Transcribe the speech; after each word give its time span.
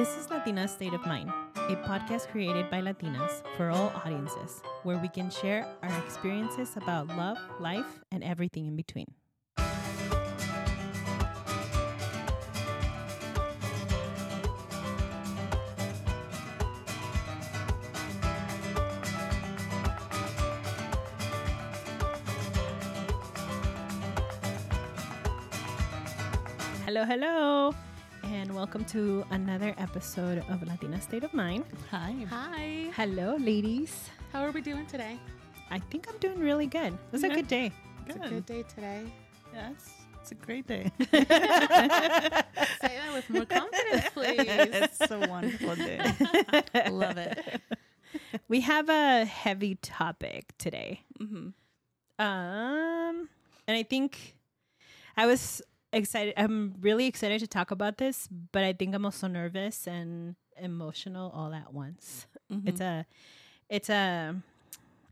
This 0.00 0.16
is 0.16 0.30
Latina 0.30 0.66
State 0.66 0.94
of 0.94 1.04
Mind, 1.04 1.28
a 1.56 1.76
podcast 1.76 2.28
created 2.28 2.70
by 2.70 2.80
Latinas 2.80 3.42
for 3.58 3.68
all 3.68 3.92
audiences, 4.02 4.62
where 4.82 4.96
we 4.96 5.08
can 5.08 5.28
share 5.28 5.68
our 5.82 5.98
experiences 5.98 6.74
about 6.78 7.08
love, 7.08 7.36
life, 7.60 8.00
and 8.10 8.24
everything 8.24 8.64
in 8.64 8.76
between. 8.76 9.12
Hello, 26.86 27.04
hello, 27.04 27.74
and 28.30 28.54
welcome 28.54 28.84
to 28.84 29.24
another 29.30 29.74
episode 29.78 30.44
of 30.48 30.62
Latina 30.66 31.00
State 31.00 31.24
of 31.24 31.34
Mind. 31.34 31.64
Hi. 31.90 32.14
Hi. 32.30 32.90
Hello, 32.94 33.36
ladies. 33.36 34.08
How 34.32 34.44
are 34.44 34.50
we 34.52 34.60
doing 34.60 34.86
today? 34.86 35.18
I 35.70 35.78
think 35.78 36.06
I'm 36.08 36.16
doing 36.18 36.38
really 36.38 36.66
good. 36.66 36.92
It 36.92 37.12
was 37.12 37.24
a 37.24 37.28
good 37.28 37.48
day. 37.48 37.72
It's 38.06 38.16
a 38.16 38.28
good 38.28 38.46
day 38.46 38.62
today. 38.74 39.02
Yes. 39.52 39.72
it's, 39.76 39.92
it's 40.22 40.32
a 40.32 40.34
great 40.36 40.66
day. 40.66 40.90
Say 41.12 41.24
that 41.24 43.10
with 43.12 43.28
more 43.30 43.44
confidence, 43.46 44.04
please. 44.14 44.36
it's 44.38 45.10
a 45.10 45.18
wonderful 45.28 45.74
day. 45.76 45.98
I 46.74 46.88
love 46.90 47.18
it. 47.18 47.38
We 48.48 48.60
have 48.60 48.88
a 48.88 49.24
heavy 49.24 49.76
topic 49.76 50.56
today. 50.58 51.02
hmm 51.18 51.48
Um, 52.18 53.28
and 53.66 53.76
I 53.76 53.82
think 53.82 54.36
I 55.16 55.26
was 55.26 55.62
excited. 55.92 56.34
I'm 56.36 56.74
really 56.80 57.06
excited 57.06 57.40
to 57.40 57.46
talk 57.46 57.70
about 57.70 57.98
this, 57.98 58.28
but 58.52 58.64
I 58.64 58.72
think 58.72 58.94
I'm 58.94 59.04
also 59.04 59.26
nervous 59.26 59.86
and 59.86 60.36
emotional 60.60 61.30
all 61.34 61.52
at 61.54 61.72
once. 61.72 62.26
Mm-hmm. 62.52 62.68
It's 62.68 62.80
a, 62.80 63.06
it's 63.68 63.90
a, 63.90 64.36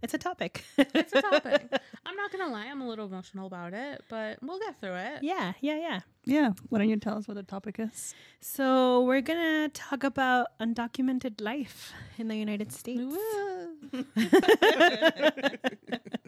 it's 0.03 0.15
a 0.15 0.19
topic. 0.19 0.65
It's 0.77 1.13
a 1.13 1.23
topic. 1.23 1.73
I'm 2.07 2.17
not 2.17 2.31
gonna 2.31 2.53
lie, 2.53 2.67
I'm 2.67 2.81
a 2.81 2.89
little 2.89 3.07
emotional 3.07 3.47
about 3.47 3.75
it, 3.75 4.03
but 4.09 4.39
we'll 4.43 4.59
get 4.61 4.81
through 4.81 4.95
it. 4.95 5.23
yeah, 5.23 5.53
yeah, 5.61 5.77
yeah. 5.77 6.01
Yeah. 6.25 6.53
Why 6.69 6.79
don't 6.79 6.89
you 6.89 6.97
tell 6.97 7.17
us 7.17 7.27
what 7.27 7.35
the 7.35 7.43
topic 7.43 7.77
is? 7.79 8.15
So 8.41 9.03
we're 9.03 9.23
gonna 9.23 9.69
talk 9.71 10.05
about 10.05 10.49
undocumented 10.61 11.41
life 11.41 11.93
in 12.19 12.29
the 12.29 12.37
United 12.37 12.73
States. 12.73 13.17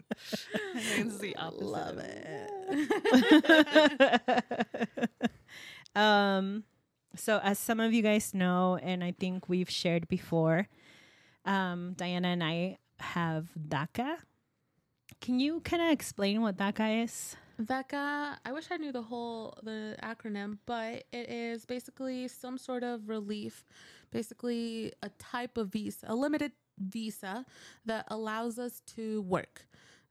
it's 0.73 1.17
the 1.17 1.35
opposite. 1.37 1.65
Love 1.65 1.97
it. 1.99 2.29
um, 5.95 6.63
so 7.15 7.39
as 7.43 7.59
some 7.59 7.79
of 7.79 7.93
you 7.93 8.01
guys 8.01 8.33
know, 8.33 8.79
and 8.81 9.03
I 9.03 9.11
think 9.11 9.49
we've 9.49 9.69
shared 9.69 10.07
before, 10.07 10.67
um, 11.45 11.93
Diana 11.97 12.29
and 12.29 12.43
I 12.43 12.77
have 12.99 13.49
DACA. 13.57 14.17
Can 15.19 15.39
you 15.39 15.59
kind 15.61 15.83
of 15.83 15.89
explain 15.91 16.41
what 16.41 16.57
DACA 16.57 17.03
is? 17.03 17.35
DACA, 17.61 18.37
I 18.43 18.51
wish 18.51 18.67
I 18.71 18.77
knew 18.77 18.91
the 18.91 19.01
whole 19.01 19.57
the 19.63 19.95
acronym, 20.01 20.57
but 20.65 21.03
it 21.11 21.29
is 21.29 21.65
basically 21.65 22.27
some 22.27 22.57
sort 22.57 22.83
of 22.83 23.07
relief, 23.09 23.65
basically 24.11 24.93
a 25.03 25.09
type 25.19 25.57
of 25.57 25.69
visa, 25.69 26.07
a 26.09 26.15
limited 26.15 26.53
visa 26.79 27.45
that 27.85 28.05
allows 28.07 28.57
us 28.57 28.81
to 28.95 29.21
work. 29.23 29.67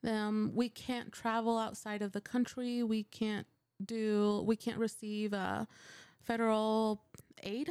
Um, 0.07 0.53
we 0.55 0.69
can't 0.69 1.13
travel 1.13 1.59
outside 1.59 2.03
of 2.03 2.13
the 2.13 2.21
country. 2.21 2.83
We 2.83 3.05
can't 3.05 3.47
do. 3.85 4.43
We 4.47 4.57
can't 4.57 4.79
receive 4.79 5.35
uh, 5.35 5.67
federal 6.23 7.03
aid. 7.43 7.71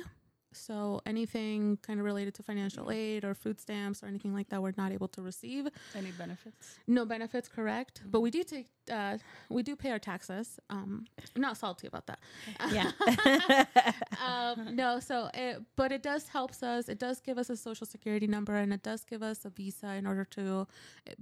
So 0.52 1.00
anything 1.06 1.78
kind 1.84 2.00
of 2.00 2.06
related 2.06 2.34
to 2.36 2.44
financial 2.44 2.92
aid 2.92 3.24
or 3.24 3.36
food 3.36 3.62
stamps 3.62 4.02
or 4.02 4.08
anything 4.08 4.34
like 4.34 4.50
that, 4.50 4.62
we're 4.62 4.74
not 4.78 4.92
able 4.92 5.08
to 5.10 5.22
receive. 5.22 5.68
Any 5.96 6.12
benefits? 6.12 6.80
No 6.88 7.06
benefits, 7.06 7.48
correct? 7.48 8.02
But 8.06 8.22
we 8.22 8.32
do 8.32 8.44
take, 8.44 8.68
uh, 8.92 9.20
we 9.50 9.62
do 9.62 9.76
pay 9.76 9.92
our 9.92 10.00
taxes. 10.00 10.60
Um, 10.72 11.06
I'm 11.36 11.42
not 11.42 11.58
salty 11.58 11.88
about 11.88 12.08
that. 12.08 12.20
Yeah. 12.72 12.92
um, 14.26 14.76
no, 14.76 15.00
so 15.00 15.30
it, 15.34 15.62
but 15.76 15.92
it 15.92 16.04
does 16.04 16.28
helps 16.28 16.64
us. 16.64 16.90
It 16.90 17.00
does 17.00 17.20
give 17.20 17.38
us 17.38 17.50
a 17.50 17.56
social 17.56 17.86
security 17.86 18.28
number, 18.28 18.56
and 18.56 18.74
it 18.74 18.84
does 18.84 19.06
give 19.06 19.24
us 19.24 19.46
a 19.46 19.50
visa 19.50 19.94
in 19.94 20.06
order 20.06 20.26
to 20.26 20.68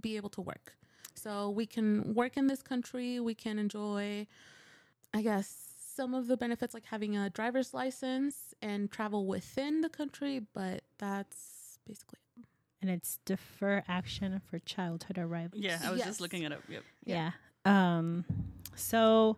be 0.02 0.16
able 0.16 0.30
to 0.30 0.42
work. 0.42 0.74
So 1.18 1.50
we 1.50 1.66
can 1.66 2.14
work 2.14 2.38
in 2.38 2.48
this 2.48 2.62
country. 2.62 3.20
We 3.20 3.34
can 3.36 3.58
enjoy, 3.60 4.28
I 5.14 5.22
guess, 5.22 5.74
some 5.96 6.14
of 6.14 6.28
the 6.28 6.38
benefits 6.38 6.74
like 6.74 6.86
having 6.86 7.18
a 7.18 7.30
driver's 7.30 7.74
license 7.74 8.54
and 8.62 8.92
travel 8.92 9.26
within 9.26 9.82
the 9.82 9.90
country. 9.90 10.42
But 10.54 10.84
that's 11.00 11.80
basically 11.88 12.20
it. 12.40 12.46
and 12.82 12.92
it's 12.92 13.20
defer 13.26 13.84
action 13.88 14.42
for 14.50 14.60
childhood 14.60 15.18
arrivals. 15.18 15.62
Yeah, 15.62 15.80
I 15.84 15.90
was 15.90 16.00
Yes. 16.00 16.08
just 16.08 16.22
looking 16.22 16.44
it 16.44 16.52
up. 16.54 16.62
Yep. 16.70 16.84
Yeah. 17.06 17.32
Um. 17.66 18.24
So. 18.76 19.38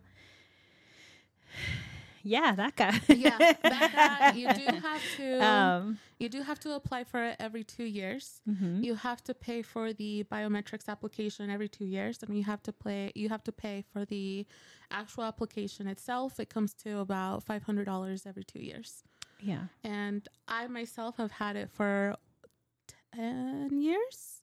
Yeah, 2.22 2.54
DACA. 2.54 3.00
yeah. 3.16 3.38
That, 3.62 3.92
guy. 3.94 4.32
you 4.38 4.48
do 4.52 4.76
have 4.88 5.02
to. 5.16 5.44
um. 5.44 5.98
You 6.18 6.28
do 6.28 6.42
have 6.42 6.60
to 6.60 6.74
apply 6.74 7.04
for 7.04 7.24
it 7.24 7.36
every 7.40 7.64
two 7.64 7.84
years. 7.84 8.42
mhm. 8.48 8.84
You 8.84 8.94
have 8.94 9.24
to 9.24 9.32
pay 9.34 9.62
for 9.62 9.92
the 9.94 10.24
biometrics 10.30 10.86
application 10.88 11.48
every 11.48 11.68
two 11.68 11.86
years, 11.86 12.22
and 12.22 12.36
you 12.36 12.44
have 12.44 12.62
to 12.64 12.72
play. 12.72 13.10
You 13.14 13.30
have 13.30 13.42
to 13.44 13.52
pay 13.52 13.84
for 13.92 14.04
the 14.04 14.46
actual 14.90 15.24
application 15.24 15.86
itself. 15.86 16.38
It 16.38 16.50
comes 16.50 16.74
to 16.84 16.98
about 16.98 17.42
five 17.44 17.62
hundred 17.62 17.86
dollars 17.86 18.26
every 18.26 18.44
two 18.44 18.60
years. 18.60 19.02
Yeah. 19.40 19.64
And 19.82 20.28
I 20.46 20.66
myself 20.66 21.16
have 21.16 21.30
had 21.32 21.56
it 21.56 21.70
for 21.70 22.16
ten 23.14 23.70
years, 23.80 24.42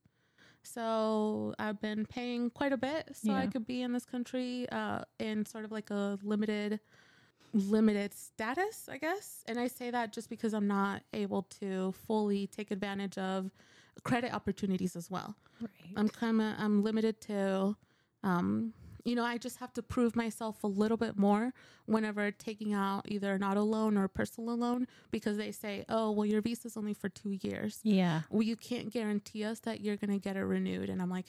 so 0.63 1.53
I've 1.59 1.79
been 1.79 2.05
paying 2.05 2.49
quite 2.49 2.73
a 2.73 2.77
bit 2.77 3.09
so 3.13 3.31
I 3.33 3.47
could 3.47 3.65
be 3.67 3.81
in 3.83 3.93
this 3.93 4.05
country 4.05 4.67
uh, 4.71 5.01
in 5.19 5.45
sort 5.45 5.63
of 5.65 5.71
like 5.71 5.89
a 5.91 6.17
limited 6.23 6.79
limited 7.53 8.13
status, 8.13 8.89
I 8.91 8.97
guess. 8.97 9.43
And 9.47 9.59
I 9.59 9.67
say 9.67 9.91
that 9.91 10.13
just 10.13 10.29
because 10.29 10.53
I'm 10.53 10.67
not 10.67 11.03
able 11.13 11.43
to 11.59 11.93
fully 12.05 12.47
take 12.47 12.71
advantage 12.71 13.17
of 13.17 13.51
credit 14.03 14.33
opportunities 14.33 14.95
as 14.95 15.09
well. 15.09 15.35
Right. 15.61 15.93
I'm 15.95 16.09
kind 16.09 16.41
of 16.41 16.53
I'm 16.59 16.83
limited 16.83 17.19
to 17.21 17.75
um 18.23 18.73
you 19.03 19.15
know, 19.15 19.23
I 19.23 19.37
just 19.37 19.59
have 19.59 19.71
to 19.75 19.81
prove 19.81 20.17
myself 20.17 20.65
a 20.65 20.67
little 20.67 20.97
bit 20.97 21.17
more 21.17 21.53
whenever 21.85 22.29
taking 22.29 22.73
out 22.73 23.05
either 23.07 23.33
an 23.33 23.41
auto 23.41 23.63
loan 23.63 23.97
or 23.97 24.03
a 24.03 24.09
personal 24.09 24.57
loan 24.57 24.85
because 25.11 25.37
they 25.37 25.53
say, 25.53 25.85
"Oh, 25.87 26.11
well 26.11 26.25
your 26.25 26.41
visa's 26.41 26.75
only 26.75 26.93
for 26.93 27.07
2 27.07 27.31
years." 27.41 27.79
yeah. 27.83 28.23
Well, 28.29 28.41
you 28.41 28.57
can't 28.57 28.91
guarantee 28.91 29.45
us 29.45 29.61
that 29.61 29.79
you're 29.79 29.95
going 29.95 30.11
to 30.11 30.19
get 30.19 30.35
it 30.35 30.43
renewed. 30.43 30.89
And 30.89 31.01
I'm 31.01 31.09
like, 31.09 31.27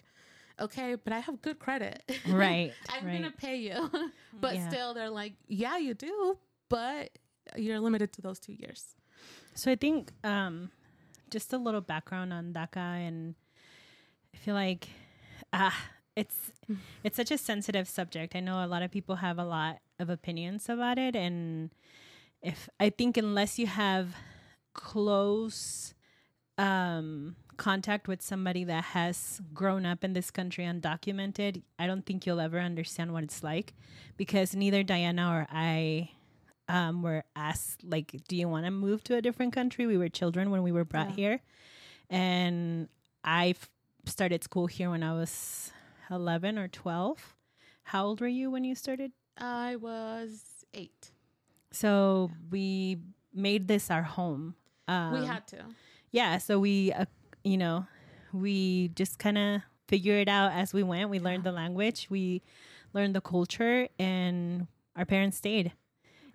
"Okay, 0.60 0.94
but 0.96 1.12
I 1.12 1.20
have 1.20 1.41
good 1.42 1.58
credit." 1.58 2.02
Right. 2.28 2.72
I'm 2.88 3.06
right. 3.06 3.22
gonna 3.22 3.32
pay 3.36 3.56
you. 3.56 3.91
but 4.41 4.54
Yeah. 4.54 4.69
still, 4.69 4.94
they're 4.94 5.10
like, 5.10 5.34
yeah, 5.46 5.76
you 5.78 5.94
do, 5.94 6.38
but 6.69 7.10
you're 7.56 7.80
limited 7.80 8.12
to 8.14 8.22
those 8.22 8.38
two 8.38 8.52
years. 8.52 8.94
So 9.54 9.70
I 9.70 9.76
think 9.76 10.12
um, 10.24 10.70
just 11.30 11.52
a 11.52 11.58
little 11.58 11.80
background 11.80 12.32
on 12.32 12.52
DACA, 12.52 13.06
and 13.08 13.34
I 14.34 14.36
feel 14.36 14.54
like 14.54 14.88
ah, 15.52 15.76
it's 16.16 16.52
it's 17.04 17.16
such 17.16 17.30
a 17.30 17.38
sensitive 17.38 17.88
subject. 17.88 18.36
I 18.36 18.41
know 18.41 18.64
a 18.64 18.66
lot 18.66 18.82
of 18.82 18.91
people 18.91 19.16
have 19.16 19.38
a 19.38 19.44
lot 19.44 19.78
of 19.98 20.10
opinions 20.10 20.68
about 20.68 20.98
it, 20.98 21.16
and 21.16 21.70
if 22.42 22.68
I 22.78 22.91
think 22.91 23.16
unless 23.16 23.58
you 23.58 23.66
have 23.66 24.14
close 24.74 25.94
um, 26.58 27.36
contact 27.56 28.08
with 28.08 28.20
somebody 28.22 28.64
that 28.64 28.84
has 28.84 29.41
grown 29.54 29.86
up 29.86 30.04
in 30.04 30.12
this 30.12 30.30
country 30.30 30.64
undocumented, 30.64 31.62
I 31.78 31.86
don't 31.86 32.04
think 32.04 32.26
you'll 32.26 32.41
ever 32.41 32.58
understand 32.58 33.12
what 33.12 33.22
it's 33.24 33.42
like 33.42 33.74
because 34.16 34.54
neither 34.54 34.82
Diana 34.82 35.30
or 35.30 35.47
I 35.50 36.10
um, 36.68 37.03
were 37.03 37.24
asked 37.34 37.83
like, 37.84 38.15
"Do 38.28 38.36
you 38.36 38.48
want 38.48 38.66
to 38.66 38.71
move 38.71 39.03
to 39.04 39.16
a 39.16 39.22
different 39.22 39.53
country?" 39.54 39.86
We 39.86 39.97
were 39.97 40.09
children 40.09 40.50
when 40.50 40.62
we 40.62 40.72
were 40.72 40.84
brought 40.84 41.10
Yeah. 41.10 41.16
here, 41.16 41.41
and 42.10 42.88
I 43.24 43.54
started 44.04 44.44
school 44.44 44.66
here 44.66 44.91
when 44.91 45.03
I 45.03 45.12
was 45.15 45.72
eleven 46.10 46.59
or 46.59 46.68
twelve. 46.68 47.36
How 47.84 48.04
old 48.06 48.21
were 48.21 48.28
you 48.28 48.50
when 48.50 48.65
you 48.65 48.74
started? 48.74 49.12
I 49.38 49.77
was 49.77 50.65
eight. 50.74 51.12
So 51.71 52.30
we 52.50 52.98
made 53.33 53.68
this 53.68 53.91
our 53.91 54.03
home. 54.03 54.54
Um, 54.86 55.12
we 55.21 55.27
had 55.27 55.47
to. 55.48 55.65
Yeah. 56.10 56.39
So 56.39 56.59
we, 56.59 56.93
uh, 56.93 57.07
you 57.45 57.57
know, 57.57 57.87
we 58.33 58.89
just 58.95 59.19
kind 59.19 59.39
of 59.39 59.63
figured 59.89 60.22
it 60.22 60.28
out 60.28 60.53
as 60.53 60.72
we 60.72 60.83
went. 60.83 61.10
We 61.10 61.19
learned 61.19 61.45
the 61.45 61.53
language, 61.53 62.09
we 62.10 62.43
learned 62.93 63.15
the 63.15 63.21
culture, 63.21 63.89
and 63.99 64.66
our 64.97 65.05
parents 65.05 65.39
stayed. 65.39 65.72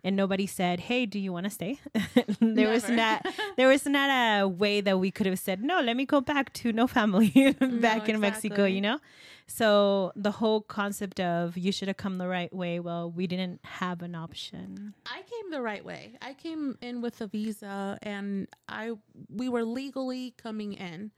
And 0.04 0.16
nobody 0.16 0.46
said, 0.46 0.82
"Hey, 0.82 1.06
do 1.06 1.20
you 1.20 1.32
want 1.32 1.46
to 1.46 1.50
stay?" 1.50 1.80
there 2.40 2.70
was 2.70 2.90
not 2.90 3.26
there 3.58 3.68
was 3.68 3.86
not 3.86 4.10
a 4.10 4.48
way 4.48 4.82
that 4.82 5.00
we 5.00 5.12
could 5.12 5.26
have 5.26 5.40
said, 5.40 5.64
"No, 5.64 5.82
let 5.82 5.96
me 5.96 6.06
go 6.06 6.22
back 6.22 6.54
to 6.54 6.74
no 6.74 6.88
family 6.88 7.30
back 7.60 8.10
in 8.10 8.20
Mexico," 8.20 8.66
you 8.66 8.82
know? 8.82 9.00
So 9.48 10.12
the 10.16 10.32
whole 10.32 10.62
concept 10.62 11.20
of 11.20 11.58
you 11.58 11.72
should 11.72 11.88
have 11.88 11.98
come 11.98 12.18
the 12.18 12.28
right 12.28 12.54
way, 12.54 12.80
well, 12.80 13.12
we 13.12 13.28
didn't 13.28 13.60
have 13.64 14.02
an 14.02 14.16
option. 14.16 14.94
I 15.06 15.18
came 15.22 15.52
the 15.52 15.62
right 15.62 15.84
way. 15.84 16.18
I 16.22 16.34
came 16.34 16.78
in 16.82 17.02
with 17.02 17.20
a 17.22 17.28
visa 17.28 17.98
and 18.02 18.48
I 18.68 18.94
we 19.30 19.50
were 19.50 19.64
legally 19.64 20.34
coming 20.38 20.74
in. 20.74 21.12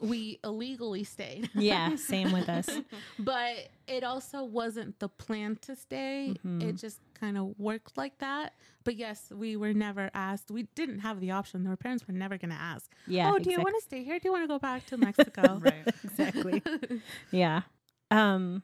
We 0.00 0.40
illegally 0.42 1.04
stayed. 1.04 1.50
Yeah, 1.54 1.96
same 2.12 2.32
with 2.32 2.48
us. 2.48 2.68
but 3.18 3.68
it 3.86 4.02
also 4.02 4.44
wasn't 4.44 4.98
the 4.98 5.08
plan 5.08 5.56
to 5.62 5.76
stay. 5.76 6.34
Mm-hmm. 6.38 6.68
It 6.68 6.76
just 6.76 7.00
kind 7.14 7.36
of 7.36 7.58
worked 7.58 7.96
like 7.96 8.18
that. 8.18 8.54
But 8.84 8.96
yes, 8.96 9.30
we 9.30 9.56
were 9.56 9.74
never 9.74 10.10
asked. 10.14 10.50
We 10.50 10.64
didn't 10.74 11.00
have 11.00 11.20
the 11.20 11.32
option. 11.32 11.66
Our 11.66 11.76
parents 11.76 12.06
were 12.08 12.14
never 12.14 12.38
going 12.38 12.50
to 12.50 12.60
ask. 12.60 12.90
Yeah. 13.06 13.30
oh, 13.32 13.38
do 13.38 13.50
you 13.50 13.58
want 13.58 13.74
to 13.76 13.82
stay 13.82 14.02
here? 14.02 14.18
Do 14.18 14.28
you 14.28 14.32
want 14.32 14.44
to 14.44 14.48
go 14.48 14.58
back 14.58 14.86
to 14.86 14.96
Mexico? 15.08 15.60
Right. 15.60 15.86
exactly. 16.04 16.62
yeah. 17.30 17.62
Um 18.10 18.62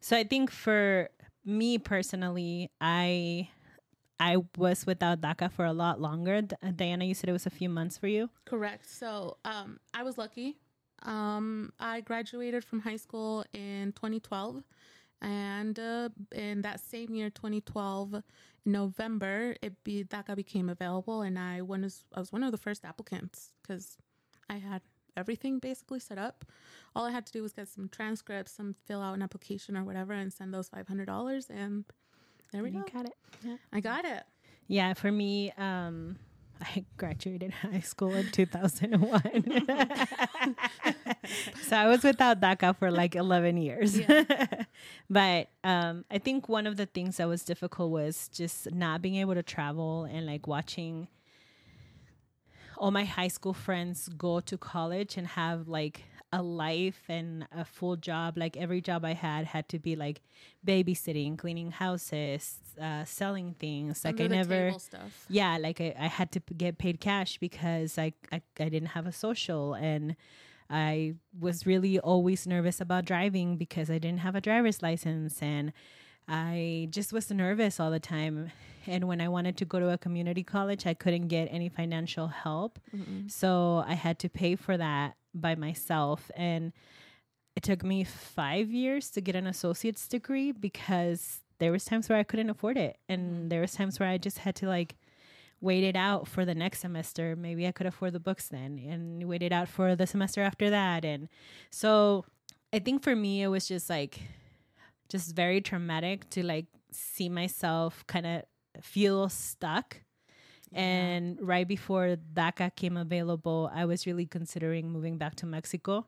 so 0.00 0.16
I 0.16 0.24
think 0.24 0.50
for 0.50 1.08
me 1.44 1.78
personally, 1.78 2.70
I 2.80 3.48
I 4.18 4.38
was 4.56 4.86
without 4.86 5.20
DACA 5.20 5.50
for 5.50 5.64
a 5.64 5.72
lot 5.72 6.00
longer. 6.00 6.42
Diana, 6.42 7.04
you 7.04 7.14
said 7.14 7.28
it 7.28 7.32
was 7.32 7.46
a 7.46 7.50
few 7.50 7.68
months 7.68 7.98
for 7.98 8.06
you. 8.06 8.30
Correct. 8.44 8.88
So 8.88 9.36
um, 9.44 9.78
I 9.92 10.02
was 10.02 10.16
lucky. 10.16 10.56
Um, 11.06 11.72
I 11.80 12.00
graduated 12.02 12.62
from 12.64 12.80
high 12.80 12.96
school 12.96 13.44
in 13.54 13.92
2012. 13.92 14.62
And 15.22 15.78
uh, 15.78 16.10
in 16.32 16.60
that 16.62 16.80
same 16.80 17.14
year, 17.14 17.30
2012, 17.30 18.22
November, 18.66 19.56
it 19.62 19.82
be 19.82 20.04
DACA 20.04 20.36
became 20.36 20.68
available, 20.68 21.22
and 21.22 21.38
I 21.38 21.62
was 21.62 22.04
I 22.14 22.20
was 22.20 22.32
one 22.32 22.42
of 22.42 22.52
the 22.52 22.58
first 22.58 22.84
applicants 22.84 23.52
because 23.62 23.96
I 24.50 24.56
had 24.56 24.82
everything 25.16 25.58
basically 25.58 26.00
set 26.00 26.18
up. 26.18 26.44
All 26.94 27.06
I 27.06 27.12
had 27.12 27.24
to 27.26 27.32
do 27.32 27.42
was 27.42 27.52
get 27.54 27.68
some 27.68 27.88
transcripts, 27.88 28.52
some 28.52 28.74
fill 28.86 29.00
out 29.00 29.14
an 29.14 29.22
application 29.22 29.74
or 29.76 29.84
whatever, 29.84 30.12
and 30.12 30.30
send 30.32 30.52
those 30.52 30.68
five 30.68 30.86
hundred 30.86 31.06
dollars, 31.06 31.46
and 31.48 31.84
there 32.52 32.62
we 32.62 32.70
You 32.70 32.84
go. 32.84 32.92
got 32.92 33.06
it. 33.06 33.14
Yeah. 33.42 33.56
I 33.72 33.80
got 33.80 34.04
it. 34.04 34.24
Yeah, 34.68 34.92
for 34.94 35.10
me, 35.10 35.52
um, 35.52 36.18
I 36.60 36.84
graduated 36.96 37.52
high 37.52 37.80
school 37.80 38.14
in 38.14 38.30
2001. 38.30 39.20
so 41.62 41.76
I 41.76 41.86
was 41.86 42.02
without 42.02 42.40
DACA 42.40 42.76
for 42.76 42.90
like 42.90 43.14
11 43.14 43.56
years. 43.56 44.00
but 45.10 45.48
um, 45.64 46.04
I 46.10 46.18
think 46.18 46.48
one 46.48 46.66
of 46.66 46.76
the 46.76 46.86
things 46.86 47.18
that 47.18 47.28
was 47.28 47.44
difficult 47.44 47.90
was 47.90 48.28
just 48.28 48.72
not 48.72 49.02
being 49.02 49.16
able 49.16 49.34
to 49.34 49.42
travel 49.42 50.04
and 50.04 50.26
like 50.26 50.46
watching 50.46 51.08
all 52.78 52.90
my 52.90 53.04
high 53.04 53.28
school 53.28 53.54
friends 53.54 54.08
go 54.16 54.40
to 54.40 54.56
college 54.58 55.16
and 55.16 55.26
have 55.26 55.68
like 55.68 56.02
a 56.32 56.42
life 56.42 57.02
and 57.08 57.46
a 57.52 57.64
full 57.64 57.96
job. 57.96 58.36
Like 58.36 58.56
every 58.56 58.80
job 58.80 59.04
I 59.04 59.14
had 59.14 59.46
had 59.46 59.68
to 59.70 59.78
be 59.78 59.96
like 59.96 60.20
babysitting, 60.66 61.38
cleaning 61.38 61.70
houses, 61.70 62.58
uh, 62.80 63.04
selling 63.04 63.54
things. 63.58 64.04
Like 64.04 64.20
Under 64.20 64.34
I 64.34 64.38
never, 64.38 64.78
stuff. 64.78 65.24
yeah, 65.28 65.56
like 65.58 65.80
I, 65.80 65.94
I 65.98 66.06
had 66.06 66.32
to 66.32 66.40
p- 66.40 66.54
get 66.54 66.78
paid 66.78 67.00
cash 67.00 67.38
because 67.38 67.98
I, 67.98 68.12
I 68.32 68.42
I 68.58 68.68
didn't 68.68 68.88
have 68.88 69.06
a 69.06 69.12
social 69.12 69.74
and 69.74 70.16
I 70.68 71.14
was 71.38 71.64
really 71.64 71.98
always 72.00 72.46
nervous 72.46 72.80
about 72.80 73.04
driving 73.04 73.56
because 73.56 73.88
I 73.88 73.98
didn't 73.98 74.20
have 74.20 74.34
a 74.34 74.40
driver's 74.40 74.82
license 74.82 75.40
and 75.40 75.72
I 76.28 76.88
just 76.90 77.12
was 77.12 77.30
nervous 77.30 77.78
all 77.78 77.92
the 77.92 78.00
time. 78.00 78.50
And 78.86 79.08
when 79.08 79.20
I 79.20 79.28
wanted 79.28 79.56
to 79.58 79.64
go 79.64 79.78
to 79.80 79.90
a 79.90 79.98
community 79.98 80.42
college, 80.42 80.86
I 80.86 80.94
couldn't 80.94 81.28
get 81.28 81.46
any 81.50 81.68
financial 81.68 82.28
help. 82.28 82.78
So 83.28 83.84
I 83.86 83.94
had 83.94 84.18
to 84.20 84.28
pay 84.28 84.56
for 84.56 84.76
that 84.76 85.16
by 85.34 85.54
myself. 85.54 86.30
And 86.36 86.72
it 87.54 87.62
took 87.62 87.82
me 87.84 88.04
five 88.04 88.70
years 88.70 89.10
to 89.10 89.20
get 89.20 89.36
an 89.36 89.46
associate's 89.46 90.06
degree 90.08 90.52
because 90.52 91.40
there 91.58 91.72
was 91.72 91.84
times 91.84 92.08
where 92.08 92.18
I 92.18 92.22
couldn't 92.22 92.50
afford 92.50 92.76
it. 92.76 92.98
And 93.08 93.30
mm-hmm. 93.30 93.48
there 93.48 93.60
was 93.60 93.72
times 93.72 93.98
where 93.98 94.08
I 94.08 94.18
just 94.18 94.38
had 94.38 94.54
to 94.56 94.66
like 94.66 94.96
wait 95.60 95.84
it 95.84 95.96
out 95.96 96.28
for 96.28 96.44
the 96.44 96.54
next 96.54 96.80
semester. 96.80 97.34
Maybe 97.34 97.66
I 97.66 97.72
could 97.72 97.86
afford 97.86 98.12
the 98.12 98.20
books 98.20 98.48
then 98.48 98.78
and 98.78 99.26
wait 99.26 99.42
it 99.42 99.52
out 99.52 99.68
for 99.68 99.96
the 99.96 100.06
semester 100.06 100.42
after 100.42 100.68
that. 100.70 101.04
And 101.04 101.28
so 101.70 102.26
I 102.72 102.78
think 102.78 103.02
for 103.02 103.16
me, 103.16 103.42
it 103.42 103.48
was 103.48 103.66
just 103.66 103.88
like, 103.88 104.20
just 105.08 105.34
very 105.34 105.60
traumatic 105.60 106.28
to 106.30 106.44
like 106.44 106.66
see 106.90 107.28
myself 107.28 108.04
kind 108.06 108.26
of 108.26 108.42
feel 108.82 109.28
stuck. 109.28 110.00
And 110.72 111.38
right 111.40 111.66
before 111.66 112.16
DACA 112.34 112.74
came 112.74 112.96
available, 112.96 113.70
I 113.72 113.84
was 113.84 114.06
really 114.06 114.26
considering 114.26 114.90
moving 114.90 115.16
back 115.16 115.36
to 115.36 115.46
Mexico. 115.46 116.06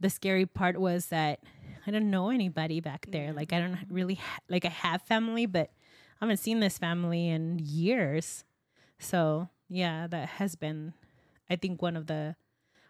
The 0.00 0.10
scary 0.10 0.46
part 0.46 0.78
was 0.78 1.06
that 1.06 1.40
I 1.86 1.90
don't 1.90 2.10
know 2.10 2.30
anybody 2.30 2.80
back 2.80 3.06
there. 3.10 3.32
Like 3.32 3.52
I 3.52 3.60
don't 3.60 3.78
really 3.88 4.16
ha- 4.16 4.40
like 4.48 4.64
I 4.64 4.70
have 4.70 5.02
family, 5.02 5.46
but 5.46 5.70
I 6.20 6.24
haven't 6.24 6.38
seen 6.38 6.60
this 6.60 6.78
family 6.78 7.28
in 7.28 7.60
years. 7.62 8.44
So 8.98 9.48
yeah, 9.68 10.06
that 10.08 10.28
has 10.28 10.56
been, 10.56 10.94
I 11.48 11.56
think, 11.56 11.80
one 11.80 11.96
of 11.96 12.06
the 12.06 12.36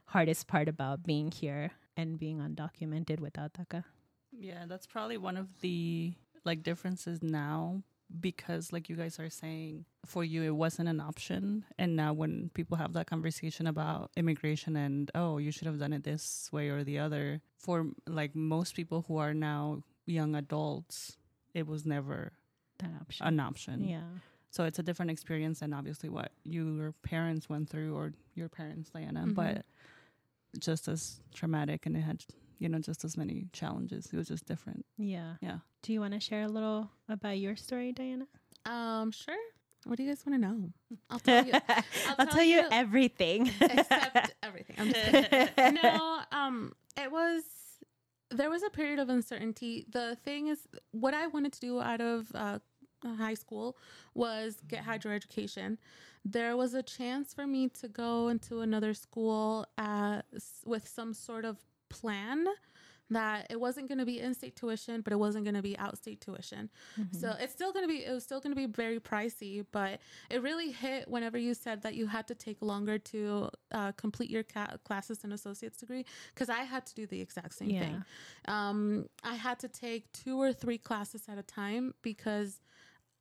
hardest 0.06 0.46
part 0.48 0.68
about 0.68 1.04
being 1.04 1.30
here 1.30 1.72
and 1.96 2.18
being 2.18 2.38
undocumented 2.38 3.20
without 3.20 3.52
DACA. 3.52 3.84
Yeah, 4.32 4.64
that's 4.66 4.86
probably 4.86 5.18
one 5.18 5.36
of 5.36 5.60
the 5.60 6.14
like 6.44 6.62
differences 6.62 7.22
now 7.22 7.82
because 8.20 8.72
like 8.72 8.88
you 8.88 8.96
guys 8.96 9.18
are 9.18 9.30
saying 9.30 9.84
for 10.04 10.22
you 10.24 10.42
it 10.42 10.50
wasn't 10.54 10.88
an 10.88 11.00
option 11.00 11.64
and 11.78 11.96
now 11.96 12.12
when 12.12 12.50
people 12.54 12.76
have 12.76 12.92
that 12.92 13.06
conversation 13.06 13.66
about 13.66 14.10
immigration 14.16 14.76
and 14.76 15.10
oh 15.14 15.38
you 15.38 15.50
should 15.50 15.66
have 15.66 15.78
done 15.78 15.92
it 15.92 16.04
this 16.04 16.48
way 16.52 16.68
or 16.68 16.84
the 16.84 16.98
other 16.98 17.40
for 17.58 17.86
like 18.06 18.34
most 18.34 18.74
people 18.74 19.04
who 19.08 19.16
are 19.16 19.32
now 19.34 19.82
young 20.06 20.34
adults 20.34 21.16
it 21.54 21.66
was 21.66 21.86
never 21.86 22.32
That 22.78 22.90
option. 23.00 23.26
an 23.26 23.40
option 23.40 23.84
yeah. 23.84 24.00
so 24.50 24.64
it's 24.64 24.78
a 24.78 24.82
different 24.82 25.10
experience 25.10 25.60
than 25.60 25.72
obviously 25.72 26.08
what 26.08 26.32
your 26.44 26.92
parents 27.02 27.48
went 27.48 27.68
through 27.70 27.94
or 27.94 28.12
your 28.34 28.48
parents 28.48 28.90
Diana 28.90 29.24
Mhm. 29.26 29.34
but 29.34 29.64
just 30.58 30.86
as 30.88 31.20
traumatic 31.32 31.86
and 31.86 31.96
it 31.96 32.00
had 32.00 32.24
you 32.62 32.68
know 32.68 32.78
just 32.78 33.04
as 33.04 33.16
many 33.16 33.46
challenges 33.52 34.02
it 34.12 34.16
was 34.16 34.28
just 34.28 34.46
different 34.46 34.84
Yeah. 34.98 35.34
yeah 35.40 35.58
Do 35.82 35.92
you 35.92 36.00
want 36.00 36.14
to 36.14 36.20
share 36.20 36.42
a 36.42 36.48
little 36.56 36.90
about 37.08 37.38
your 37.38 37.56
story, 37.56 37.90
Diana? 37.92 38.26
Um, 38.64 39.10
sure. 39.10 39.42
What 39.84 39.96
do 39.96 40.02
you 40.04 40.08
guys 40.10 40.22
want 40.24 40.34
to 40.40 40.46
know? 40.48 40.56
I'll 41.10 41.18
tell 41.28 41.44
you. 41.44 41.54
I'll, 42.18 42.26
tell, 42.28 42.44
you, 42.54 42.62
everything. 42.70 43.50
except 43.60 44.34
everything. 44.48 44.76
I'm 44.78 44.92
just 44.92 45.10
kidding. 45.30 45.74
no, 45.82 46.20
um, 46.30 46.72
it 46.96 47.10
was 47.10 47.42
there 48.30 48.48
was 48.48 48.62
a 48.62 48.70
period 48.70 48.98
of 49.00 49.08
uncertainty. 49.08 49.84
The 49.90 50.16
thing 50.24 50.46
is, 50.48 50.60
what 50.92 51.14
I 51.14 51.26
wanted 51.26 51.52
to 51.54 51.60
do 51.60 51.80
out 51.80 52.00
of 52.00 52.30
uh, 52.34 52.58
high 53.24 53.34
school 53.34 53.76
was 54.14 54.58
get 54.68 54.84
higher 54.84 55.12
education. 55.20 55.78
There 56.24 56.56
was 56.56 56.72
a 56.74 56.82
chance 56.96 57.34
for 57.34 57.46
me 57.48 57.68
to 57.80 57.88
go 57.88 58.28
into 58.28 58.60
another 58.60 58.94
school 58.94 59.66
uh, 59.76 60.22
s- 60.34 60.62
with 60.64 60.86
some 60.86 61.12
sort 61.12 61.44
of 61.44 61.56
plan 62.00 62.46
that 63.10 63.46
it 63.50 63.60
wasn't 63.60 63.86
going 63.88 63.98
to 63.98 64.06
be 64.06 64.18
in-state 64.20 64.56
tuition, 64.56 65.02
but 65.02 65.12
it 65.12 65.16
wasn't 65.16 65.44
going 65.44 65.54
to 65.54 65.60
be 65.70 65.76
out-state 65.76 66.20
tuition. 66.22 66.70
So 67.10 67.34
it's 67.38 67.52
still 67.52 67.70
going 67.74 67.84
to 67.84 67.88
be 67.88 68.04
it 68.04 68.10
was 68.10 68.22
still 68.24 68.40
going 68.40 68.52
to 68.56 68.56
be 68.56 68.70
very 68.82 68.98
pricey, 69.00 69.66
but 69.70 70.00
it 70.30 70.40
really 70.42 70.70
hit 70.70 71.08
whenever 71.08 71.36
you 71.36 71.52
said 71.52 71.82
that 71.82 71.94
you 71.94 72.06
had 72.06 72.26
to 72.28 72.34
take 72.34 72.62
longer 72.62 72.96
to 72.98 73.50
uh, 73.70 73.92
complete 74.04 74.30
your 74.30 74.44
ca- 74.44 74.76
classes 74.84 75.24
and 75.24 75.32
associate's 75.32 75.76
degree 75.78 76.04
because 76.34 76.48
I 76.48 76.62
had 76.64 76.86
to 76.86 76.94
do 76.94 77.06
the 77.06 77.20
exact 77.20 77.52
same 77.54 77.70
thing. 77.84 78.04
Um, 78.56 78.78
I 79.22 79.34
had 79.34 79.58
to 79.60 79.68
take 79.68 80.10
two 80.12 80.40
or 80.40 80.52
three 80.54 80.78
classes 80.78 81.22
at 81.28 81.36
a 81.36 81.42
time 81.42 81.92
because 82.02 82.60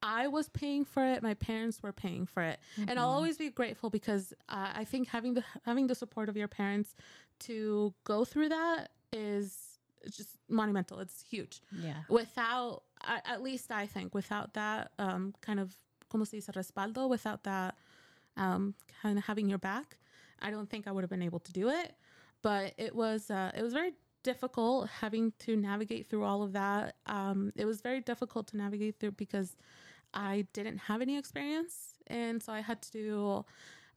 I 0.04 0.28
was 0.30 0.48
paying 0.50 0.84
for 0.86 1.04
it. 1.06 1.22
My 1.22 1.34
parents 1.36 1.84
were 1.84 1.92
paying 1.94 2.26
for 2.26 2.42
it, 2.44 2.60
and 2.88 2.98
I'll 3.00 3.10
always 3.18 3.38
be 3.38 3.50
grateful 3.50 3.90
because 3.90 4.34
uh, 4.50 4.70
I 4.82 4.84
think 4.86 5.10
having 5.10 5.34
the 5.36 5.44
having 5.64 5.88
the 5.88 5.96
support 5.96 6.28
of 6.30 6.36
your 6.38 6.48
parents 6.48 6.96
to 7.42 7.94
go 8.04 8.26
through 8.26 8.50
that 8.50 8.90
is 9.12 9.72
just 10.10 10.38
monumental. 10.50 11.00
It's 11.00 11.24
huge 11.30 11.62
yeah. 11.78 12.04
without 12.10 12.84
at 13.04 13.42
least 13.42 13.72
I 13.72 13.86
think 13.86 14.14
without 14.14 14.54
that 14.54 14.92
um, 15.00 15.34
kind 15.42 15.60
of 15.60 15.76
como 16.10 16.26
se 16.26 16.38
dice 16.38 16.52
respaldo 16.56 17.10
without 17.10 17.44
that 17.44 17.76
um, 18.38 18.76
kind 19.02 19.18
of 19.18 19.26
having 19.26 19.50
your 19.50 19.58
back 19.58 19.98
I 20.40 20.52
don't 20.52 20.70
think 20.70 20.88
I 20.88 20.92
would 20.92 21.04
have 21.04 21.10
been 21.10 21.22
able 21.22 21.40
to 21.40 21.52
do 21.52 21.70
it 21.70 21.96
but 22.42 22.74
it 22.78 22.96
was 22.96 23.32
uh, 23.32 23.52
it 23.56 23.64
was 23.64 23.74
very 23.74 23.94
difficult 24.24 24.88
having 25.00 25.34
to 25.40 25.56
navigate 25.56 26.08
through 26.08 26.24
all 26.24 26.44
of 26.44 26.54
that 26.54 26.96
um, 27.08 27.52
it 27.56 27.66
was 27.66 27.82
very 27.82 28.02
difficult 28.02 28.48
to 28.48 28.58
navigate 28.58 29.00
through 29.00 29.12
because 29.12 29.56
I 30.14 30.46
didn't 30.54 30.78
have 30.78 31.02
any 31.02 31.18
experience 31.18 31.94
and 32.08 32.42
so 32.44 32.52
I 32.54 32.62
had 32.62 32.82
to 32.94 33.46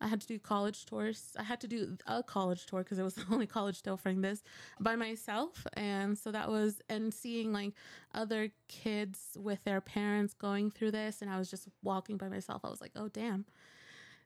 I 0.04 0.06
had 0.06 0.20
to 0.20 0.26
do 0.26 0.38
college 0.38 0.84
tours. 0.84 1.32
I 1.38 1.42
had 1.42 1.60
to 1.62 1.66
do 1.66 1.96
a 2.06 2.22
college 2.22 2.66
tour 2.66 2.82
because 2.82 2.98
it 2.98 3.02
was 3.02 3.14
the 3.14 3.24
only 3.32 3.46
college 3.46 3.80
tour 3.80 3.94
offering 3.94 4.20
this 4.20 4.42
by 4.78 4.96
myself. 4.96 5.66
And 5.72 6.16
so 6.16 6.30
that 6.30 6.50
was, 6.50 6.82
and 6.90 7.12
seeing 7.12 7.52
like 7.52 7.72
other 8.14 8.50
kids 8.68 9.36
with 9.36 9.64
their 9.64 9.80
parents 9.80 10.34
going 10.34 10.70
through 10.70 10.90
this. 10.90 11.22
And 11.22 11.30
I 11.30 11.38
was 11.38 11.50
just 11.50 11.68
walking 11.82 12.18
by 12.18 12.28
myself. 12.28 12.64
I 12.64 12.68
was 12.68 12.82
like, 12.82 12.92
oh, 12.96 13.08
damn. 13.08 13.46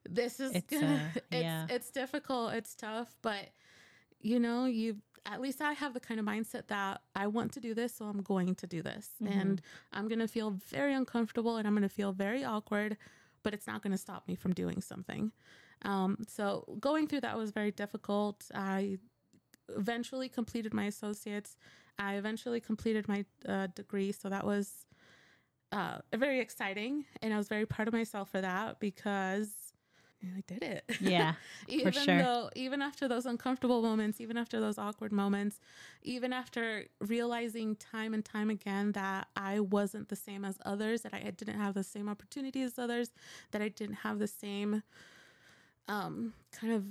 This 0.08 0.40
is 0.40 0.52
It's, 0.54 0.66
gonna, 0.72 0.96
uh, 0.96 1.20
it's, 1.30 1.42
yeah. 1.42 1.66
it's 1.70 1.90
difficult. 1.90 2.54
It's 2.54 2.74
tough, 2.74 3.16
but 3.22 3.50
you 4.20 4.40
know, 4.40 4.64
you 4.64 4.96
at 5.26 5.40
least 5.40 5.60
I 5.60 5.74
have 5.74 5.94
the 5.94 6.00
kind 6.00 6.18
of 6.18 6.26
mindset 6.26 6.68
that 6.68 7.02
I 7.14 7.26
want 7.26 7.52
to 7.52 7.60
do 7.60 7.74
this, 7.74 7.94
so 7.94 8.06
I'm 8.06 8.22
going 8.22 8.54
to 8.56 8.66
do 8.66 8.82
this. 8.82 9.10
And 9.26 9.62
I'm 9.92 10.08
going 10.08 10.20
to 10.20 10.28
feel 10.28 10.50
very 10.68 10.94
uncomfortable 10.94 11.56
and 11.56 11.68
I'm 11.68 11.74
going 11.74 11.82
to 11.82 11.88
feel 11.88 12.12
very 12.12 12.44
awkward, 12.44 12.96
but 13.42 13.52
it's 13.52 13.66
not 13.66 13.82
going 13.82 13.92
to 13.92 13.98
stop 13.98 14.26
me 14.26 14.34
from 14.34 14.54
doing 14.54 14.80
something. 14.80 15.32
Um, 15.82 16.18
so 16.26 16.76
going 16.80 17.06
through 17.06 17.22
that 17.22 17.36
was 17.36 17.50
very 17.50 17.70
difficult. 17.70 18.44
I 18.54 18.98
eventually 19.76 20.28
completed 20.28 20.74
my 20.74 20.84
associates. 20.84 21.56
I 21.98 22.14
eventually 22.14 22.60
completed 22.60 23.08
my 23.08 23.24
uh, 23.46 23.68
degree. 23.74 24.12
So 24.12 24.28
that 24.28 24.44
was 24.44 24.86
uh, 25.72 25.98
very 26.14 26.40
exciting. 26.40 27.04
And 27.22 27.34
I 27.34 27.36
was 27.36 27.48
very 27.48 27.66
proud 27.66 27.88
of 27.88 27.94
myself 27.94 28.30
for 28.30 28.40
that 28.40 28.80
because 28.80 29.48
I 30.22 30.42
did 30.46 30.62
it. 30.62 30.84
Yeah, 31.00 31.34
even 31.68 31.92
sure. 31.92 32.18
though 32.18 32.50
even 32.56 32.82
after 32.82 33.08
those 33.08 33.26
uncomfortable 33.26 33.82
moments 33.82 34.20
even 34.20 34.36
after 34.36 34.60
those 34.60 34.78
awkward 34.78 35.12
moments 35.12 35.60
even 36.02 36.32
after 36.32 36.86
realizing 37.00 37.76
time 37.76 38.14
and 38.14 38.24
time 38.24 38.50
again 38.50 38.92
that 38.92 39.28
i 39.36 39.60
wasn't 39.60 40.08
the 40.08 40.16
same 40.16 40.44
as 40.44 40.58
others 40.64 41.02
that 41.02 41.14
i 41.14 41.20
didn't 41.20 41.58
have 41.58 41.74
the 41.74 41.84
same 41.84 42.08
opportunities 42.08 42.72
as 42.72 42.78
others 42.78 43.10
that 43.52 43.62
i 43.62 43.68
didn't 43.68 43.96
have 43.96 44.18
the 44.18 44.26
same 44.26 44.82
um 45.88 46.32
kind 46.52 46.72
of 46.72 46.84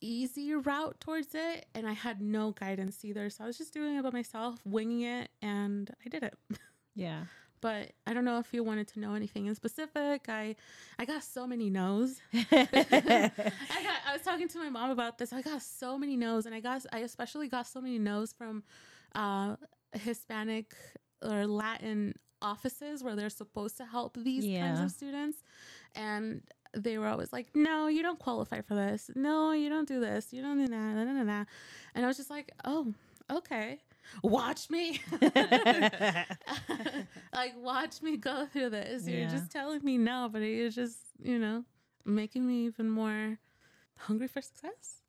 easy 0.00 0.52
route 0.54 0.98
towards 1.00 1.28
it 1.34 1.66
and 1.74 1.86
i 1.86 1.92
had 1.92 2.20
no 2.20 2.50
guidance 2.52 3.04
either 3.04 3.30
so 3.30 3.44
i 3.44 3.46
was 3.46 3.56
just 3.56 3.72
doing 3.72 3.96
it 3.96 4.02
by 4.02 4.10
myself 4.10 4.58
winging 4.64 5.02
it 5.02 5.30
and 5.40 5.90
i 6.04 6.08
did 6.08 6.24
it 6.24 6.34
yeah. 6.96 7.22
but 7.60 7.92
i 8.06 8.12
don't 8.12 8.24
know 8.24 8.38
if 8.38 8.52
you 8.52 8.64
wanted 8.64 8.88
to 8.88 8.98
know 8.98 9.14
anything 9.14 9.46
in 9.46 9.54
specific 9.54 10.28
i 10.28 10.56
i 10.98 11.04
got 11.04 11.22
so 11.22 11.46
many 11.46 11.70
no's 11.70 12.20
I 12.34 13.82
got. 13.82 14.02
I 14.12 14.12
was 14.12 14.22
talking 14.22 14.48
to 14.48 14.58
my 14.58 14.68
mom 14.68 14.90
about 14.90 15.16
this. 15.16 15.32
I 15.32 15.40
got 15.40 15.62
so 15.62 15.96
many 15.96 16.16
no's, 16.16 16.44
and 16.44 16.54
I 16.54 16.60
got. 16.60 16.84
I 16.92 16.98
especially 16.98 17.48
got 17.48 17.66
so 17.66 17.80
many 17.80 17.98
no's 17.98 18.32
from 18.32 18.62
uh, 19.14 19.56
Hispanic 19.94 20.74
or 21.22 21.46
Latin 21.46 22.14
offices 22.42 23.02
where 23.02 23.16
they're 23.16 23.30
supposed 23.30 23.78
to 23.78 23.86
help 23.86 24.18
these 24.18 24.44
kinds 24.44 24.80
of 24.80 24.90
students, 24.90 25.38
and 25.94 26.42
they 26.74 26.98
were 26.98 27.06
always 27.06 27.32
like, 27.32 27.48
"No, 27.54 27.86
you 27.88 28.02
don't 28.02 28.18
qualify 28.18 28.60
for 28.62 28.74
this. 28.74 29.10
No, 29.14 29.52
you 29.52 29.68
don't 29.68 29.86
do 29.88 30.00
this. 30.00 30.32
You 30.32 30.42
don't 30.42 30.58
do 30.58 30.66
that." 30.68 30.76
Nah, 30.76 31.04
nah, 31.04 31.12
nah, 31.12 31.22
nah. 31.22 31.44
And 31.94 32.04
I 32.04 32.08
was 32.08 32.16
just 32.16 32.30
like, 32.30 32.50
"Oh, 32.64 32.92
okay." 33.30 33.80
Watch 34.22 34.68
me, 34.68 35.00
like 37.32 37.54
watch 37.56 38.02
me 38.02 38.16
go 38.16 38.46
through 38.46 38.70
this. 38.70 39.06
You're 39.06 39.20
Yeah. 39.20 39.28
just 39.30 39.50
telling 39.50 39.82
me 39.84 39.96
no, 39.96 40.28
but 40.30 40.40
you're 40.40 40.70
just, 40.70 40.98
you 41.22 41.38
know, 41.38 41.64
making 42.04 42.46
me 42.46 42.66
even 42.66 42.90
more 42.90 43.38
hungry 43.96 44.28
for 44.28 44.40
success. 44.42 45.02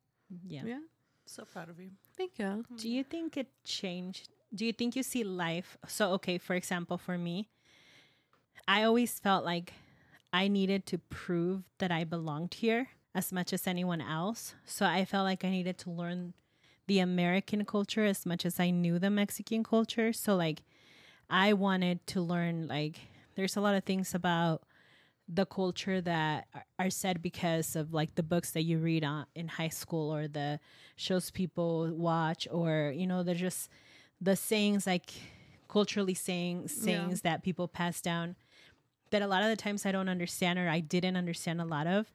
yeah. 0.47 0.61
Yeah. 0.65 0.79
So 1.25 1.43
proud 1.45 1.69
of 1.69 1.79
you. 1.79 1.91
Thank 2.17 2.37
you. 2.39 2.45
Oh, 2.45 2.75
do 2.77 2.87
you 2.89 3.03
think 3.03 3.35
it 3.37 3.47
changed? 3.63 4.29
Do 4.53 4.65
you 4.65 4.73
think 4.73 4.95
you 4.95 5.03
see 5.03 5.23
life? 5.23 5.77
So, 5.87 6.11
okay, 6.13 6.37
for 6.37 6.53
example, 6.53 6.97
for 6.97 7.17
me, 7.17 7.49
I 8.67 8.83
always 8.83 9.19
felt 9.19 9.43
like 9.43 9.73
I 10.33 10.47
needed 10.47 10.85
to 10.87 10.97
prove 10.97 11.61
that 11.77 11.91
I 11.91 12.03
belonged 12.03 12.55
here 12.55 12.89
as 13.13 13.31
much 13.31 13.53
as 13.53 13.67
anyone 13.67 14.01
else. 14.01 14.55
So, 14.65 14.85
I 14.85 15.05
felt 15.05 15.25
like 15.25 15.45
I 15.45 15.49
needed 15.49 15.77
to 15.79 15.91
learn 15.91 16.33
the 16.87 16.99
American 16.99 17.63
culture 17.63 18.03
as 18.03 18.25
much 18.25 18.45
as 18.45 18.59
I 18.59 18.71
knew 18.71 18.97
the 18.99 19.11
Mexican 19.11 19.63
culture. 19.63 20.11
So, 20.11 20.35
like, 20.35 20.63
I 21.29 21.53
wanted 21.53 22.05
to 22.07 22.21
learn, 22.21 22.67
like, 22.67 22.99
there's 23.35 23.55
a 23.55 23.61
lot 23.61 23.75
of 23.75 23.83
things 23.83 24.13
about 24.15 24.63
the 25.27 25.45
culture 25.45 26.01
that 26.01 26.47
are- 26.77 26.89
said 26.89 27.21
because 27.21 27.77
of 27.77 27.93
like 27.93 28.15
the 28.15 28.21
books 28.23 28.51
that 28.51 28.63
you 28.63 28.77
read 28.77 29.05
on 29.05 29.25
in 29.35 29.47
high 29.47 29.69
school 29.69 30.13
or 30.13 30.27
the 30.27 30.59
shows 30.97 31.31
people 31.31 31.89
watch 31.95 32.45
or 32.51 32.91
you 32.93 33.07
know 33.07 33.23
they're 33.23 33.33
just 33.33 33.69
the 34.19 34.35
sayings 34.35 34.85
like 34.85 35.13
culturally 35.69 36.13
saying 36.13 36.67
sayings 36.67 37.21
that 37.21 37.41
people 37.41 37.69
pass 37.69 38.01
down 38.01 38.35
that 39.13 39.21
a 39.21 39.27
lot 39.27 39.41
of 39.43 39.49
the 39.49 39.55
times 39.55 39.85
I 39.85 39.91
don't 39.91 40.09
understand 40.09 40.59
or 40.59 40.67
I 40.67 40.81
didn't 40.81 41.15
understand 41.15 41.61
a 41.61 41.65
lot 41.65 41.87
of 41.87 42.11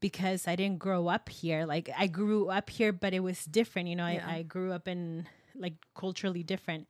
because 0.00 0.46
I 0.46 0.54
didn't 0.56 0.78
grow 0.78 1.08
up 1.08 1.28
here. 1.28 1.64
Like 1.64 1.88
I 1.96 2.06
grew 2.08 2.48
up 2.48 2.68
here, 2.68 2.92
but 2.92 3.14
it 3.14 3.20
was 3.20 3.44
different. 3.44 3.88
You 3.88 3.96
know, 3.96 4.06
Yeah. 4.06 4.26
I, 4.28 4.38
I 4.38 4.42
grew 4.42 4.72
up 4.72 4.86
in 4.86 5.26
like 5.54 5.74
culturally 5.94 6.42
different. 6.42 6.88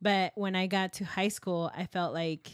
But 0.00 0.32
when 0.34 0.54
I 0.54 0.66
got 0.66 0.92
to 0.94 1.04
high 1.04 1.28
school, 1.28 1.72
I 1.74 1.86
felt 1.86 2.12
like 2.12 2.50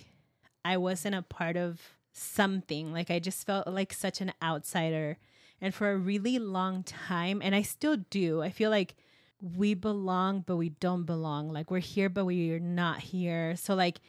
I 0.65 0.77
wasn't 0.77 1.15
a 1.15 1.23
part 1.23 1.57
of 1.57 1.81
something. 2.13 2.93
Like 2.93 3.11
I 3.11 3.19
just 3.19 3.45
felt 3.45 3.67
like 3.67 3.93
such 3.93 4.21
an 4.21 4.33
outsider. 4.43 5.19
And 5.61 5.75
for 5.75 5.91
a 5.93 5.97
really 5.97 6.39
long 6.39 6.83
time, 6.83 7.41
and 7.43 7.55
I 7.55 7.63
still 7.63 7.97
do, 8.11 8.43
I 8.43 8.51
feel 8.51 8.71
like 8.71 8.95
we 9.41 9.75
belong, 9.75 10.45
but 10.47 10.57
we 10.57 10.71
don't 10.71 11.05
belong. 11.05 11.53
Like 11.53 11.71
we're 11.71 11.79
here, 11.81 12.09
but 12.09 12.25
we're 12.25 12.59
not 12.59 13.01
here. 13.01 13.57
So, 13.57 13.75
like, 13.75 14.01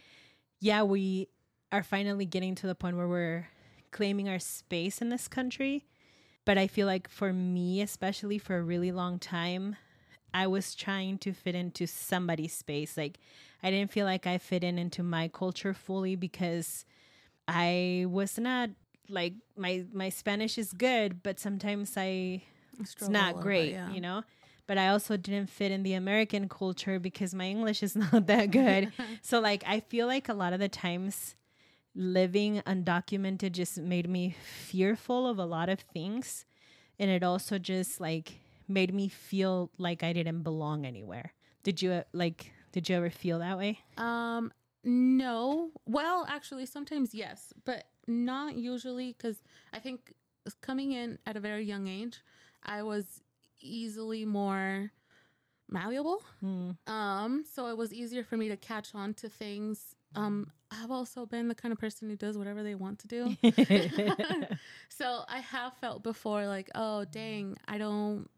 yeah, 0.59 0.83
we 0.83 1.27
are 1.71 1.83
finally 1.83 2.25
getting 2.25 2.55
to 2.55 2.67
the 2.67 2.75
point 2.75 2.97
where 2.97 3.07
we're 3.07 3.47
claiming 3.91 4.29
our 4.29 4.39
space 4.39 5.01
in 5.01 5.09
this 5.09 5.27
country. 5.27 5.85
But 6.45 6.57
I 6.57 6.67
feel 6.67 6.85
like 6.85 7.09
for 7.09 7.33
me, 7.33 7.81
especially 7.81 8.37
for 8.37 8.57
a 8.57 8.61
really 8.61 8.91
long 8.91 9.17
time, 9.19 9.75
I 10.33 10.47
was 10.47 10.75
trying 10.75 11.17
to 11.19 11.33
fit 11.33 11.55
into 11.55 11.87
somebody's 11.87 12.53
space. 12.53 12.97
Like, 12.97 13.17
I 13.63 13.71
didn't 13.71 13.91
feel 13.91 14.05
like 14.05 14.27
I 14.27 14.37
fit 14.37 14.63
in 14.63 14.77
into 14.77 15.01
my 15.01 15.27
culture 15.27 15.73
fully 15.73 16.15
because 16.15 16.85
I 17.47 18.05
was 18.07 18.37
not 18.37 18.69
like 19.09 19.33
my 19.55 19.85
my 19.93 20.09
Spanish 20.09 20.57
is 20.57 20.73
good, 20.73 21.23
but 21.23 21.39
sometimes 21.39 21.93
I 21.97 22.43
it's 22.79 23.09
not 23.09 23.39
great, 23.39 23.73
you 23.93 24.01
know. 24.01 24.23
But 24.67 24.77
I 24.77 24.89
also 24.89 25.15
didn't 25.15 25.49
fit 25.49 25.71
in 25.71 25.83
the 25.83 25.93
American 25.93 26.49
culture 26.49 26.99
because 26.99 27.33
my 27.33 27.45
English 27.45 27.81
is 27.83 27.95
not 28.11 28.27
that 28.27 28.51
good. 28.51 28.91
so 29.21 29.39
like 29.39 29.63
I 29.65 29.79
feel 29.79 30.05
like 30.07 30.27
a 30.27 30.33
lot 30.33 30.53
of 30.53 30.59
the 30.59 30.69
times 30.69 31.35
living 31.95 32.61
undocumented 32.67 33.53
just 33.53 33.77
made 33.77 34.09
me 34.09 34.35
fearful 34.43 35.27
of 35.27 35.39
a 35.39 35.45
lot 35.45 35.69
of 35.69 35.79
things 35.79 36.45
and 36.99 37.09
it 37.09 37.23
also 37.23 37.57
just 37.57 37.99
like 37.99 38.33
made 38.67 38.93
me 38.93 39.07
feel 39.07 39.69
like 39.77 40.03
I 40.03 40.13
didn't 40.13 40.43
belong 40.43 40.85
anywhere. 40.85 41.33
Did 41.63 41.81
you 41.81 41.91
uh, 41.91 42.03
like 42.13 42.51
did 42.71 42.89
you 42.89 42.95
ever 42.95 43.09
feel 43.09 43.39
that 43.39 43.57
way? 43.57 43.79
Um, 43.97 44.51
no. 44.83 45.71
Well, 45.85 46.25
actually, 46.29 46.65
sometimes 46.65 47.13
yes, 47.13 47.53
but 47.63 47.85
not 48.07 48.55
usually 48.55 49.13
because 49.13 49.41
I 49.73 49.79
think 49.79 50.13
coming 50.61 50.91
in 50.91 51.17
at 51.25 51.37
a 51.37 51.39
very 51.39 51.63
young 51.63 51.87
age, 51.87 52.19
I 52.63 52.83
was 52.83 53.21
easily 53.61 54.25
more 54.25 54.91
malleable. 55.69 56.21
Um, 56.87 57.43
so 57.51 57.67
it 57.67 57.77
was 57.77 57.93
easier 57.93 58.23
for 58.23 58.37
me 58.37 58.49
to 58.49 58.57
catch 58.57 58.93
on 58.93 59.13
to 59.15 59.29
things. 59.29 59.95
Um, 60.15 60.51
I've 60.81 60.91
also 60.91 61.25
been 61.25 61.47
the 61.47 61.55
kind 61.55 61.71
of 61.71 61.79
person 61.79 62.09
who 62.09 62.15
does 62.15 62.37
whatever 62.37 62.63
they 62.63 62.75
want 62.75 62.99
to 62.99 63.07
do. 63.07 63.35
so 64.89 65.23
I 65.27 65.39
have 65.39 65.73
felt 65.77 66.03
before 66.03 66.47
like, 66.47 66.69
oh 66.75 67.05
dang, 67.05 67.57
I 67.67 67.77
don't 67.77 68.29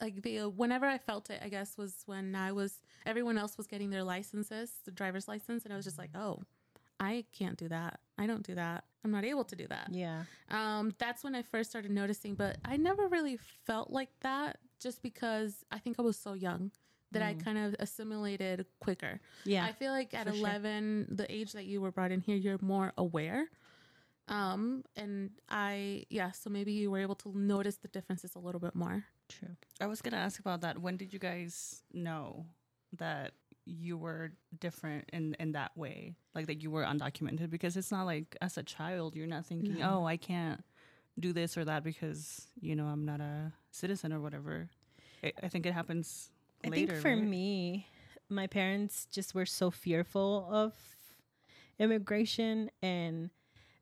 like 0.00 0.22
the 0.22 0.44
whenever 0.44 0.86
I 0.86 0.98
felt 0.98 1.30
it, 1.30 1.40
I 1.42 1.48
guess 1.48 1.76
was 1.76 2.02
when 2.06 2.34
I 2.34 2.52
was 2.52 2.80
everyone 3.04 3.38
else 3.38 3.56
was 3.56 3.66
getting 3.66 3.90
their 3.90 4.04
licenses, 4.04 4.72
the 4.84 4.90
driver's 4.90 5.28
license, 5.28 5.64
and 5.64 5.72
I 5.72 5.76
was 5.76 5.84
just 5.84 5.98
like, 5.98 6.10
oh, 6.14 6.42
I 6.98 7.24
can't 7.32 7.56
do 7.56 7.68
that. 7.68 8.00
I 8.18 8.26
don't 8.26 8.46
do 8.46 8.54
that. 8.54 8.84
I'm 9.04 9.10
not 9.10 9.24
able 9.24 9.44
to 9.44 9.56
do 9.56 9.66
that. 9.68 9.88
yeah. 9.92 10.22
Um, 10.50 10.92
that's 10.98 11.22
when 11.22 11.34
I 11.34 11.42
first 11.42 11.70
started 11.70 11.90
noticing, 11.90 12.34
but 12.34 12.58
I 12.64 12.76
never 12.76 13.06
really 13.06 13.38
felt 13.64 13.90
like 13.90 14.08
that 14.20 14.58
just 14.80 15.02
because 15.02 15.64
I 15.70 15.78
think 15.78 15.96
I 15.98 16.02
was 16.02 16.16
so 16.16 16.32
young 16.32 16.72
that 17.12 17.22
I 17.22 17.34
kind 17.34 17.56
of 17.58 17.76
assimilated 17.78 18.66
quicker. 18.80 19.20
Yeah. 19.44 19.64
I 19.64 19.72
feel 19.72 19.92
like 19.92 20.12
at 20.14 20.26
for 20.26 20.32
sure. 20.32 20.40
11, 20.40 21.08
the 21.10 21.32
age 21.32 21.52
that 21.52 21.64
you 21.64 21.80
were 21.80 21.90
brought 21.92 22.10
in 22.12 22.20
here, 22.20 22.36
you're 22.36 22.58
more 22.60 22.92
aware. 22.98 23.46
Um, 24.28 24.82
and 24.96 25.30
I, 25.48 26.04
yeah, 26.10 26.32
so 26.32 26.50
maybe 26.50 26.72
you 26.72 26.90
were 26.90 26.98
able 26.98 27.14
to 27.16 27.32
notice 27.38 27.76
the 27.76 27.88
differences 27.88 28.34
a 28.34 28.40
little 28.40 28.60
bit 28.60 28.74
more. 28.74 29.04
True. 29.28 29.56
I 29.80 29.86
was 29.86 30.02
gonna 30.02 30.16
ask 30.16 30.40
about 30.40 30.62
that. 30.62 30.80
When 30.80 30.96
did 30.96 31.12
you 31.12 31.18
guys 31.18 31.82
know 31.92 32.46
that 32.98 33.32
you 33.64 33.96
were 33.96 34.32
different 34.58 35.08
in 35.12 35.34
in 35.38 35.52
that 35.52 35.76
way, 35.76 36.14
like 36.34 36.46
that 36.46 36.60
you 36.62 36.70
were 36.70 36.84
undocumented? 36.84 37.50
Because 37.50 37.76
it's 37.76 37.90
not 37.92 38.04
like 38.04 38.36
as 38.40 38.56
a 38.56 38.62
child 38.62 39.14
you're 39.14 39.26
not 39.26 39.46
thinking, 39.46 39.78
No. 39.78 40.00
oh, 40.00 40.06
I 40.06 40.16
can't 40.16 40.62
do 41.18 41.32
this 41.32 41.56
or 41.56 41.64
that 41.64 41.82
because 41.84 42.46
you 42.60 42.74
know 42.76 42.86
I'm 42.86 43.04
not 43.04 43.20
a 43.20 43.52
citizen 43.70 44.12
or 44.12 44.20
whatever. 44.20 44.68
I 45.42 45.48
think 45.48 45.66
it 45.66 45.72
happens 45.72 46.30
I 46.64 46.68
later. 46.68 46.92
think 46.92 47.02
for 47.02 47.14
right? 47.14 47.22
me, 47.22 47.86
my 48.28 48.46
parents 48.46 49.06
just 49.10 49.34
were 49.34 49.46
so 49.46 49.70
fearful 49.70 50.48
of 50.50 50.72
immigration 51.78 52.70
and 52.82 53.30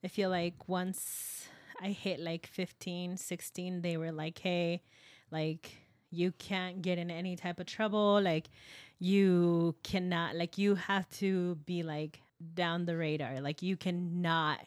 I 0.04 0.08
feel 0.08 0.28
like 0.28 0.68
once 0.68 1.48
I 1.80 1.88
hit 1.88 2.20
like 2.20 2.46
15, 2.46 3.16
16, 3.16 3.80
they 3.80 3.96
were 3.96 4.12
like, 4.12 4.38
hey, 4.38 4.82
like, 5.30 5.78
you 6.10 6.32
can't 6.32 6.82
get 6.82 6.98
in 6.98 7.10
any 7.10 7.36
type 7.36 7.58
of 7.58 7.66
trouble. 7.66 8.20
Like, 8.20 8.50
you 8.98 9.74
cannot, 9.82 10.36
like, 10.36 10.58
you 10.58 10.74
have 10.74 11.08
to 11.18 11.56
be 11.66 11.82
like 11.82 12.20
down 12.54 12.84
the 12.84 12.96
radar. 12.96 13.40
Like, 13.40 13.62
you 13.62 13.76
cannot 13.76 14.60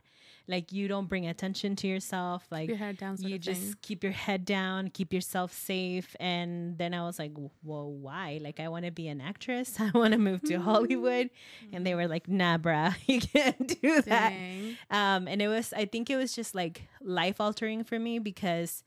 like 0.48 0.72
you 0.72 0.88
don't 0.88 1.08
bring 1.08 1.28
attention 1.28 1.76
to 1.76 1.88
yourself 1.88 2.46
like 2.52 2.70
your 2.70 2.78
head 2.78 2.98
down. 2.98 3.18
You 3.20 3.38
just 3.38 3.62
thing. 3.62 3.76
keep 3.82 4.04
your 4.04 4.14
head 4.14 4.46
down 4.46 4.90
keep 4.90 5.14
yourself 5.14 5.54
safe. 5.54 6.16
And 6.20 6.78
then 6.78 6.94
i 6.94 7.04
was 7.04 7.20
like 7.20 7.34
whoa, 7.64 7.86
why? 7.88 8.40
Like 8.42 8.60
i 8.60 8.68
want 8.68 8.86
to 8.86 8.92
be 8.92 9.08
an 9.08 9.22
actress. 9.22 9.76
I 9.80 9.92
want 9.94 10.14
to 10.14 10.20
move 10.20 10.42
to 10.44 10.58
hollywood. 10.58 11.30
And 11.74 11.86
they 11.86 11.96
were 11.96 12.08
like 12.08 12.28
nah 12.28 12.58
bruh 12.58 12.96
you 13.06 13.20
can't 13.22 13.82
do 13.82 14.02
that. 14.04 14.34
Um 14.90 15.28
and 15.28 15.42
it 15.42 15.48
was 15.48 15.74
i 15.74 15.86
think 15.86 16.10
it 16.10 16.16
was 16.18 16.34
just 16.34 16.56
like 16.56 16.84
life 17.02 17.40
altering 17.40 17.84
for 17.84 18.00
me 18.00 18.20
because 18.20 18.84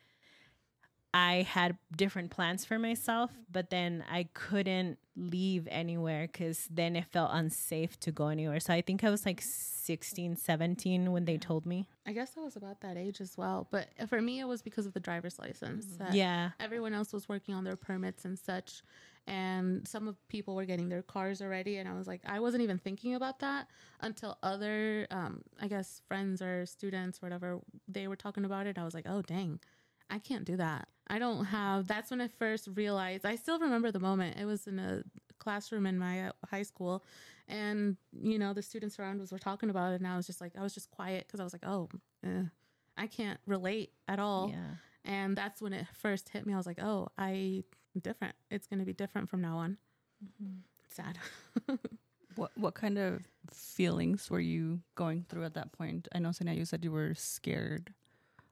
i 1.14 1.42
had 1.48 1.76
different 1.96 2.30
plans 2.30 2.64
for 2.64 2.78
myself 2.78 3.30
but 3.50 3.70
then 3.70 4.04
i 4.10 4.26
couldn't 4.34 4.98
leave 5.16 5.66
anywhere 5.70 6.26
because 6.26 6.66
then 6.70 6.96
it 6.96 7.04
felt 7.04 7.30
unsafe 7.32 7.98
to 8.00 8.10
go 8.12 8.28
anywhere 8.28 8.60
so 8.60 8.72
i 8.72 8.80
think 8.80 9.02
i 9.04 9.10
was 9.10 9.26
like 9.26 9.40
16 9.42 10.36
17 10.36 11.10
when 11.12 11.24
they 11.24 11.36
told 11.36 11.66
me 11.66 11.88
I 12.06 12.12
guess 12.12 12.32
I 12.36 12.40
was 12.40 12.56
about 12.56 12.80
that 12.80 12.96
age 12.96 13.20
as 13.20 13.36
well. 13.38 13.68
But 13.70 13.86
for 14.08 14.20
me, 14.20 14.40
it 14.40 14.44
was 14.44 14.62
because 14.62 14.84
of 14.84 14.94
the 14.94 14.98
driver's 15.00 15.38
license. 15.38 15.86
that 15.98 16.12
yeah 16.12 16.50
Everyone 16.58 16.92
else 16.92 17.12
was 17.12 17.28
working 17.28 17.54
on 17.54 17.62
their 17.62 17.76
permits 17.76 18.24
and 18.24 18.36
such. 18.36 18.82
And 19.28 19.86
some 19.86 20.08
of 20.08 20.16
people 20.28 20.56
were 20.56 20.64
getting 20.64 20.88
their 20.88 21.02
cars 21.02 21.40
already. 21.40 21.76
And 21.76 21.88
I 21.88 21.92
was 21.92 22.08
like, 22.08 22.22
I 22.26 22.40
wasn't 22.40 22.64
even 22.64 22.78
thinking 22.78 23.14
about 23.14 23.38
that 23.40 23.68
until 24.00 24.38
other, 24.42 25.06
um, 25.12 25.42
I 25.60 25.68
guess, 25.68 26.02
friends 26.08 26.42
or 26.42 26.66
students, 26.66 27.18
or 27.18 27.26
whatever, 27.26 27.60
they 27.86 28.08
were 28.08 28.16
talking 28.16 28.44
about 28.44 28.66
it. 28.66 28.76
I 28.76 28.84
was 28.84 28.94
like, 28.94 29.06
oh, 29.08 29.22
dang, 29.22 29.60
I 30.10 30.18
can't 30.18 30.44
do 30.44 30.56
that. 30.56 30.88
I 31.08 31.18
don't 31.18 31.44
have, 31.46 31.86
that's 31.86 32.10
when 32.10 32.20
I 32.20 32.28
first 32.28 32.68
realized, 32.74 33.24
I 33.24 33.36
still 33.36 33.58
remember 33.58 33.90
the 33.90 34.00
moment. 34.00 34.38
It 34.38 34.44
was 34.44 34.66
in 34.66 34.78
a 34.78 35.02
classroom 35.38 35.86
in 35.86 35.98
my 35.98 36.28
uh, 36.28 36.32
high 36.50 36.62
school. 36.62 37.04
And, 37.48 37.96
you 38.12 38.38
know, 38.38 38.52
the 38.52 38.62
students 38.62 38.98
around 38.98 39.20
us 39.20 39.32
were 39.32 39.38
talking 39.38 39.70
about 39.70 39.92
it. 39.92 40.00
And 40.00 40.06
I 40.06 40.16
was 40.16 40.26
just 40.26 40.40
like, 40.40 40.52
I 40.58 40.62
was 40.62 40.72
just 40.74 40.90
quiet 40.90 41.26
because 41.26 41.40
I 41.40 41.44
was 41.44 41.52
like, 41.52 41.66
oh, 41.66 41.88
eh, 42.24 42.44
I 42.96 43.06
can't 43.08 43.40
relate 43.46 43.92
at 44.06 44.20
all. 44.20 44.50
yeah 44.50 44.76
And 45.04 45.36
that's 45.36 45.60
when 45.60 45.72
it 45.72 45.86
first 45.92 46.28
hit 46.28 46.46
me. 46.46 46.54
I 46.54 46.56
was 46.56 46.66
like, 46.66 46.80
oh, 46.80 47.08
I 47.18 47.64
am 47.96 48.00
different. 48.02 48.36
It's 48.50 48.66
going 48.68 48.78
to 48.80 48.86
be 48.86 48.92
different 48.92 49.28
from 49.30 49.40
now 49.40 49.56
on. 49.58 49.78
Sad. 50.90 51.18
What 52.36 52.52
what 52.56 52.74
kind 52.74 52.96
of 52.96 53.22
feelings 53.52 54.30
were 54.30 54.40
you 54.40 54.80
going 54.94 55.26
through 55.28 55.44
at 55.44 55.54
that 55.54 55.72
point? 55.72 56.06
I 56.14 56.20
know, 56.20 56.28
Sanya, 56.28 56.56
you 56.56 56.64
said 56.64 56.84
you 56.84 56.92
were 56.92 57.12
scared, 57.14 57.92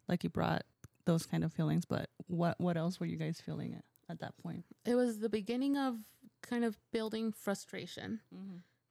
like 0.09 0.25
you 0.25 0.31
brought 0.31 0.65
those 1.09 1.27
kind 1.27 1.43
of 1.43 1.53
feelings. 1.53 1.85
But 1.85 2.11
what 2.27 2.61
what 2.61 2.77
else 2.77 3.00
were 3.00 3.07
you 3.07 3.17
guys 3.17 3.41
feeling 3.41 3.75
at, 3.75 3.85
at 4.09 4.21
that 4.21 4.35
point? 4.43 4.65
it 4.85 4.95
was 4.95 5.19
the 5.19 5.29
beginning 5.29 5.77
of 5.77 5.97
kind 6.43 6.65
of 6.65 6.79
building 6.93 7.33
frustration 7.33 8.21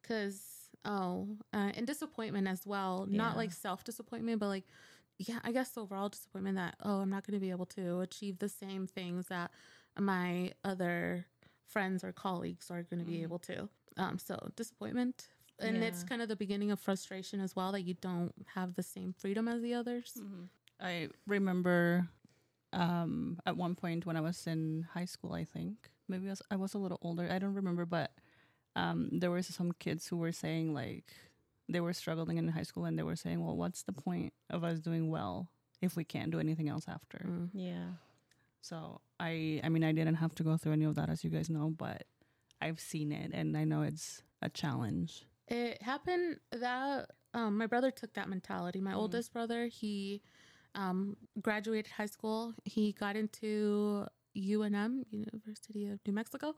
because, 0.01 0.41
oh, 0.83 1.27
uh, 1.53 1.71
and 1.75 1.85
disappointment 1.87 2.47
as 2.47 2.65
well. 2.65 3.07
Yeah. 3.09 3.17
Not 3.17 3.37
like 3.37 3.51
self 3.53 3.83
disappointment, 3.83 4.39
but 4.39 4.47
like, 4.47 4.65
yeah, 5.19 5.39
I 5.43 5.51
guess 5.51 5.77
overall 5.77 6.09
disappointment 6.09 6.57
that, 6.57 6.75
oh, 6.83 6.99
I'm 7.01 7.09
not 7.09 7.25
going 7.25 7.39
to 7.39 7.45
be 7.45 7.51
able 7.51 7.65
to 7.67 7.99
achieve 8.01 8.39
the 8.39 8.49
same 8.49 8.87
things 8.87 9.27
that 9.27 9.51
my 9.99 10.51
other 10.63 11.25
friends 11.67 12.03
or 12.03 12.11
colleagues 12.11 12.69
are 12.71 12.83
going 12.83 12.99
to 12.99 13.05
be 13.05 13.19
Mhm. 13.19 13.23
able 13.23 13.39
to. 13.39 13.69
Um, 13.97 14.19
so 14.19 14.35
disappointment. 14.55 15.27
And 15.59 15.77
it's 15.77 16.03
kind 16.03 16.21
of 16.21 16.27
the 16.29 16.35
beginning 16.35 16.69
of 16.69 16.79
frustration 16.79 17.39
as 17.39 17.55
well 17.55 17.71
that 17.71 17.81
you 17.81 17.95
don't 17.95 18.31
have 18.53 18.75
the 18.75 18.83
same 18.83 19.11
freedom 19.13 19.47
as 19.47 19.61
the 19.61 19.73
others. 19.73 20.21
I 20.79 21.09
remember 21.25 22.07
um, 22.73 23.39
at 23.45 23.57
one 23.57 23.75
point 23.75 24.05
when 24.05 24.15
I 24.17 24.21
was 24.21 24.45
in 24.47 24.87
high 24.93 25.05
school, 25.05 25.33
I 25.33 25.43
think 25.43 25.89
maybe 26.07 26.27
I 26.27 26.31
was, 26.31 26.41
I 26.51 26.55
was 26.55 26.73
a 26.73 26.77
little 26.77 26.99
older. 27.01 27.27
I 27.31 27.39
don't 27.39 27.53
remember, 27.55 27.85
but 27.85 28.11
um, 28.75 29.09
there 29.11 29.31
were 29.31 29.41
some 29.41 29.71
kids 29.73 30.07
who 30.07 30.17
were 30.17 30.31
saying 30.31 30.73
like 30.73 31.05
they 31.69 31.79
were 31.79 31.93
struggling 31.93 32.37
in 32.37 32.47
high 32.49 32.63
school, 32.63 32.85
and 32.85 32.97
they 32.97 33.03
were 33.03 33.15
saying, 33.15 33.43
"Well, 33.43 33.57
what's 33.57 33.83
the 33.83 33.93
point 33.93 34.33
of 34.49 34.63
us 34.63 34.79
doing 34.79 35.09
well 35.09 35.49
if 35.81 35.95
we 35.95 36.03
can't 36.03 36.31
do 36.31 36.39
anything 36.39 36.69
else 36.69 36.85
after?" 36.87 37.19
Mm. 37.27 37.49
yeah 37.53 37.89
So 38.61 39.01
I, 39.19 39.61
I 39.63 39.69
mean, 39.69 39.83
I 39.83 39.91
didn't 39.91 40.15
have 40.15 40.35
to 40.35 40.43
go 40.43 40.57
through 40.57 40.73
any 40.73 40.85
of 40.85 40.95
that, 40.95 41.09
as 41.09 41.23
you 41.23 41.29
guys 41.29 41.49
know, 41.49 41.69
but 41.69 42.03
I've 42.61 42.79
seen 42.79 43.11
it, 43.11 43.31
and 43.33 43.57
I 43.57 43.63
know 43.63 43.81
it's 43.81 44.21
a 44.41 44.49
challenge. 44.49 45.25
It 45.47 45.81
happened 45.81 46.39
that 46.51 47.11
um, 47.33 47.57
my 47.57 47.65
brother 47.67 47.91
took 47.91 48.13
that 48.13 48.29
mentality. 48.29 48.79
My 48.81 48.91
Mhm. 48.91 48.97
oldest 48.97 49.31
brother, 49.33 49.67
he 49.67 50.21
um, 50.77 51.17
graduated 51.41 51.91
high 51.91 52.05
school. 52.05 52.53
He 52.63 52.93
got 52.93 53.15
into 53.17 54.05
UNM, 54.37 55.03
University 55.09 55.87
of 55.87 55.99
New 56.05 56.13
Mexico, 56.13 56.55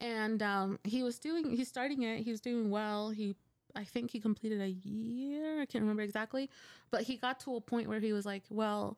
and 0.00 0.42
um, 0.42 0.78
he 0.84 1.02
was 1.02 1.18
doing. 1.18 1.50
He's 1.50 1.68
starting 1.68 2.02
it. 2.02 2.22
He 2.22 2.30
was 2.30 2.40
doing 2.40 2.70
well. 2.70 3.10
He, 3.10 3.34
I 3.74 3.84
think, 3.84 4.10
he 4.10 4.20
completed 4.20 4.60
a 4.60 4.70
year. 4.70 5.60
I 5.60 5.66
can't 5.66 5.82
remember 5.82 6.02
exactly, 6.02 6.48
but 6.90 7.02
he 7.02 7.16
got 7.16 7.40
to 7.40 7.56
a 7.56 7.60
point 7.60 7.88
where 7.88 8.00
he 8.00 8.12
was 8.12 8.24
like, 8.24 8.44
"Well, 8.48 8.96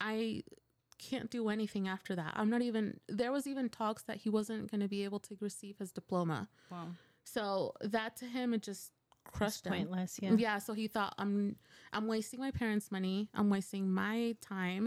I." 0.00 0.42
can't 0.98 1.30
do 1.30 1.48
anything 1.48 1.88
after 1.88 2.14
that. 2.14 2.34
I'm 2.36 2.50
not 2.50 2.60
even 2.60 3.00
there 3.08 3.32
was 3.32 3.46
even 3.46 3.70
talks 3.70 4.02
that 4.02 4.18
he 4.18 4.28
wasn't 4.28 4.70
going 4.70 4.82
to 4.82 4.86
be 4.86 5.02
able 5.04 5.18
to 5.20 5.36
receive 5.40 5.78
his 5.78 5.92
diploma. 5.92 6.46
Wow. 6.70 6.88
So 7.24 7.72
that 7.80 8.16
to 8.16 8.26
him, 8.26 8.52
it 8.52 8.62
just 8.62 8.92
crushed 9.24 9.66
him. 9.66 9.72
pointless 9.72 10.18
yeah 10.22 10.34
Yeah. 10.36 10.58
So 10.58 10.72
he 10.72 10.88
thought, 10.88 11.14
I'm, 11.18 11.56
I'm 11.92 12.06
wasting 12.06 12.40
my 12.40 12.50
parents' 12.50 12.90
money. 12.90 13.28
I'm 13.34 13.50
wasting 13.50 13.90
my 13.90 14.34
time 14.40 14.86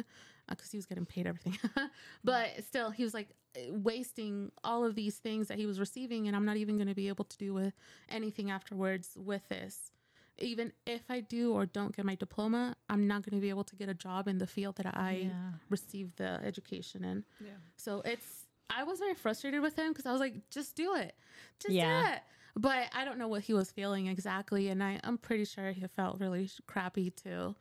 uh, 0.50 0.56
because 0.56 0.72
he 0.72 0.78
was 0.78 0.86
getting 0.86 1.06
paid 1.06 1.28
everything. 1.28 1.58
but 2.24 2.64
still, 2.64 2.92
he 2.92 3.04
was 3.04 3.14
like 3.14 3.30
wasting 3.70 4.52
all 4.64 4.84
of 4.86 4.96
these 4.96 5.18
things 5.18 5.48
that 5.48 5.58
he 5.58 5.66
was 5.66 5.80
receiving, 5.80 6.28
and 6.28 6.36
I'm 6.36 6.46
not 6.46 6.58
even 6.58 6.76
going 6.78 6.88
to 6.88 6.96
be 6.96 7.08
able 7.08 7.26
to 7.26 7.38
do 7.38 7.54
with 7.54 7.74
anything 8.10 8.52
afterwards 8.52 9.12
with 9.16 9.48
this. 9.50 9.92
Even 10.40 10.74
if 10.88 11.04
I 11.10 11.20
do 11.20 11.54
or 11.54 11.66
don't 11.68 11.96
get 11.96 12.06
my 12.06 12.16
diploma, 12.16 12.76
I'm 12.90 13.08
not 13.08 13.22
going 13.22 13.38
to 13.40 13.42
be 13.42 13.50
able 13.50 13.64
to 13.66 13.76
get 13.76 13.88
a 13.90 13.94
job 13.94 14.28
in 14.28 14.40
the 14.40 14.48
field 14.48 14.78
that 14.78 14.88
I 14.98 15.28
yeah 15.30 15.52
received 15.70 16.18
the 16.18 16.40
education 16.44 17.04
in. 17.04 17.24
Yeah. 17.40 17.52
So 17.78 18.02
it's 18.04 18.48
I 18.70 18.84
was 18.84 18.98
very 18.98 19.14
frustrated 19.14 19.62
with 19.62 19.76
him 19.78 19.90
because 19.92 20.08
I 20.08 20.12
was 20.12 20.20
like, 20.20 20.50
just 20.50 20.76
do 20.76 20.96
it, 20.96 21.14
just 21.60 21.74
Yeah. 21.76 22.02
do 22.02 22.10
it. 22.14 22.20
But 22.56 22.90
I 22.94 23.04
don't 23.06 23.18
know 23.18 23.28
what 23.28 23.42
he 23.44 23.54
was 23.54 23.72
feeling 23.72 24.08
exactly, 24.08 24.70
and 24.70 24.84
I 24.84 25.00
I'm 25.04 25.18
pretty 25.18 25.46
sure 25.46 25.72
he 25.72 25.86
felt 25.88 26.20
really 26.20 26.50
crappy 26.68 27.10
to 27.24 27.56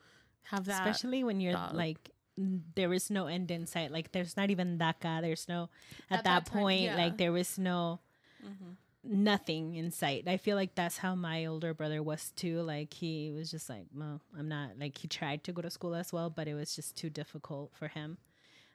have 0.44 0.64
that. 0.66 0.80
especially 0.86 1.24
when 1.24 1.40
you're 1.40 1.54
thought. 1.54 1.74
like 1.74 2.10
n- 2.38 2.64
there 2.74 2.92
is 2.92 3.10
no 3.10 3.26
end 3.26 3.50
in 3.50 3.64
sight 3.66 3.90
like 3.92 4.10
there's 4.12 4.36
not 4.36 4.50
even 4.50 4.76
daca 4.76 5.20
there's 5.22 5.46
no 5.48 5.70
at, 6.10 6.18
At 6.18 6.24
that, 6.24 6.44
that 6.44 6.52
time, 6.52 6.60
point 6.60 6.80
yeah. 6.82 6.96
like 6.96 7.16
there 7.16 7.32
was 7.32 7.58
no 7.58 8.00
Mm-hmm. 8.44 8.72
nothing 9.04 9.76
in 9.76 9.92
sight 9.92 10.26
i 10.26 10.36
feel 10.36 10.56
like 10.56 10.74
that's 10.74 10.98
how 10.98 11.14
my 11.14 11.46
older 11.46 11.72
brother 11.74 12.02
was 12.02 12.32
too 12.34 12.60
like 12.62 12.92
he 12.92 13.30
was 13.32 13.50
just 13.52 13.68
like 13.68 13.86
well 13.94 14.20
i'm 14.36 14.48
not 14.48 14.70
like 14.80 14.98
he 14.98 15.06
tried 15.06 15.44
to 15.44 15.52
go 15.52 15.62
to 15.62 15.70
school 15.70 15.94
as 15.94 16.12
well 16.12 16.28
but 16.28 16.48
it 16.48 16.54
was 16.54 16.74
just 16.74 16.96
too 16.96 17.08
difficult 17.08 17.70
for 17.72 17.86
him 17.86 18.18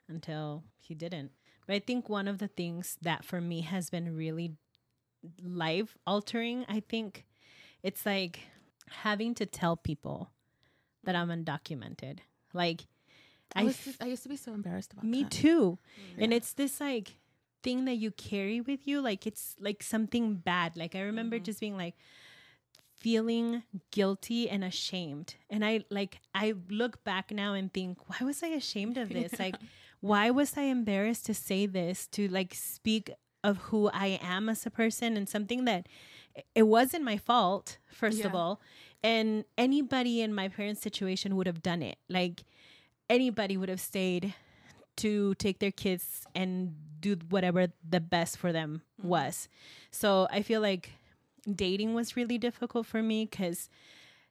until 0.08 0.64
he 0.80 0.94
didn't 0.94 1.32
but 1.66 1.74
i 1.76 1.78
think 1.78 2.08
one 2.08 2.26
of 2.28 2.38
the 2.38 2.48
things 2.48 2.96
that 3.02 3.24
for 3.26 3.40
me 3.42 3.60
has 3.60 3.90
been 3.90 4.16
really 4.16 4.52
life 5.42 5.96
altering 6.06 6.64
i 6.68 6.80
think 6.80 7.24
it's 7.82 8.04
like 8.06 8.40
having 8.90 9.34
to 9.34 9.44
tell 9.46 9.76
people 9.76 10.30
that 11.04 11.14
i'm 11.16 11.28
undocumented 11.28 12.18
like 12.52 12.86
I, 13.54 13.62
I 13.62 13.64
was 13.64 13.78
just- 13.84 14.02
I 14.02 14.06
used 14.06 14.22
to 14.24 14.28
be 14.28 14.36
so 14.36 14.52
embarrassed 14.52 14.92
about 14.92 15.04
me 15.06 15.22
that. 15.22 15.30
too. 15.32 15.78
And 16.18 16.34
it's 16.34 16.52
this 16.52 16.80
like 16.82 17.14
thing 17.62 17.86
that 17.86 17.94
you 17.94 18.10
carry 18.10 18.60
with 18.60 18.86
you. 18.86 19.00
Like 19.00 19.26
it's 19.26 19.56
like 19.58 19.82
something 19.82 20.34
bad. 20.34 20.76
Like 20.76 20.94
I 20.94 21.00
remember 21.00 21.38
Mhm. 21.38 21.44
just 21.44 21.58
being 21.58 21.74
like 21.74 21.94
feeling 22.94 23.62
guilty 23.90 24.50
and 24.50 24.64
ashamed. 24.64 25.36
And 25.48 25.64
I 25.64 25.84
like 25.90 26.20
I 26.34 26.54
look 26.68 27.04
back 27.04 27.30
now 27.30 27.54
and 27.54 27.72
think, 27.72 27.98
why 28.08 28.24
was 28.26 28.42
I 28.42 28.48
ashamed 28.48 28.98
of 28.98 29.08
this? 29.08 29.32
Like 29.38 29.56
why 30.00 30.30
was 30.30 30.56
I 30.56 30.62
embarrassed 30.64 31.26
to 31.26 31.34
say 31.34 31.66
this, 31.66 32.06
to 32.08 32.28
like 32.28 32.54
speak 32.54 33.10
of 33.44 33.58
who 33.58 33.88
I 33.92 34.18
am 34.22 34.48
as 34.48 34.66
a 34.66 34.70
person 34.70 35.16
and 35.16 35.28
something 35.28 35.64
that 35.64 35.86
it 36.54 36.64
wasn't 36.64 37.04
my 37.04 37.16
fault, 37.16 37.78
first 37.92 38.24
of 38.24 38.34
all. 38.34 38.60
And 39.02 39.44
anybody 39.56 40.20
in 40.20 40.34
my 40.34 40.48
parents' 40.48 40.80
situation 40.80 41.36
would 41.36 41.46
have 41.46 41.62
done 41.62 41.82
it. 41.82 41.98
Like 42.08 42.44
anybody 43.08 43.56
would 43.56 43.68
have 43.68 43.80
stayed 43.80 44.34
to 44.96 45.34
take 45.36 45.60
their 45.60 45.70
kids 45.70 46.26
and 46.34 46.74
do 47.00 47.16
whatever 47.30 47.68
the 47.88 48.00
best 48.00 48.36
for 48.36 48.52
them 48.52 48.82
Mhm. 49.00 49.04
was. 49.04 49.48
So 49.92 50.26
I 50.30 50.42
feel 50.42 50.60
like 50.60 50.90
dating 51.46 51.94
was 51.94 52.16
really 52.16 52.38
difficult 52.38 52.86
for 52.86 53.02
me 53.02 53.24
because 53.24 53.70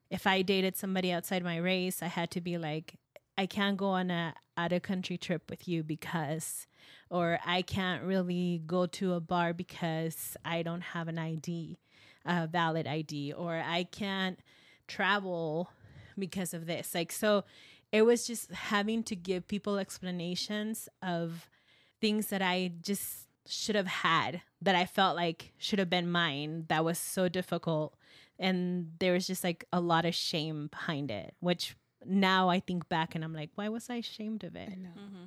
if 0.09 0.27
I 0.27 0.41
dated 0.41 0.75
somebody 0.75 1.11
outside 1.11 1.43
my 1.43 1.57
race, 1.57 2.03
I 2.03 2.07
had 2.07 2.29
to 2.31 2.41
be 2.41 2.57
like, 2.57 2.95
I 3.37 3.45
can't 3.45 3.77
go 3.77 3.89
on 3.89 4.09
a 4.09 4.33
out 4.57 4.73
of 4.73 4.81
country 4.81 5.17
trip 5.17 5.49
with 5.49 5.67
you 5.67 5.83
because, 5.83 6.65
or 7.09 7.39
I 7.45 7.61
can't 7.61 8.03
really 8.03 8.63
go 8.65 8.87
to 8.87 9.13
a 9.13 9.19
bar 9.19 9.53
because 9.53 10.35
I 10.43 10.63
don't 10.63 10.81
have 10.81 11.07
an 11.07 11.19
ID, 11.19 11.77
a 12.25 12.47
valid 12.47 12.87
ID, 12.87 13.33
or 13.33 13.61
I 13.63 13.83
can't 13.83 14.39
travel 14.87 15.69
because 16.17 16.53
of 16.53 16.65
this. 16.65 16.95
Like, 16.95 17.11
so 17.11 17.43
it 17.91 18.01
was 18.01 18.25
just 18.25 18.51
having 18.51 19.03
to 19.03 19.15
give 19.15 19.47
people 19.47 19.77
explanations 19.77 20.89
of 21.01 21.47
things 22.01 22.27
that 22.27 22.41
I 22.41 22.71
just 22.81 23.27
should 23.45 23.75
have 23.75 23.87
had 23.87 24.41
that 24.61 24.75
I 24.75 24.85
felt 24.85 25.15
like 25.15 25.53
should 25.57 25.79
have 25.79 25.89
been 25.89 26.11
mine 26.11 26.65
that 26.67 26.83
was 26.83 26.97
so 26.99 27.29
difficult 27.29 27.95
and 28.37 28.91
there 28.99 29.13
was 29.13 29.25
just 29.25 29.43
like 29.43 29.65
a 29.71 29.79
lot 29.79 30.05
of 30.05 30.13
shame 30.13 30.67
behind 30.67 31.09
it 31.09 31.33
which 31.39 31.77
now 32.05 32.49
I 32.49 32.59
think 32.59 32.87
back 32.89 33.15
and 33.15 33.23
I'm 33.23 33.33
like 33.33 33.49
why 33.55 33.69
was 33.69 33.89
I 33.89 33.95
ashamed 33.95 34.43
of 34.43 34.55
it 34.55 34.69
I 34.71 34.75
know. 34.75 34.89
Mm-hmm. 34.89 35.23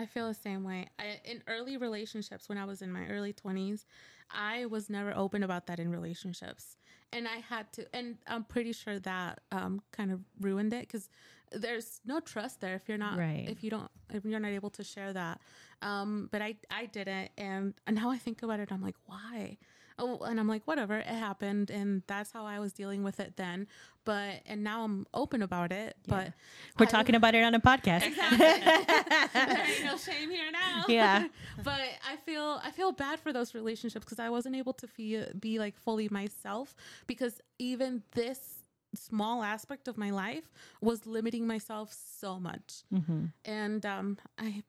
I 0.00 0.06
feel 0.06 0.28
the 0.28 0.34
same 0.34 0.64
way. 0.64 0.88
I, 0.98 1.20
in 1.26 1.42
early 1.46 1.76
relationships, 1.76 2.48
when 2.48 2.56
I 2.56 2.64
was 2.64 2.80
in 2.80 2.90
my 2.90 3.06
early 3.08 3.34
20s, 3.34 3.84
I 4.30 4.64
was 4.64 4.88
never 4.88 5.14
open 5.14 5.42
about 5.42 5.66
that 5.66 5.78
in 5.78 5.90
relationships. 5.90 6.78
And 7.12 7.28
I 7.28 7.40
had 7.46 7.70
to, 7.74 7.86
and 7.94 8.16
I'm 8.26 8.44
pretty 8.44 8.72
sure 8.72 8.98
that 9.00 9.40
um, 9.52 9.82
kind 9.92 10.10
of 10.10 10.20
ruined 10.40 10.72
it 10.72 10.88
because 10.88 11.10
there's 11.52 12.00
no 12.04 12.20
trust 12.20 12.60
there 12.60 12.74
if 12.74 12.88
you're 12.88 12.98
not, 12.98 13.18
Right. 13.18 13.46
if 13.48 13.62
you 13.64 13.70
don't, 13.70 13.90
if 14.12 14.24
you're 14.24 14.40
not 14.40 14.52
able 14.52 14.70
to 14.70 14.84
share 14.84 15.12
that. 15.12 15.40
Um, 15.82 16.28
but 16.30 16.42
I, 16.42 16.56
I 16.70 16.86
didn't. 16.86 17.30
And, 17.38 17.74
and 17.86 17.96
now 17.96 18.10
I 18.10 18.18
think 18.18 18.42
about 18.42 18.60
it, 18.60 18.70
I'm 18.70 18.82
like, 18.82 18.96
why? 19.06 19.56
Oh, 19.98 20.18
and 20.20 20.40
I'm 20.40 20.48
like, 20.48 20.66
whatever, 20.66 20.96
it 20.98 21.06
happened. 21.06 21.68
And 21.70 22.02
that's 22.06 22.32
how 22.32 22.46
I 22.46 22.58
was 22.58 22.72
dealing 22.72 23.02
with 23.02 23.20
it 23.20 23.36
then. 23.36 23.66
But, 24.06 24.40
and 24.46 24.64
now 24.64 24.82
I'm 24.84 25.06
open 25.12 25.42
about 25.42 25.72
it. 25.72 25.94
But 26.06 26.32
we're 26.78 26.86
I- 26.86 26.90
talking 26.90 27.14
about 27.14 27.34
it 27.34 27.42
on 27.44 27.54
a 27.54 27.60
podcast 27.60 28.06
Exactly. 28.06 28.38
there 29.34 29.66
ain't 29.66 29.84
no 29.84 29.96
shame 29.98 30.30
here 30.30 30.50
now. 30.50 30.84
Yeah. 30.88 31.26
but 31.62 31.80
I 32.08 32.16
feel 32.24 32.60
I 32.64 32.70
feel 32.70 32.92
bad 32.92 33.20
for 33.20 33.32
those 33.32 33.54
relationships 33.54 34.04
because 34.04 34.18
I 34.18 34.30
wasn't 34.30 34.56
able 34.56 34.72
to 34.74 34.86
feel, 34.86 35.26
be 35.38 35.58
like 35.58 35.76
fully 35.76 36.08
myself 36.08 36.74
because 37.06 37.40
even 37.58 38.02
this 38.12 38.59
small 38.94 39.42
aspect 39.42 39.88
of 39.88 39.96
my 39.96 40.10
life 40.10 40.50
was 40.80 41.06
limiting 41.06 41.46
myself 41.46 41.94
so 42.18 42.38
much. 42.40 42.82
mm-hmm. 42.92 43.26
And 43.44 43.84
um 43.86 44.18
I 44.38 44.62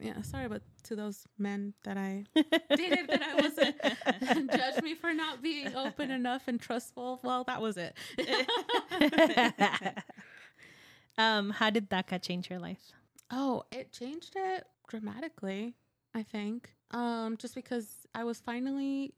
yeah, 0.00 0.20
sorry 0.22 0.48
but 0.48 0.62
to 0.84 0.96
those 0.96 1.26
men 1.38 1.74
that 1.84 1.96
I 1.96 2.24
dated 2.34 3.08
that 3.08 3.22
I 3.22 3.34
wasn't 3.40 4.50
judge 4.52 4.82
me 4.82 4.94
for 4.94 5.14
not 5.14 5.42
being 5.42 5.74
open 5.76 6.10
enough 6.10 6.48
and 6.48 6.60
trustful. 6.60 7.20
Well, 7.22 7.44
that 7.44 7.60
was 7.62 7.76
it. 7.76 7.96
um 11.18 11.50
how 11.50 11.70
did 11.70 11.88
DACA 11.90 12.20
change 12.20 12.48
your 12.50 12.58
life 12.58 12.92
Oh, 13.34 13.64
it 13.72 13.92
changed 13.92 14.34
it 14.36 14.66
dramatically, 14.88 15.74
I 16.14 16.22
think. 16.22 16.74
Um, 16.92 17.36
just 17.38 17.54
because 17.54 17.88
I 18.14 18.24
was 18.24 18.40
finally, 18.40 19.14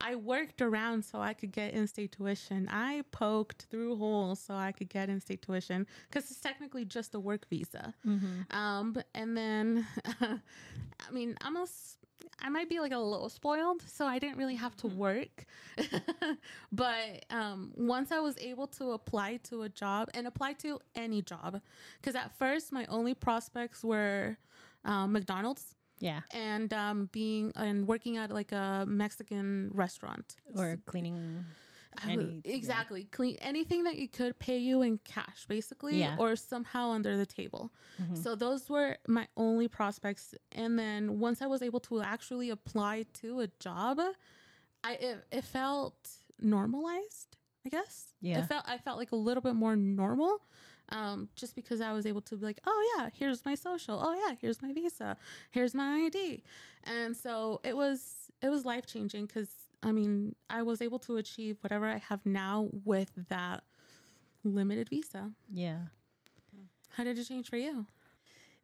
I 0.00 0.14
worked 0.14 0.62
around 0.62 1.04
so 1.04 1.20
I 1.20 1.34
could 1.34 1.52
get 1.52 1.74
in-state 1.74 2.12
tuition. 2.12 2.68
I 2.70 3.04
poked 3.10 3.66
through 3.70 3.96
holes 3.96 4.40
so 4.40 4.54
I 4.54 4.72
could 4.72 4.88
get 4.88 5.08
in-state 5.08 5.42
tuition 5.42 5.86
because 6.08 6.30
it's 6.30 6.40
technically 6.40 6.84
just 6.84 7.14
a 7.14 7.20
work 7.20 7.46
visa. 7.48 7.94
mm-hmm. 8.06 8.56
Um, 8.56 8.96
and 9.14 9.36
then, 9.36 9.86
I 10.20 11.10
mean, 11.12 11.36
I'm 11.42 11.56
a, 11.56 11.62
s- 11.62 11.98
I 12.40 12.48
might 12.48 12.68
be 12.68 12.80
like 12.80 12.92
a 12.92 12.98
little 12.98 13.28
spoiled, 13.28 13.82
so 13.82 14.06
I 14.06 14.18
didn't 14.18 14.38
really 14.38 14.54
have 14.54 14.76
to 14.78 14.86
work. 14.86 15.44
but 16.72 17.24
um, 17.30 17.72
once 17.76 18.12
I 18.12 18.20
was 18.20 18.36
able 18.38 18.66
to 18.68 18.92
apply 18.92 19.38
to 19.44 19.62
a 19.62 19.68
job 19.68 20.08
and 20.14 20.26
apply 20.26 20.54
to 20.54 20.78
any 20.94 21.20
job, 21.22 21.60
because 22.00 22.14
at 22.14 22.36
first 22.38 22.72
my 22.72 22.86
only 22.86 23.14
prospects 23.14 23.84
were 23.84 24.38
um, 24.84 25.12
McDonald's 25.12 25.74
yeah 26.00 26.20
and 26.32 26.72
um, 26.72 27.08
being 27.12 27.52
and 27.56 27.86
working 27.86 28.16
at 28.16 28.30
like 28.30 28.52
a 28.52 28.84
Mexican 28.86 29.70
restaurant 29.74 30.36
or 30.56 30.78
cleaning 30.86 31.14
would- 31.14 31.44
any- 32.10 32.42
yeah. 32.44 32.54
exactly 32.54 33.04
clean 33.04 33.36
anything 33.40 33.82
that 33.84 33.96
you 33.96 34.06
could 34.08 34.38
pay 34.38 34.58
you 34.58 34.82
in 34.82 34.98
cash 34.98 35.46
basically 35.48 35.98
Yeah. 35.98 36.16
or 36.18 36.36
somehow 36.36 36.90
under 36.90 37.16
the 37.16 37.26
table 37.26 37.72
Mhm. 38.00 38.16
so 38.22 38.36
those 38.36 38.68
were 38.70 38.98
my 39.08 39.26
only 39.36 39.66
prospects 39.66 40.34
and 40.52 40.78
then 40.78 41.18
once 41.18 41.42
i 41.42 41.46
was 41.46 41.60
able 41.62 41.80
to 41.80 42.00
actually 42.00 42.50
apply 42.50 43.04
to 43.14 43.40
a 43.40 43.48
job 43.58 43.98
i 44.84 44.92
it, 44.94 45.26
it 45.32 45.44
felt 45.44 45.98
normalized 46.40 47.36
i 47.66 47.68
guess 47.68 48.14
Yeah. 48.20 48.38
it 48.40 48.46
felt 48.46 48.64
i 48.68 48.78
felt 48.78 48.98
like 48.98 49.10
a 49.12 49.16
little 49.16 49.40
bit 49.42 49.54
more 49.54 49.74
normal 49.74 50.38
um, 50.90 51.28
just 51.36 51.54
because 51.54 51.80
I 51.80 51.92
was 51.92 52.06
able 52.06 52.20
to 52.22 52.36
be 52.36 52.44
like, 52.46 52.60
oh 52.66 52.96
yeah, 52.98 53.10
here's 53.12 53.44
my 53.44 53.54
social. 53.54 54.00
Oh 54.02 54.14
yeah, 54.14 54.36
here's 54.40 54.62
my 54.62 54.72
visa. 54.72 55.16
Here's 55.50 55.74
my 55.74 56.04
ID. 56.06 56.42
And 56.84 57.16
so 57.16 57.60
it 57.64 57.76
was 57.76 58.30
it 58.40 58.48
was 58.48 58.64
life 58.64 58.86
changing 58.86 59.26
because 59.26 59.50
I 59.82 59.92
mean 59.92 60.34
I 60.48 60.62
was 60.62 60.80
able 60.80 60.98
to 61.00 61.16
achieve 61.16 61.58
whatever 61.60 61.86
I 61.86 61.98
have 61.98 62.24
now 62.24 62.68
with 62.84 63.10
that 63.28 63.64
limited 64.44 64.88
visa. 64.88 65.32
yeah 65.52 65.78
How 66.90 67.04
did 67.04 67.18
it 67.18 67.24
change 67.24 67.48
for 67.50 67.56
you? 67.56 67.86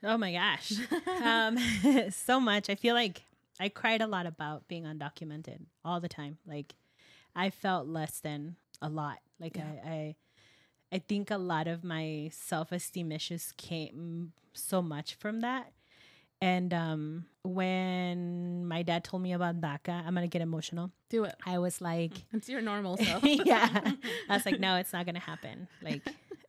Oh 0.02 0.16
my 0.18 0.32
gosh. 0.32 0.72
um, 1.22 1.58
so 2.10 2.40
much. 2.40 2.68
I 2.70 2.74
feel 2.74 2.94
like 2.94 3.22
I 3.60 3.68
cried 3.68 4.00
a 4.02 4.06
lot 4.06 4.26
about 4.26 4.66
being 4.68 4.84
undocumented 4.84 5.60
all 5.84 6.00
the 6.00 6.08
time. 6.08 6.38
Like 6.46 6.74
I 7.34 7.50
felt 7.50 7.87
less 7.87 8.20
than 8.20 8.56
a 8.82 8.88
lot. 8.88 9.18
Like 9.40 9.56
Yeah. 9.56 9.70
I, 9.84 9.88
I 9.88 10.14
I 10.94 10.98
think 11.00 11.33
a 11.33 11.38
lot 11.38 11.66
of 11.66 11.83
my 11.83 12.30
self 12.33 12.70
esteem 12.70 13.11
issues 13.11 13.52
came 13.57 14.33
so 14.52 14.80
much 14.80 15.14
from 15.14 15.40
that. 15.40 15.72
And 16.40 16.72
um 16.72 17.26
when 17.42 18.66
my 18.66 18.83
dad 18.83 19.02
told 19.02 19.22
me 19.22 19.33
about 19.33 19.61
DACA, 19.61 20.07
I'm 20.07 20.14
gonna 20.14 20.28
get 20.28 20.40
emotional. 20.40 20.92
Do 21.11 21.24
it. 21.24 21.35
I 21.44 21.59
was 21.59 21.80
like 21.80 22.12
It's 22.33 22.48
your 22.48 22.61
normal 22.61 22.96
self. 22.96 23.24
yeah. 23.24 23.92
I 24.28 24.35
was 24.35 24.46
like, 24.46 24.61
no, 24.61 24.76
it's 24.76 24.92
not 24.92 25.04
gonna 25.04 25.18
happen. 25.18 25.66
Like 25.83 26.02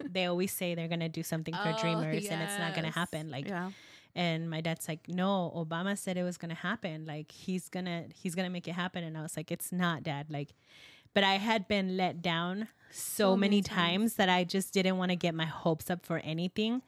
they 0.04 0.26
always 0.26 0.52
say 0.52 0.76
they're 0.76 0.88
gonna 0.88 1.10
do 1.10 1.24
something 1.24 1.54
for 1.54 1.74
Oh, 1.76 1.82
dreamers 1.82 2.28
and 2.28 2.42
it's 2.44 2.60
not 2.60 2.76
gonna 2.76 2.92
happen. 2.92 3.32
Like 3.32 3.48
yeah. 3.48 3.72
and 4.16 4.48
my 4.48 4.62
dad's 4.62 4.88
like, 4.88 5.08
no, 5.10 5.52
Obama 5.56 5.98
said 5.98 6.18
it 6.18 6.24
was 6.24 6.38
gonna 6.38 6.54
happen. 6.54 7.06
Like 7.06 7.32
he's 7.32 7.68
gonna 7.70 8.06
he's 8.14 8.36
gonna 8.36 8.52
make 8.52 8.68
it 8.68 8.74
happen. 8.74 9.04
And 9.04 9.18
I 9.18 9.24
was 9.24 9.36
like, 9.36 9.50
it's 9.52 9.72
not, 9.72 10.04
Dad. 10.04 10.28
Like, 10.30 10.50
but 11.16 11.24
I 11.24 11.36
had 11.38 11.68
been 11.68 11.98
let 11.98 12.22
down 12.22 12.68
so, 12.92 13.32
So 13.32 13.36
many 13.36 13.58
many 13.58 13.62
times. 13.64 13.76
times. 13.78 14.14
that 14.16 14.30
I 14.30 14.44
just 14.44 14.72
didn't 14.74 14.98
want 14.98 15.10
to 15.10 15.16
get 15.16 15.34
my 15.34 15.46
hopes 15.46 15.90
up 15.90 16.06
for 16.06 16.20
anything. 16.20 16.84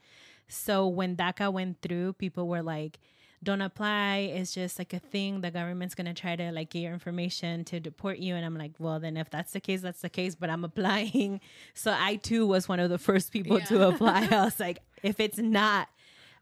So 0.48 0.88
when 0.88 1.16
DACA 1.18 1.52
went 1.52 1.82
through, 1.82 2.14
people 2.14 2.48
were 2.48 2.62
like, 2.62 3.00
don't 3.44 3.62
apply. 3.62 4.32
It's 4.34 4.54
just 4.54 4.80
like 4.80 4.94
a 4.94 5.00
thing. 5.00 5.42
The 5.42 5.52
government's 5.52 5.94
gonna 5.96 6.14
try 6.14 6.36
to 6.36 6.52
like 6.52 6.70
get 6.72 6.80
your 6.80 6.94
information 6.94 7.64
to 7.66 7.80
deport 7.80 8.18
you. 8.20 8.34
And 8.36 8.44
I'm 8.46 8.58
like, 8.58 8.72
well, 8.80 9.00
then 9.00 9.16
if 9.18 9.30
that's 9.30 9.54
the 9.54 9.60
case, 9.60 9.82
that's 9.82 10.02
the 10.02 10.10
case. 10.10 10.34
But 10.36 10.50
I'm 10.50 10.64
applying. 10.64 11.40
So 11.74 11.94
I 11.98 12.16
too 12.16 12.48
was 12.48 12.68
one 12.70 12.80
of 12.80 12.90
the 12.90 12.98
first 12.98 13.32
people 13.32 13.60
to 13.62 13.88
apply. 13.90 14.28
I 14.32 14.46
was 14.46 14.60
like, 14.60 14.80
if 15.04 15.20
it's 15.20 15.38
not 15.38 15.88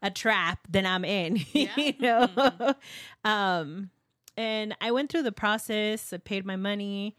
a 0.01 0.09
trap, 0.11 0.59
then 0.69 0.85
I'm 0.85 1.03
in. 1.03 1.37
Yeah. 1.53 1.71
you 1.75 1.93
know. 1.99 2.75
um, 3.25 3.89
and 4.37 4.75
I 4.81 4.91
went 4.91 5.11
through 5.11 5.23
the 5.23 5.31
process. 5.31 6.13
I 6.13 6.17
paid 6.17 6.45
my 6.45 6.55
money. 6.55 7.17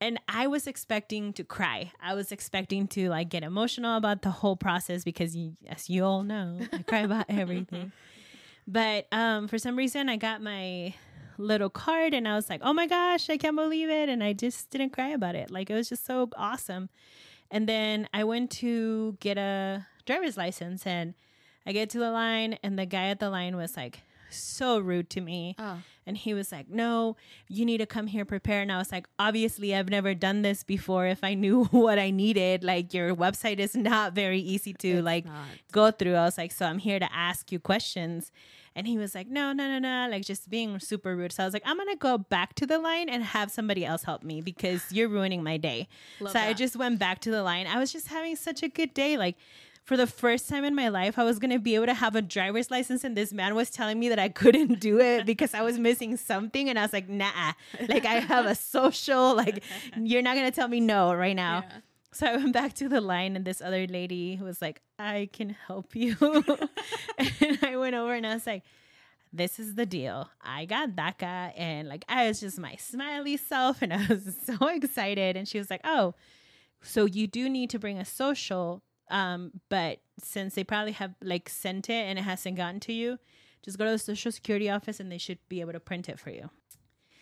And 0.00 0.18
I 0.28 0.46
was 0.46 0.66
expecting 0.66 1.32
to 1.34 1.44
cry. 1.44 1.92
I 2.00 2.14
was 2.14 2.32
expecting 2.32 2.86
to 2.88 3.10
like 3.10 3.28
get 3.28 3.42
emotional 3.42 3.96
about 3.96 4.22
the 4.22 4.30
whole 4.30 4.56
process 4.56 5.04
because, 5.04 5.36
as 5.68 5.90
you 5.90 6.04
all 6.04 6.22
know, 6.22 6.58
I 6.72 6.82
cry 6.82 7.00
about 7.00 7.26
everything. 7.28 7.92
But 8.66 9.08
um, 9.12 9.46
for 9.46 9.58
some 9.58 9.76
reason, 9.76 10.08
I 10.08 10.16
got 10.16 10.40
my 10.40 10.94
little 11.36 11.70
card 11.70 12.14
and 12.14 12.26
I 12.26 12.34
was 12.34 12.48
like, 12.48 12.60
oh 12.62 12.72
my 12.72 12.86
gosh, 12.86 13.28
I 13.28 13.36
can't 13.36 13.56
believe 13.56 13.90
it. 13.90 14.08
And 14.08 14.22
I 14.22 14.32
just 14.32 14.70
didn't 14.70 14.90
cry 14.90 15.08
about 15.08 15.34
it. 15.34 15.50
Like, 15.50 15.68
it 15.68 15.74
was 15.74 15.88
just 15.88 16.06
so 16.06 16.30
awesome. 16.36 16.88
And 17.50 17.68
then 17.68 18.08
I 18.14 18.24
went 18.24 18.50
to 18.52 19.16
get 19.20 19.36
a 19.36 19.86
driver's 20.06 20.36
license 20.36 20.86
and 20.86 21.14
I 21.66 21.72
get 21.72 21.90
to 21.90 21.98
the 21.98 22.10
line, 22.10 22.58
and 22.62 22.78
the 22.78 22.86
guy 22.86 23.08
at 23.08 23.20
the 23.20 23.28
line 23.28 23.54
was 23.54 23.76
like, 23.76 24.00
so 24.30 24.78
rude 24.78 25.10
to 25.10 25.20
me. 25.20 25.54
Oh. 25.58 25.78
And 26.06 26.16
he 26.16 26.34
was 26.34 26.50
like, 26.50 26.68
No, 26.68 27.16
you 27.48 27.64
need 27.64 27.78
to 27.78 27.86
come 27.86 28.06
here 28.08 28.24
prepared. 28.24 28.62
And 28.62 28.72
I 28.72 28.78
was 28.78 28.90
like, 28.90 29.06
Obviously, 29.18 29.74
I've 29.74 29.88
never 29.88 30.14
done 30.14 30.42
this 30.42 30.64
before. 30.64 31.06
If 31.06 31.22
I 31.22 31.34
knew 31.34 31.64
what 31.70 31.98
I 31.98 32.10
needed, 32.10 32.64
like, 32.64 32.92
your 32.94 33.14
website 33.14 33.58
is 33.58 33.74
not 33.76 34.12
very 34.14 34.40
easy 34.40 34.72
to, 34.74 34.88
It's 34.88 35.04
like, 35.04 35.24
not. 35.26 35.44
go 35.72 35.90
through. 35.90 36.14
I 36.14 36.24
was 36.24 36.38
like, 36.38 36.52
So 36.52 36.66
I'm 36.66 36.78
here 36.78 36.98
to 36.98 37.12
ask 37.14 37.52
you 37.52 37.60
questions. 37.60 38.32
And 38.74 38.86
he 38.86 38.98
was 38.98 39.14
like, 39.14 39.28
No, 39.28 39.52
no, 39.52 39.68
no, 39.68 39.78
no, 39.78 40.08
like, 40.10 40.24
just 40.24 40.48
being 40.48 40.80
super 40.80 41.14
rude. 41.14 41.32
So 41.32 41.42
I 41.42 41.46
was 41.46 41.52
like, 41.52 41.62
I'm 41.66 41.76
going 41.76 41.88
to 41.90 41.96
go 41.96 42.18
back 42.18 42.54
to 42.56 42.66
the 42.66 42.78
line 42.78 43.08
and 43.08 43.22
have 43.22 43.50
somebody 43.50 43.84
else 43.84 44.02
help 44.04 44.22
me 44.22 44.40
because 44.40 44.90
you're 44.90 45.08
ruining 45.08 45.42
my 45.42 45.58
day. 45.58 45.86
Love 46.20 46.32
so 46.32 46.38
I 46.40 46.54
just 46.54 46.76
went 46.76 46.98
back 46.98 47.20
to 47.20 47.30
the 47.30 47.42
line. 47.42 47.66
I 47.66 47.78
was 47.78 47.92
just 47.92 48.08
having 48.08 48.34
such 48.36 48.62
a 48.62 48.68
good 48.68 48.94
day. 48.94 49.16
Like, 49.16 49.36
for 49.84 49.96
the 49.96 50.06
first 50.06 50.48
time 50.48 50.64
in 50.64 50.74
my 50.74 50.88
life, 50.88 51.18
I 51.18 51.24
was 51.24 51.38
going 51.38 51.50
to 51.50 51.58
be 51.58 51.74
able 51.74 51.86
to 51.86 51.94
have 51.94 52.14
a 52.14 52.22
driver's 52.22 52.70
license. 52.70 53.02
And 53.02 53.16
this 53.16 53.32
man 53.32 53.54
was 53.54 53.70
telling 53.70 53.98
me 53.98 54.08
that 54.10 54.18
I 54.18 54.28
couldn't 54.40 54.80
do 54.80 55.00
it 55.00 55.26
because 55.26 55.54
I 55.54 55.62
was 55.62 55.78
missing 55.78 56.16
something. 56.16 56.68
And 56.68 56.78
I 56.78 56.82
was 56.82 56.92
like, 56.92 57.08
nah, 57.08 57.52
like 57.88 58.04
I 58.04 58.14
have 58.20 58.46
a 58.46 58.54
social, 58.54 59.34
like, 59.34 59.62
you're 60.00 60.22
not 60.22 60.36
going 60.36 60.50
to 60.50 60.54
tell 60.54 60.68
me 60.68 60.80
no 60.80 61.14
right 61.14 61.36
now. 61.36 61.64
Yeah. 61.68 61.78
So 62.12 62.26
I 62.26 62.36
went 62.36 62.52
back 62.52 62.74
to 62.74 62.88
the 62.88 63.00
line, 63.00 63.36
and 63.36 63.44
this 63.44 63.60
other 63.60 63.86
lady 63.86 64.36
was 64.42 64.60
like, 64.60 64.82
I 64.98 65.28
can 65.32 65.50
help 65.50 65.94
you. 65.94 66.16
and 67.18 67.58
I 67.62 67.76
went 67.76 67.94
over 67.94 68.12
and 68.12 68.26
I 68.26 68.34
was 68.34 68.48
like, 68.48 68.64
this 69.32 69.60
is 69.60 69.76
the 69.76 69.86
deal. 69.86 70.28
I 70.42 70.64
got 70.64 70.96
DACA, 70.96 71.52
and 71.56 71.88
like, 71.88 72.04
I 72.08 72.26
was 72.26 72.40
just 72.40 72.58
my 72.58 72.74
smiley 72.74 73.36
self, 73.36 73.80
and 73.80 73.92
I 73.92 74.06
was 74.08 74.36
so 74.44 74.66
excited. 74.66 75.36
And 75.36 75.46
she 75.46 75.58
was 75.58 75.70
like, 75.70 75.82
oh, 75.84 76.14
so 76.82 77.04
you 77.04 77.28
do 77.28 77.48
need 77.48 77.70
to 77.70 77.78
bring 77.78 77.98
a 77.98 78.04
social 78.04 78.82
Um, 79.10 79.52
but 79.68 80.00
since 80.22 80.54
they 80.54 80.64
probably 80.64 80.92
have 80.92 81.14
like 81.22 81.48
sent 81.48 81.90
it 81.90 82.04
and 82.04 82.18
it 82.18 82.22
hasn't 82.22 82.56
gotten 82.56 82.80
to 82.80 82.92
you, 82.92 83.18
just 83.62 83.78
go 83.78 83.84
to 83.84 83.90
the 83.92 83.98
social 83.98 84.32
security 84.32 84.70
office 84.70 85.00
and 85.00 85.10
they 85.10 85.18
should 85.18 85.38
be 85.48 85.60
able 85.60 85.72
to 85.72 85.80
print 85.80 86.08
it 86.08 86.18
for 86.18 86.30
you. 86.30 86.50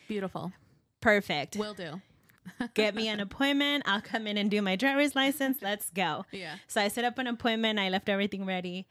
Beautiful. 0.06 0.52
Perfect. 1.00 1.56
Will 1.56 1.74
do. 1.74 2.00
Get 2.74 2.94
me 2.94 3.08
an 3.08 3.20
appointment. 3.20 3.84
I'll 3.86 4.00
come 4.00 4.26
in 4.26 4.36
and 4.38 4.50
do 4.50 4.62
my 4.62 4.76
driver's 4.76 5.14
license. 5.14 5.58
Let's 5.60 5.90
go. 5.90 6.24
Yeah. 6.32 6.54
So 6.66 6.80
I 6.80 6.88
set 6.88 7.04
up 7.04 7.18
an 7.18 7.26
appointment. 7.26 7.78
I 7.78 7.88
left 7.88 8.08
everything 8.08 8.46
ready. 8.46 8.86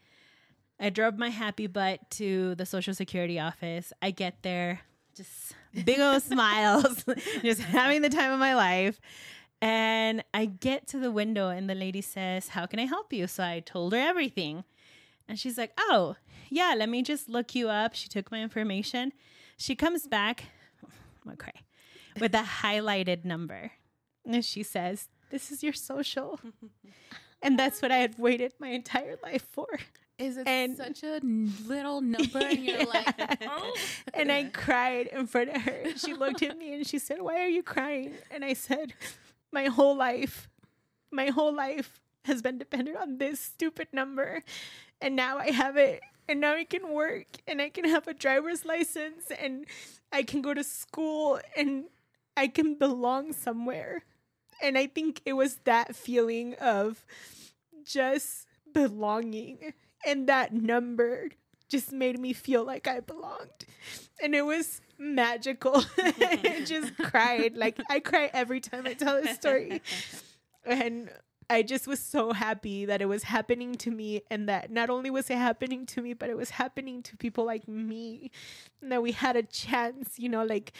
I 0.79 0.89
drove 0.89 1.17
my 1.17 1.29
happy 1.29 1.67
butt 1.67 2.09
to 2.11 2.55
the 2.55 2.65
social 2.65 2.93
security 2.93 3.39
office. 3.39 3.91
I 4.01 4.11
get 4.11 4.43
there, 4.43 4.81
just 5.15 5.53
big 5.85 5.99
old 5.99 6.21
smiles, 6.23 7.03
just 7.41 7.61
having 7.61 8.01
the 8.03 8.09
time 8.09 8.31
of 8.31 8.39
my 8.39 8.53
life. 8.53 8.99
And 9.61 10.23
I 10.33 10.45
get 10.45 10.87
to 10.89 10.99
the 10.99 11.11
window, 11.11 11.49
and 11.49 11.69
the 11.69 11.75
lady 11.75 12.01
says, 12.01 12.49
How 12.49 12.65
can 12.65 12.79
I 12.79 12.85
help 12.85 13.11
you? 13.11 13.27
So 13.27 13.43
I 13.43 13.59
told 13.59 13.93
her 13.93 13.99
everything. 13.99 14.63
And 15.27 15.37
she's 15.39 15.57
like, 15.57 15.71
Oh, 15.79 16.15
yeah, 16.49 16.73
let 16.77 16.89
me 16.89 17.01
just 17.01 17.27
look 17.27 17.55
you 17.55 17.69
up. 17.69 17.95
She 17.95 18.07
took 18.07 18.31
my 18.31 18.41
information. 18.41 19.13
She 19.57 19.75
comes 19.75 20.07
back, 20.07 20.45
I'm 20.83 20.91
gonna 21.25 21.37
cry, 21.37 21.53
with 22.19 22.33
a 22.35 22.43
highlighted 22.63 23.25
number. 23.25 23.71
And 24.25 24.45
she 24.45 24.61
says, 24.63 25.09
This 25.31 25.51
is 25.51 25.63
your 25.63 25.73
social. 25.73 26.39
And 27.43 27.57
that's 27.57 27.83
what 27.83 27.91
I 27.91 27.97
had 27.97 28.17
waited 28.17 28.53
my 28.59 28.69
entire 28.69 29.15
life 29.21 29.45
for. 29.51 29.67
Is 30.17 30.37
it 30.37 30.47
And- 30.47 30.75
such 30.75 31.03
a 31.03 31.19
little 31.67 32.01
number 32.01 32.39
and 32.39 32.57
you're 32.65 32.83
like, 32.97 33.43
oh. 33.43 33.73
And 34.11 34.31
I 34.31 34.45
cried 34.45 35.05
in 35.05 35.27
front 35.27 35.51
of 35.51 35.61
her. 35.61 35.95
She 35.97 36.15
looked 36.15 36.41
at 36.41 36.57
me 36.57 36.73
and 36.73 36.87
she 36.87 36.97
said, 36.97 37.21
Why 37.21 37.39
are 37.43 37.47
you 37.47 37.61
crying? 37.61 38.13
And 38.31 38.43
I 38.43 38.53
said, 38.53 38.93
My 39.51 39.65
whole 39.65 39.95
life, 39.95 40.49
my 41.11 41.27
whole 41.27 41.53
life 41.53 42.01
has 42.25 42.41
been 42.41 42.57
dependent 42.57 42.97
on 42.97 43.17
this 43.17 43.39
stupid 43.39 43.87
number. 43.91 44.43
And 45.01 45.15
now 45.15 45.37
I 45.37 45.51
have 45.51 45.77
it. 45.77 46.01
And 46.29 46.41
now 46.41 46.55
I 46.55 46.65
can 46.65 46.91
work 46.91 47.27
and 47.47 47.61
I 47.61 47.69
can 47.69 47.85
have 47.85 48.07
a 48.07 48.13
driver's 48.13 48.65
license 48.65 49.31
and 49.39 49.65
I 50.11 50.23
can 50.23 50.41
go 50.41 50.53
to 50.53 50.63
school 50.63 51.39
and 51.55 51.85
I 52.35 52.47
can 52.47 52.75
belong 52.75 53.31
somewhere. 53.31 54.03
And 54.61 54.77
I 54.77 54.87
think 54.87 55.21
it 55.25 55.33
was 55.33 55.59
that 55.63 55.95
feeling 55.95 56.55
of 56.55 57.05
just 57.85 58.47
belonging 58.73 59.73
and 60.05 60.27
that 60.27 60.53
number 60.53 61.29
just 61.69 61.91
made 61.91 62.19
me 62.19 62.33
feel 62.33 62.65
like 62.65 62.87
I 62.87 62.99
belonged. 62.99 63.65
And 64.21 64.35
it 64.35 64.45
was 64.45 64.81
magical. 64.97 65.83
I 65.97 66.63
just 66.65 66.97
cried. 66.97 67.55
Like 67.55 67.79
I 67.89 67.99
cry 67.99 68.29
every 68.33 68.59
time 68.59 68.85
I 68.85 68.93
tell 68.93 69.21
this 69.21 69.35
story. 69.35 69.81
And 70.65 71.09
I 71.49 71.63
just 71.63 71.87
was 71.87 72.01
so 72.01 72.33
happy 72.33 72.85
that 72.85 73.01
it 73.01 73.05
was 73.05 73.23
happening 73.23 73.75
to 73.75 73.91
me 73.91 74.21
and 74.29 74.49
that 74.49 74.69
not 74.69 74.89
only 74.89 75.09
was 75.09 75.29
it 75.29 75.37
happening 75.37 75.85
to 75.87 76.01
me, 76.01 76.13
but 76.13 76.29
it 76.29 76.35
was 76.35 76.49
happening 76.51 77.01
to 77.03 77.15
people 77.15 77.45
like 77.45 77.67
me. 77.67 78.31
And 78.81 78.91
that 78.91 79.01
we 79.01 79.13
had 79.13 79.35
a 79.37 79.43
chance, 79.43 80.19
you 80.19 80.27
know, 80.27 80.43
like 80.43 80.73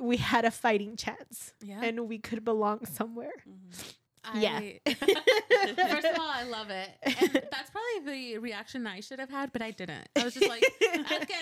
we 0.00 0.16
had 0.16 0.44
a 0.44 0.50
fighting 0.50 0.96
chance 0.96 1.52
Yeah. 1.62 1.80
and 1.82 2.08
we 2.08 2.18
could 2.18 2.44
belong 2.44 2.86
somewhere. 2.86 3.32
Yeah. 3.44 3.82
I- 4.34 4.80
First 4.86 6.06
of 6.06 6.18
all, 6.18 6.28
I 6.28 6.44
love 6.44 6.70
it. 6.70 6.88
And 7.02 7.42
that's 7.50 7.70
probably 7.70 8.34
the 8.34 8.38
reaction 8.38 8.86
I 8.86 9.00
should 9.00 9.18
have 9.18 9.30
had, 9.30 9.52
but 9.52 9.62
I 9.62 9.70
didn't. 9.70 10.08
I 10.16 10.24
was 10.24 10.34
just 10.34 10.48
like, 10.48 10.64
okay. 10.82 11.34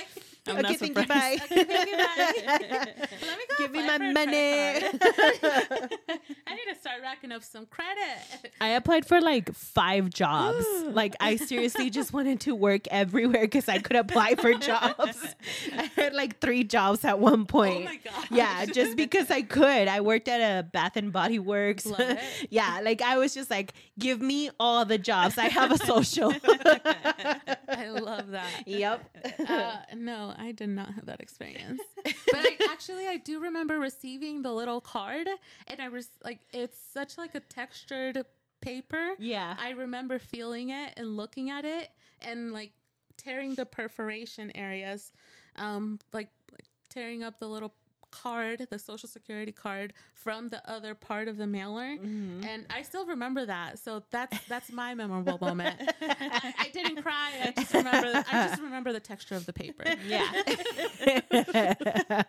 I'm 0.47 0.59
okay, 0.59 0.63
not 0.63 0.77
thank 0.77 0.89
you, 0.89 0.95
bye. 0.95 1.03
surprised. 1.39 1.43
Okay, 1.53 1.65
thank 1.65 1.91
you, 1.91 1.97
bye. 1.97 2.93
Let 3.27 3.39
me 3.39 3.45
go 3.49 3.57
Give 3.59 3.71
me 3.73 3.87
my 3.87 3.99
for 3.99 4.05
a 4.05 4.13
credit 4.13 4.15
money. 4.15 5.89
I 6.47 6.55
need 6.55 6.75
to 6.75 6.79
start 6.79 7.01
racking 7.03 7.33
up 7.33 7.43
some 7.43 7.67
credit. 7.67 8.53
I 8.61 8.69
applied 8.69 9.07
for 9.07 9.21
like 9.21 9.55
five 9.55 10.11
jobs. 10.11 10.67
like 10.87 11.17
I 11.21 11.37
seriously 11.37 11.91
just 11.91 12.13
wanted 12.13 12.41
to 12.41 12.55
work 12.55 12.87
everywhere 12.91 13.43
because 13.43 13.69
I 13.69 13.79
could 13.79 13.97
apply 13.97 14.35
for 14.35 14.53
jobs. 14.55 15.35
I 15.77 15.91
had 15.97 16.15
like 16.15 16.41
three 16.41 16.65
jobs 16.65 17.05
at 17.05 17.19
one 17.19 17.43
oh 17.43 17.45
point. 17.47 17.83
Oh 17.83 17.85
my 17.85 17.97
God. 18.05 18.27
Yeah, 18.31 18.67
just 18.67 18.97
because 18.97 19.31
I 19.31 19.43
could. 19.43 19.89
I 19.89 20.01
worked 20.01 20.29
at 20.29 20.41
a 20.41 20.63
Bath 20.63 20.97
and 20.97 21.13
Body 21.13 21.39
Works. 21.39 21.87
Love 21.87 22.01
it. 22.01 22.19
Yeah, 22.77 22.81
like 22.81 23.03
I 23.03 23.19
was 23.19 23.35
just 23.35 23.51
like, 23.51 23.73
give 23.99 24.21
me 24.21 24.51
all 24.59 24.85
the 24.85 24.99
jobs. 24.99 25.39
I 25.39 25.49
have 25.49 25.73
a 25.73 25.79
social. 25.87 26.33
I 26.45 27.89
love 27.91 28.31
that. 28.31 28.51
yep. 28.67 29.09
Uh, 29.49 29.77
no, 29.95 30.35
I 30.37 30.53
did 30.53 30.69
not 30.71 30.93
have 30.95 31.07
that 31.07 31.21
experience. 31.21 31.81
But 32.05 32.15
I, 32.35 32.57
actually, 32.71 33.07
I 33.07 33.17
do 33.17 33.41
remember 33.41 33.79
receiving 33.79 34.43
the 34.43 34.53
little 34.53 34.81
card, 34.81 35.29
and 35.69 35.81
I 35.81 35.89
was 35.89 36.09
like, 36.25 36.41
it's 36.53 36.79
such 36.93 37.19
like 37.19 37.35
a 37.35 37.41
textured 37.41 38.25
paper. 38.61 39.13
Yeah. 39.19 39.57
I 39.59 39.71
remember 39.71 40.19
feeling 40.19 40.71
it 40.71 40.95
and 40.97 41.17
looking 41.17 41.51
at 41.51 41.65
it, 41.65 41.91
and 42.23 42.53
like 42.53 42.73
tearing 43.17 43.55
the 43.55 43.67
perforation 43.67 44.51
areas, 44.57 45.13
um, 45.57 45.99
like, 46.13 46.29
like 46.53 46.67
tearing 46.91 47.23
up 47.23 47.39
the 47.39 47.49
little 47.49 47.75
card, 48.23 48.67
the 48.71 48.79
social 48.79 49.09
security 49.09 49.53
card 49.53 49.93
from 50.15 50.49
the 50.49 50.69
other 50.71 50.95
part 50.95 51.29
of 51.29 51.37
the 51.37 51.47
mailer, 51.47 51.97
mm-hmm. 51.97 52.45
and 52.45 52.67
I 52.71 52.83
still 52.83 53.07
remember 53.07 53.47
that. 53.47 53.79
So 53.79 54.03
that's 54.11 54.39
that's 54.47 54.71
my 54.73 54.95
memorable 54.95 55.39
moment. 55.41 55.77
I, 56.01 56.55
I 56.59 56.69
didn't 56.73 57.03
cry. 57.03 57.33
I 57.43 57.51
just 57.57 57.75
remember. 57.75 58.13
The, 58.13 58.25
I 58.29 58.49
just 58.49 58.63
remember 58.63 58.93
the 58.93 59.01
texture 59.01 59.35
of 59.35 59.47
the 59.47 59.53
paper. 59.53 59.85
yeah. 60.07 60.31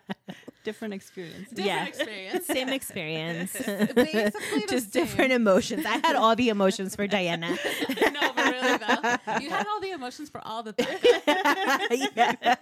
Different 0.66 0.94
experience. 0.94 1.48
Different 1.50 1.66
Yeah. 1.66 1.86
experience. 1.86 2.46
Same 2.58 2.68
experience. 2.70 3.52
Basically 3.94 4.66
just 4.68 4.92
same. 4.92 5.04
different 5.04 5.32
emotions. 5.32 5.86
I 5.86 5.98
had 6.04 6.16
all 6.16 6.34
the 6.34 6.48
emotions 6.48 6.96
for 6.96 7.06
Diana. 7.16 7.50
no, 7.50 8.32
but 8.34 8.44
really 8.52 8.76
though, 8.78 9.38
you 9.40 9.48
had 9.48 9.64
all 9.68 9.80
the 9.80 9.92
emotions 9.92 10.28
for 10.28 10.40
all 10.44 10.64
the 10.64 10.72
things. 10.72 12.10
yeah. 12.16 12.56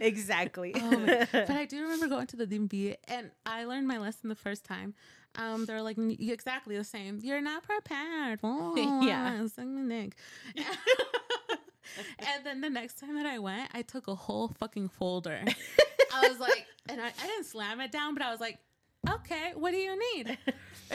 exactly. 0.00 0.72
Oh 0.74 1.26
but 1.32 1.50
I 1.50 1.66
do 1.66 1.82
remember 1.82 2.08
going 2.08 2.26
to 2.28 2.36
the 2.36 2.46
DMV 2.46 2.96
and 3.08 3.30
I 3.44 3.64
learned 3.64 3.86
my 3.86 3.98
lesson 3.98 4.28
the 4.30 4.34
first 4.34 4.64
time. 4.64 4.94
Um, 5.36 5.64
they're 5.66 5.82
like 5.82 5.96
exactly 5.98 6.76
the 6.78 6.84
same. 6.84 7.20
You're 7.22 7.40
not 7.42 7.62
prepared. 7.62 8.40
Oh, 8.42 8.74
Yeah. 9.06 9.46
suck 9.48 9.64
and 12.18 12.44
then 12.44 12.60
the 12.60 12.70
next 12.70 12.98
time 13.00 13.14
that 13.16 13.26
I 13.26 13.38
went, 13.38 13.68
I 13.74 13.82
took 13.82 14.08
a 14.08 14.14
whole 14.14 14.48
fucking 14.58 14.88
folder. 14.88 15.42
I 16.14 16.28
was 16.28 16.38
like, 16.38 16.66
and 16.88 17.00
I, 17.00 17.06
I 17.06 17.26
didn't 17.26 17.44
slam 17.44 17.80
it 17.80 17.92
down, 17.92 18.14
but 18.14 18.22
I 18.22 18.30
was 18.30 18.40
like, 18.40 18.58
okay, 19.08 19.52
what 19.54 19.70
do 19.70 19.76
you 19.76 19.98
need? 20.14 20.38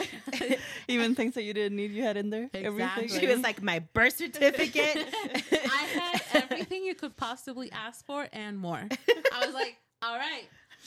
Even 0.88 1.14
things 1.14 1.34
that 1.34 1.42
you 1.42 1.54
didn't 1.54 1.76
need, 1.76 1.90
you 1.90 2.02
had 2.02 2.16
in 2.16 2.30
there. 2.30 2.50
Exactly. 2.52 2.84
Everything. 3.04 3.20
She 3.20 3.26
was 3.26 3.40
like 3.40 3.62
my 3.62 3.80
birth 3.80 4.16
certificate. 4.16 4.96
I 5.52 5.82
had 5.84 6.22
everything 6.44 6.84
you 6.84 6.94
could 6.94 7.16
possibly 7.16 7.70
ask 7.72 8.04
for 8.04 8.28
and 8.32 8.58
more. 8.58 8.86
I 9.32 9.44
was 9.44 9.54
like, 9.54 9.76
all 10.02 10.16
right, 10.16 10.44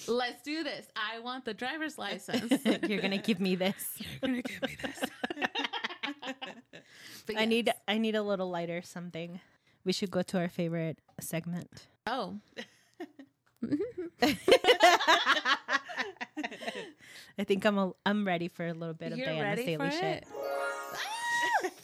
let's 0.07 0.41
do 0.43 0.63
this. 0.63 0.87
I 0.95 1.19
want 1.19 1.45
the 1.45 1.53
driver's 1.53 1.97
license. 1.97 2.53
You're 2.87 3.01
gonna 3.01 3.17
give 3.17 3.39
me 3.39 3.55
this. 3.55 3.97
You're 3.97 4.19
gonna 4.21 4.41
give 4.41 4.61
me 4.61 4.77
this. 4.81 4.99
But 7.25 7.37
I 7.37 7.45
need 7.45 7.71
I 7.87 7.97
need 7.97 8.15
a 8.15 8.23
little 8.23 8.49
lighter 8.49 8.81
something. 8.81 9.39
We 9.85 9.93
should 9.93 10.11
go 10.11 10.21
to 10.23 10.39
our 10.39 10.49
favorite 10.49 10.99
segment. 11.19 11.87
Oh, 12.07 12.39
I 17.37 17.43
think 17.45 17.65
I'm 17.65 17.77
a, 17.77 17.91
I'm 18.05 18.25
ready 18.25 18.47
for 18.47 18.65
a 18.67 18.73
little 18.73 18.93
bit 18.93 19.11
of 19.11 19.17
you're 19.17 19.27
Diana's 19.27 19.43
ready 19.43 19.65
daily 19.65 19.89
for 19.89 19.95
shit. 19.95 20.25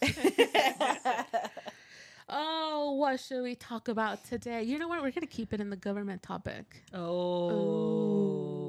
it? 0.02 1.52
oh, 2.30 2.94
what 2.98 3.20
should 3.20 3.44
we 3.44 3.56
talk 3.56 3.88
about 3.88 4.24
today? 4.26 4.64
You 4.64 4.80
know 4.80 4.88
what? 4.88 5.02
We're 5.02 5.12
gonna 5.12 5.28
keep 5.28 5.54
it 5.54 5.60
in 5.62 5.70
the 5.70 5.76
government 5.76 6.24
topic. 6.24 6.84
Oh. 6.94 8.65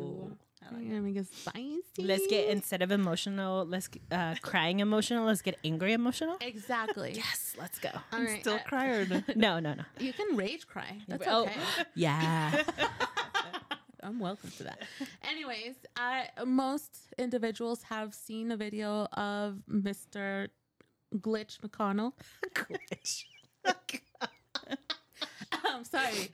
We're 0.73 0.89
gonna 0.89 1.01
make 1.01 1.17
it 1.17 1.27
spicy. 1.33 1.83
Let's 1.99 2.27
get 2.27 2.49
instead 2.49 2.83
of 2.83 2.91
emotional, 2.91 3.65
let's 3.65 3.89
uh, 4.11 4.35
crying 4.43 4.81
emotional. 4.81 5.25
Let's 5.27 5.43
get 5.43 5.57
angry 5.65 5.93
emotional. 5.93 6.37
exactly. 6.41 7.13
Yes, 7.15 7.55
let's 7.59 7.79
go. 7.79 7.91
All 8.13 8.21
right. 8.23 8.41
Still 8.41 8.57
I- 8.57 8.69
cry 8.69 8.87
or 8.89 9.07
no? 9.07 9.23
No, 9.35 9.59
no, 9.61 9.75
no. 9.75 9.83
you 9.99 10.13
can 10.13 10.37
rage 10.37 10.67
cry. 10.67 10.99
That's 11.09 11.25
Oh. 11.27 11.43
okay. 11.45 11.61
Yeah. 11.95 12.63
I'm 14.03 14.21
welcome 14.21 14.51
to 14.59 14.65
that. 14.65 14.83
Anyways, 15.29 15.75
I 15.97 16.29
most 16.45 16.97
individuals 17.19 17.83
have 17.85 18.15
seen 18.15 18.53
a 18.53 18.57
video 18.57 19.07
of 19.13 19.59
Mr. 19.69 20.49
Glitch 21.17 21.59
McConnell. 21.61 22.13
Glitch. 22.55 23.25
I'm 25.65 25.85
sorry, 25.85 26.31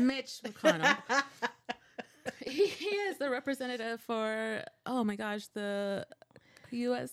Mitch 0.00 0.40
McConnell. 0.44 0.96
he, 2.46 2.66
he 2.66 2.86
is 2.86 3.18
the 3.18 3.30
representative 3.30 4.00
for 4.00 4.62
oh 4.86 5.04
my 5.04 5.16
gosh, 5.16 5.46
the 5.54 6.06
U.S. 6.70 7.12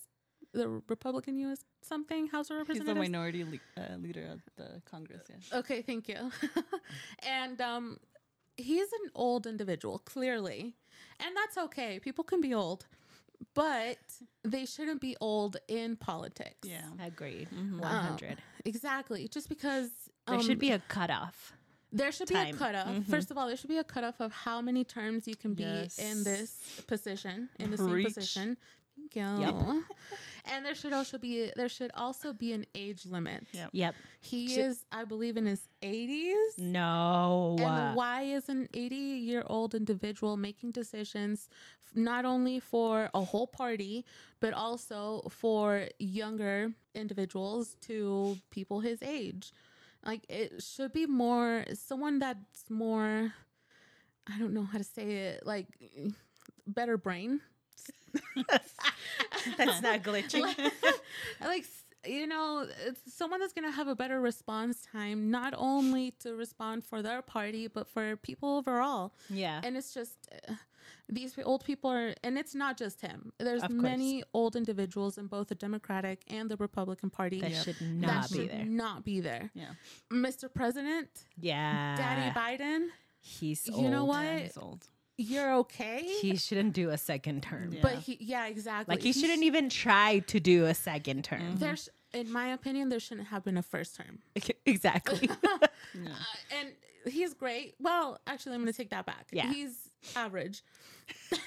the 0.53 0.67
Republican 0.87 1.37
U.S. 1.39 1.59
something 1.81 2.27
House 2.27 2.49
of 2.49 2.57
Representatives. 2.57 2.87
He's 3.01 3.11
the 3.11 3.17
Representatives. 3.21 3.43
minority 3.43 3.61
le- 3.77 3.95
uh, 3.95 3.97
leader 3.97 4.25
of 4.31 4.41
the 4.57 4.81
Congress. 4.89 5.23
Yeah. 5.29 5.59
Okay, 5.59 5.81
thank 5.81 6.07
you. 6.07 6.31
and 7.27 7.59
um, 7.61 7.97
he's 8.57 8.91
an 8.93 9.11
old 9.15 9.45
individual, 9.47 9.99
clearly, 9.99 10.75
and 11.19 11.35
that's 11.35 11.57
okay. 11.57 11.99
People 11.99 12.23
can 12.23 12.41
be 12.41 12.53
old. 12.53 12.85
but 13.53 13.97
they 14.43 14.65
shouldn't 14.65 14.99
be 14.99 15.15
old 15.21 15.55
in 15.69 15.95
politics. 15.95 16.67
Yeah. 16.67 16.81
Agreed. 17.05 17.47
Mhm. 17.55 17.79
100. 17.79 18.37
Exactly. 18.65 19.27
Just 19.29 19.47
because 19.47 19.89
there 20.27 20.35
um, 20.35 20.41
should 20.45 20.59
be 20.59 20.71
a 20.71 20.79
cutoff. 20.89 21.53
There 21.91 22.11
should 22.11 22.27
time. 22.27 22.47
be 22.51 22.51
a 22.51 22.55
cutoff. 22.57 22.87
Mhm. 22.87 23.05
First 23.05 23.31
of 23.31 23.37
all, 23.37 23.47
there 23.47 23.57
should 23.57 23.69
be 23.69 23.77
a 23.77 23.83
cutoff 23.83 24.19
of 24.19 24.31
how 24.31 24.61
many 24.61 24.83
terms 24.83 25.27
you 25.27 25.35
can 25.35 25.53
be 25.53 25.63
Yes. 25.63 25.97
in 25.99 26.23
this 26.23 26.81
position, 26.87 27.49
in 27.59 27.71
the 27.71 27.77
Preach. 27.77 27.87
same 27.87 28.13
position. 28.13 28.57
Thank 28.95 29.15
you. 29.15 29.23
and 30.45 30.65
there 30.65 30.75
should 30.75 30.91
also 30.91 31.17
be 31.17 31.51
there 31.55 31.69
should 31.69 31.89
also 31.95 32.33
be 32.33 32.51
an 32.53 32.65
age 32.75 33.05
limit. 33.05 33.45
Yep. 33.53 33.69
Yep. 33.71 33.95
He 34.19 34.49
Should- 34.49 34.65
is, 34.65 34.85
I 34.91 35.05
believe, 35.05 35.37
in 35.37 35.45
his 35.45 35.69
eighties. 35.81 36.57
No. 36.57 37.55
And 37.59 37.95
why 37.95 38.23
is 38.23 38.49
an 38.49 38.67
80 38.73 38.95
year 38.95 39.43
old 39.47 39.73
individual 39.73 40.35
making 40.37 40.71
decisions 40.71 41.47
not 41.95 42.23
only 42.25 42.59
for 42.59 43.09
a 43.15 43.21
whole 43.23 43.47
party, 43.47 44.05
but 44.41 44.53
also 44.53 45.21
for 45.29 45.87
younger 45.97 46.73
individuals 46.93 47.75
to 47.81 48.37
people 48.51 48.81
his 48.81 49.01
age? 49.01 49.53
Like, 50.05 50.25
it 50.29 50.63
should 50.63 50.93
be 50.93 51.05
more 51.05 51.65
someone 51.73 52.19
that's 52.19 52.69
more, 52.69 53.33
I 54.27 54.39
don't 54.39 54.53
know 54.53 54.63
how 54.63 54.77
to 54.77 54.83
say 54.83 55.11
it, 55.33 55.45
like, 55.45 55.67
better 56.65 56.97
brain. 56.97 57.41
That's 59.57 59.81
not 59.81 60.03
glitching. 60.03 60.41
like, 60.41 60.73
like, 61.41 61.65
you 62.05 62.27
know, 62.27 62.65
it's 62.85 63.13
someone 63.13 63.39
that's 63.39 63.53
going 63.53 63.65
to 63.69 63.75
have 63.75 63.87
a 63.87 63.95
better 63.95 64.19
response 64.21 64.81
time, 64.91 65.31
not 65.31 65.53
only 65.57 66.11
to 66.19 66.35
respond 66.35 66.83
for 66.83 67.01
their 67.01 67.21
party, 67.21 67.67
but 67.67 67.87
for 67.87 68.15
people 68.17 68.57
overall. 68.57 69.13
yeah. 69.29 69.61
And 69.63 69.75
it's 69.77 69.93
just 69.93 70.29
uh, 70.47 70.53
these 71.07 71.35
old 71.43 71.63
people 71.63 71.89
are, 71.91 72.13
and 72.23 72.37
it's 72.37 72.53
not 72.55 72.77
just 72.77 73.01
him. 73.01 73.31
There's 73.39 73.67
many 73.69 74.23
old 74.33 74.55
individuals 74.55 75.17
in 75.17 75.27
both 75.27 75.47
the 75.47 75.55
Democratic 75.55 76.23
and 76.27 76.49
the 76.49 76.57
Republican 76.57 77.09
Party 77.09 77.39
that 77.41 77.51
Yep. 77.51 77.63
should 77.65 77.75
that 77.79 77.85
not 77.85 78.29
be 78.31 78.37
should 78.37 78.49
there. 78.51 78.65
not 78.65 79.03
be 79.05 79.19
there. 79.21 79.51
Yeah. 79.53 79.71
Mr. 80.11 80.53
President, 80.53 81.09
Yeah. 81.39 81.95
Daddy 81.95 82.31
Biden, 82.39 82.87
He's 83.21 83.67
You 83.67 83.89
know 83.89 84.05
what? 84.05 84.23
He's 84.43 84.57
old. 84.57 84.87
you're 85.17 85.53
okay. 85.55 86.03
He 86.21 86.37
shouldn't 86.37 86.73
do 86.73 86.89
a 86.89 86.97
second 86.97 87.43
term. 87.43 87.73
Yeah. 87.73 87.79
But 87.81 87.95
he, 87.95 88.17
yeah, 88.21 88.47
exactly. 88.47 88.93
Like 88.95 89.01
he 89.03 89.11
He 89.11 89.19
shouldn't 89.19 89.39
sh- 89.41 89.43
even 89.45 89.69
try 89.69 90.19
to 90.19 90.39
do 90.39 90.65
a 90.65 90.73
second 90.73 91.25
term. 91.25 91.41
Mhm. 91.41 91.59
There's, 91.59 91.89
in 92.13 92.31
my 92.31 92.47
opinion, 92.53 92.87
there 92.89 92.99
shouldn't 93.01 93.27
have 93.27 93.43
been 93.43 93.57
a 93.57 93.61
first 93.63 93.95
term. 93.97 94.19
exactly. 94.65 95.29
Yeah. 95.29 95.57
Uh, 95.95 96.57
and 96.59 96.69
he's 97.11 97.33
great. 97.33 97.73
Well, 97.79 98.19
actually, 98.27 98.53
I'm 98.55 98.61
going 98.61 98.71
to 98.71 98.77
take 98.77 98.91
that 98.91 99.05
back. 99.07 99.27
Yeah. 99.31 99.51
He's 99.51 99.88
average. 100.15 100.61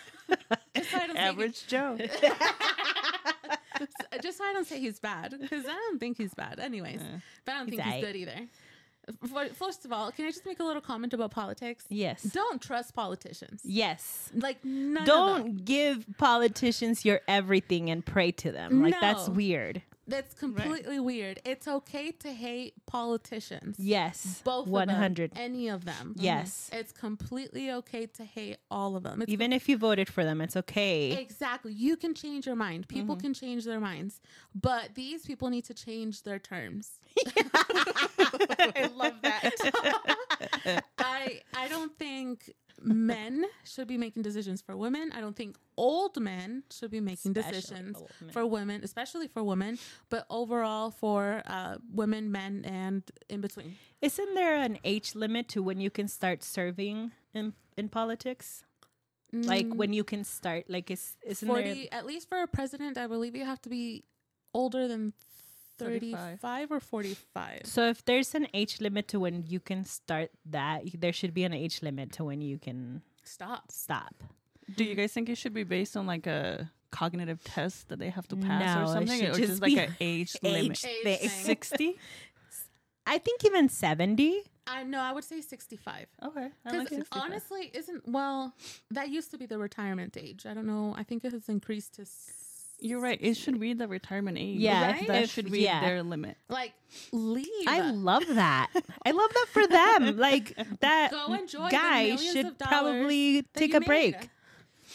just, 0.74 0.90
so 0.90 0.98
I 0.98 1.06
don't 1.06 1.16
say 1.16 1.22
Average 1.22 1.66
Joe. 1.66 1.98
just 4.22 4.38
so 4.38 4.44
I 4.44 4.52
don't 4.52 4.66
say 4.66 4.80
he's 4.80 5.00
bad, 5.00 5.34
because 5.40 5.64
I 5.66 5.72
don't 5.72 5.98
think 5.98 6.16
he's 6.16 6.34
bad, 6.34 6.58
anyways. 6.58 7.00
Yeah. 7.00 7.18
But 7.44 7.52
I 7.52 7.58
don't 7.58 7.70
think 7.70 7.82
he's 7.82 8.04
good 8.04 8.16
either. 8.16 8.48
First 9.54 9.84
of 9.84 9.92
all, 9.92 10.12
can 10.12 10.26
I 10.26 10.30
just 10.30 10.46
make 10.46 10.60
a 10.60 10.64
little 10.64 10.80
comment 10.80 11.12
about 11.12 11.32
politics? 11.32 11.84
yes. 11.88 12.22
Don't 12.22 12.62
trust 12.62 12.94
politicians. 12.94 13.60
Yes. 13.64 14.30
Like 14.32 14.64
none. 14.64 15.04
Don't 15.04 15.64
give 15.64 16.06
politicians 16.18 17.04
your 17.04 17.20
everything 17.26 17.90
and 17.90 18.06
pray 18.06 18.30
to 18.32 18.52
them. 18.52 18.82
Like 18.82 19.00
that's 19.00 19.28
weird. 19.28 19.82
That's 20.06 20.34
completely 20.34 20.98
weird. 20.98 21.40
It's 21.44 21.68
okay 21.68 22.10
to 22.10 22.32
hate 22.32 22.74
politicians. 22.86 23.76
Yes. 23.78 24.42
Both 24.44 24.66
One 24.66 24.90
of 24.90 25.14
them, 25.14 25.28
any 25.36 25.68
of 25.68 25.84
them. 25.84 26.14
Yes. 26.16 26.68
Mm-hmm. 26.70 26.80
It's 26.80 26.92
completely 26.92 27.70
okay 27.70 28.06
to 28.06 28.24
hate 28.24 28.58
all 28.70 28.96
of 28.96 29.04
them. 29.04 29.22
It's 29.22 29.30
Even 29.30 29.52
if 29.52 29.68
you 29.68 29.76
voted 29.76 30.08
for 30.08 30.24
them, 30.24 30.40
it's 30.40 30.56
okay. 30.56 31.12
Exactly. 31.12 31.72
You 31.72 31.96
can 31.96 32.14
change 32.14 32.46
your 32.46 32.56
mind. 32.56 32.88
People 32.88 33.14
mm-hmm. 33.14 33.22
can 33.22 33.34
change 33.34 33.64
their 33.64 33.80
minds. 33.80 34.20
But 34.54 34.94
these 34.94 35.24
people 35.24 35.50
need 35.50 35.64
to 35.66 35.74
change 35.74 36.24
their 36.24 36.40
terms. 36.40 36.98
I 37.36 38.90
love 38.94 39.14
that. 39.22 40.84
I 40.98 41.40
I 41.54 41.68
don't 41.68 41.96
think 41.98 42.52
men 42.84 43.44
should 43.64 43.88
be 43.88 43.96
making 43.96 44.22
decisions 44.22 44.60
for 44.60 44.76
women. 44.76 45.12
I 45.12 45.20
don't 45.20 45.36
think 45.36 45.56
old 45.76 46.20
men 46.20 46.62
should 46.70 46.90
be 46.90 47.00
making 47.00 47.36
Especially 47.36 47.60
decisions 47.60 48.02
for 48.32 48.46
women, 48.46 48.82
especially 48.84 49.28
for 49.28 49.42
women, 49.42 49.78
but 50.10 50.26
overall 50.30 50.90
for 50.90 51.42
uh, 51.46 51.76
women, 51.92 52.30
men, 52.32 52.64
and 52.64 53.02
in 53.28 53.40
between. 53.40 53.76
Isn't 54.00 54.34
there 54.34 54.56
an 54.56 54.78
age 54.84 55.14
limit 55.14 55.48
to 55.48 55.62
when 55.62 55.80
you 55.80 55.90
can 55.90 56.08
start 56.08 56.42
serving 56.42 57.12
in 57.34 57.54
in 57.76 57.88
politics? 57.88 58.64
Like 59.34 59.66
Mm, 59.66 59.76
when 59.76 59.92
you 59.94 60.04
can 60.04 60.24
start, 60.24 60.68
like 60.68 60.90
is 60.90 61.16
isn't 61.24 61.48
40, 61.48 61.62
there? 61.62 61.86
at 61.92 62.04
least 62.04 62.28
for 62.28 62.42
a 62.42 62.46
president, 62.46 62.98
I 62.98 63.06
believe 63.06 63.34
you 63.34 63.46
have 63.46 63.62
to 63.62 63.70
be 63.70 64.04
older 64.52 64.86
than 64.86 65.14
35, 65.84 66.40
35. 66.40 66.72
or 66.72 66.80
45. 66.80 67.60
So 67.64 67.88
if 67.88 68.04
there's 68.04 68.34
an 68.34 68.46
age 68.54 68.80
limit 68.80 69.08
to 69.08 69.20
when 69.20 69.44
you 69.46 69.60
can 69.60 69.84
start 69.84 70.30
that, 70.50 70.82
there 70.98 71.12
should 71.12 71.34
be 71.34 71.44
an 71.44 71.52
age 71.52 71.82
limit 71.82 72.12
to 72.12 72.24
when 72.24 72.40
you 72.40 72.58
can 72.58 73.02
Stop. 73.24 73.70
stop. 73.70 74.14
Do 74.74 74.84
you 74.84 74.94
guys 74.94 75.12
think 75.12 75.28
it 75.28 75.36
should 75.36 75.54
be 75.54 75.64
based 75.64 75.96
on 75.96 76.06
like 76.06 76.26
a 76.26 76.70
cognitive 76.90 77.42
test 77.44 77.88
that 77.88 77.98
they 77.98 78.10
have 78.10 78.26
to 78.28 78.36
pass 78.36 78.76
No, 78.76 78.82
or 78.84 78.86
something, 78.94 79.18
should 79.20 79.30
or 79.30 79.34
just 79.38 79.48
just 79.48 79.62
like 79.62 79.72
an 79.76 79.94
age 80.00 80.34
age 80.42 80.42
limit? 80.42 80.70
Age 80.70 80.80
thing. 80.80 81.18
thing. 81.18 81.28
Sixty. 81.28 81.96
I 83.06 83.18
think 83.18 83.44
even 83.44 83.68
seventy. 83.68 84.42
I 84.66 84.84
know. 84.84 85.00
I 85.00 85.10
would 85.12 85.24
say 85.24 85.40
65. 85.40 86.06
Okay, 86.24 86.48
Because 86.64 86.88
like 86.92 87.06
honestly, 87.10 87.70
isn't 87.74 88.06
well 88.08 88.54
that 88.92 89.08
used 89.08 89.32
to 89.32 89.38
be 89.38 89.44
the 89.46 89.58
retirement 89.58 90.16
age. 90.16 90.46
I 90.46 90.54
don't 90.54 90.66
know. 90.66 90.94
I 90.96 91.02
think 91.02 91.24
it 91.24 91.32
has 91.32 91.48
increased 91.48 91.94
to 91.94 92.02
s- 92.02 92.30
You're 92.82 93.00
right. 93.00 93.18
It 93.20 93.36
should 93.36 93.58
be 93.60 93.72
the 93.74 93.86
retirement 93.88 94.36
age. 94.38 94.58
Yeah, 94.58 94.90
Right? 94.92 95.06
that 95.06 95.22
if- 95.22 95.30
should 95.30 95.50
be 95.50 95.60
yeah. 95.60 95.80
their 95.80 96.02
limit. 96.02 96.36
like 96.48 96.72
leave. 97.12 97.46
I 97.68 97.80
love 97.90 98.24
that. 98.28 98.70
I 99.06 99.10
love 99.12 99.30
that 99.32 99.46
for 99.52 99.66
them. 99.66 100.16
Like 100.28 100.56
that 100.80 101.10
Go 101.12 101.32
enjoy 101.32 101.68
guy 101.70 102.02
millions 102.02 102.32
should 102.32 102.46
of 102.46 102.58
probably 102.58 103.42
take 103.54 103.70
you 103.72 103.78
a 103.78 103.80
break. 103.80 104.16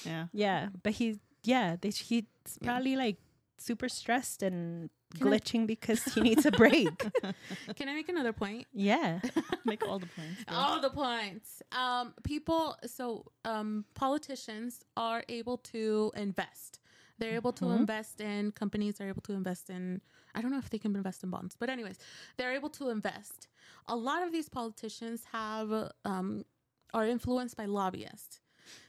Yeah. 0.06 0.28
Yeah, 0.34 0.69
but 0.84 0.93
he, 0.93 1.19
yeah, 1.43 1.76
they, 1.80 1.89
he's 1.89 2.23
Yeah. 2.62 2.71
probably 2.71 2.95
like 2.95 3.17
super 3.58 3.89
stressed 3.89 4.43
and 4.43 4.89
Can 5.17 5.28
I- 5.28 5.38
glitching 5.38 5.65
because 5.65 6.04
he 6.13 6.21
needs 6.21 6.45
a 6.45 6.52
break. 6.52 6.89
Can 7.76 7.88
I 7.89 7.93
make 7.95 8.10
another 8.10 8.34
point? 8.34 8.67
yeah, 8.73 9.19
Make 9.65 9.88
all 9.88 10.00
the 10.00 10.08
points. 10.08 10.43
girl. 10.43 10.58
All 10.58 10.82
the 10.82 10.89
points. 10.91 11.62
Um, 11.71 12.13
people. 12.23 12.76
So, 12.86 13.32
um, 13.45 13.86
politicians 13.95 14.82
are 14.95 15.23
able 15.30 15.58
to 15.73 16.12
invest. 16.15 16.80
They're 17.20 17.36
able 17.36 17.54
to 17.54 17.66
Mhm. 17.66 17.80
invest 17.80 18.22
in 18.22 18.52
companies. 18.52 18.96
They're 18.96 19.10
able 19.10 19.24
to 19.24 19.34
invest 19.34 19.70
in. 19.70 20.02
I 20.36 20.42
don't 20.42 20.52
know 20.52 20.60
if 20.60 20.70
they 20.70 20.78
can 20.80 20.96
invest 20.96 21.24
in 21.24 21.30
bonds, 21.30 21.56
but 21.58 21.70
anyways, 21.70 21.98
they're 22.38 22.54
able 22.54 22.70
to 22.72 22.90
invest. 22.90 23.48
A 23.88 23.96
lot 23.96 24.22
of 24.24 24.32
these 24.32 24.50
politicians 24.50 25.26
have 25.32 25.72
um, 26.06 26.46
are 26.94 27.06
influenced 27.06 27.56
by 27.58 27.66
lobbyists. 27.66 28.40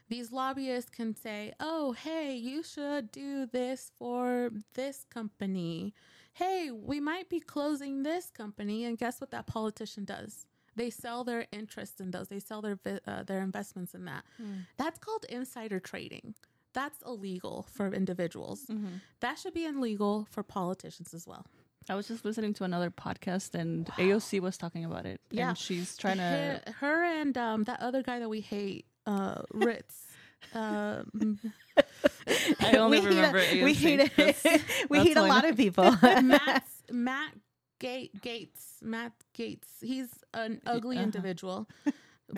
These 0.09 0.33
lobbyists 0.33 0.91
can 0.91 1.15
say, 1.15 1.53
"Oh, 1.61 1.93
hey, 1.93 2.35
you 2.37 2.63
should 2.63 3.11
do 3.13 3.47
this 3.47 3.91
for 3.99 4.51
this 4.75 5.05
company. 5.05 5.95
Hey, 6.35 6.71
we 6.71 7.01
might 7.01 7.29
be 7.29 7.41
closing 7.41 8.03
this 8.03 8.31
company." 8.31 8.85
And 8.85 8.97
guess 8.99 9.21
what 9.21 9.31
that 9.31 9.47
politician 9.47 10.05
does? 10.05 10.47
They 10.77 10.91
sell 10.91 11.25
their 11.25 11.47
interest 11.53 12.01
in 12.01 12.11
those. 12.13 12.29
They 12.29 12.41
sell 12.41 12.63
their 12.63 12.79
uh, 13.07 13.23
their 13.25 13.41
investments 13.43 13.95
in 13.95 14.05
that. 14.07 14.25
That's 14.77 14.99
called 14.99 15.25
insider 15.29 15.81
trading. 15.81 16.35
That's 16.75 17.01
illegal 17.07 17.67
for 17.73 17.93
individuals. 17.93 18.67
Mhm. 18.71 19.01
That 19.21 19.39
should 19.39 19.55
be 19.55 19.65
illegal 19.65 20.27
for 20.31 20.43
politicians 20.43 21.13
as 21.15 21.27
well. 21.27 21.47
I 21.91 21.95
was 21.95 22.07
just 22.09 22.25
listening 22.25 22.53
to 22.55 22.65
another 22.65 22.91
podcast 22.91 23.55
and 23.55 23.87
AOC 23.99 24.41
was 24.41 24.59
talking 24.59 24.85
about 24.85 25.07
it. 25.07 25.21
Yeah. 25.31 25.49
And 25.51 25.59
she's 25.59 25.97
trying 25.97 26.19
to. 26.19 26.23
her, 26.23 26.63
her 26.81 27.05
and 27.05 27.37
um, 27.39 27.65
that 27.65 27.81
other 27.81 28.03
guy 28.03 28.19
that 28.19 28.29
we 28.29 28.41
hate, 28.43 28.85
uh, 29.07 29.41
Ritz. 29.55 30.05
um, 30.55 31.41
I 32.61 32.77
only 32.77 33.01
We 33.01 33.07
hate 33.07 33.13
a- 33.13 33.17
remember 33.17 33.39
we 33.65 33.75
hate. 33.75 33.97
That's- 34.17 34.45
we 34.91 34.99
that's 34.99 35.09
hate 35.09 35.17
a 35.17 35.23
lot 35.23 35.45
of 35.47 35.57
people. 35.57 35.91
Matt's, 36.03 36.83
Matt 36.93 37.33
Gate, 37.81 38.21
Gaetz. 38.21 38.83
Matt 38.83 39.13
Gaetz. 39.37 39.67
He's 39.81 40.09
an 40.35 40.61
ugly 40.67 40.97
uh-huh. 40.97 41.05
individual. 41.05 41.69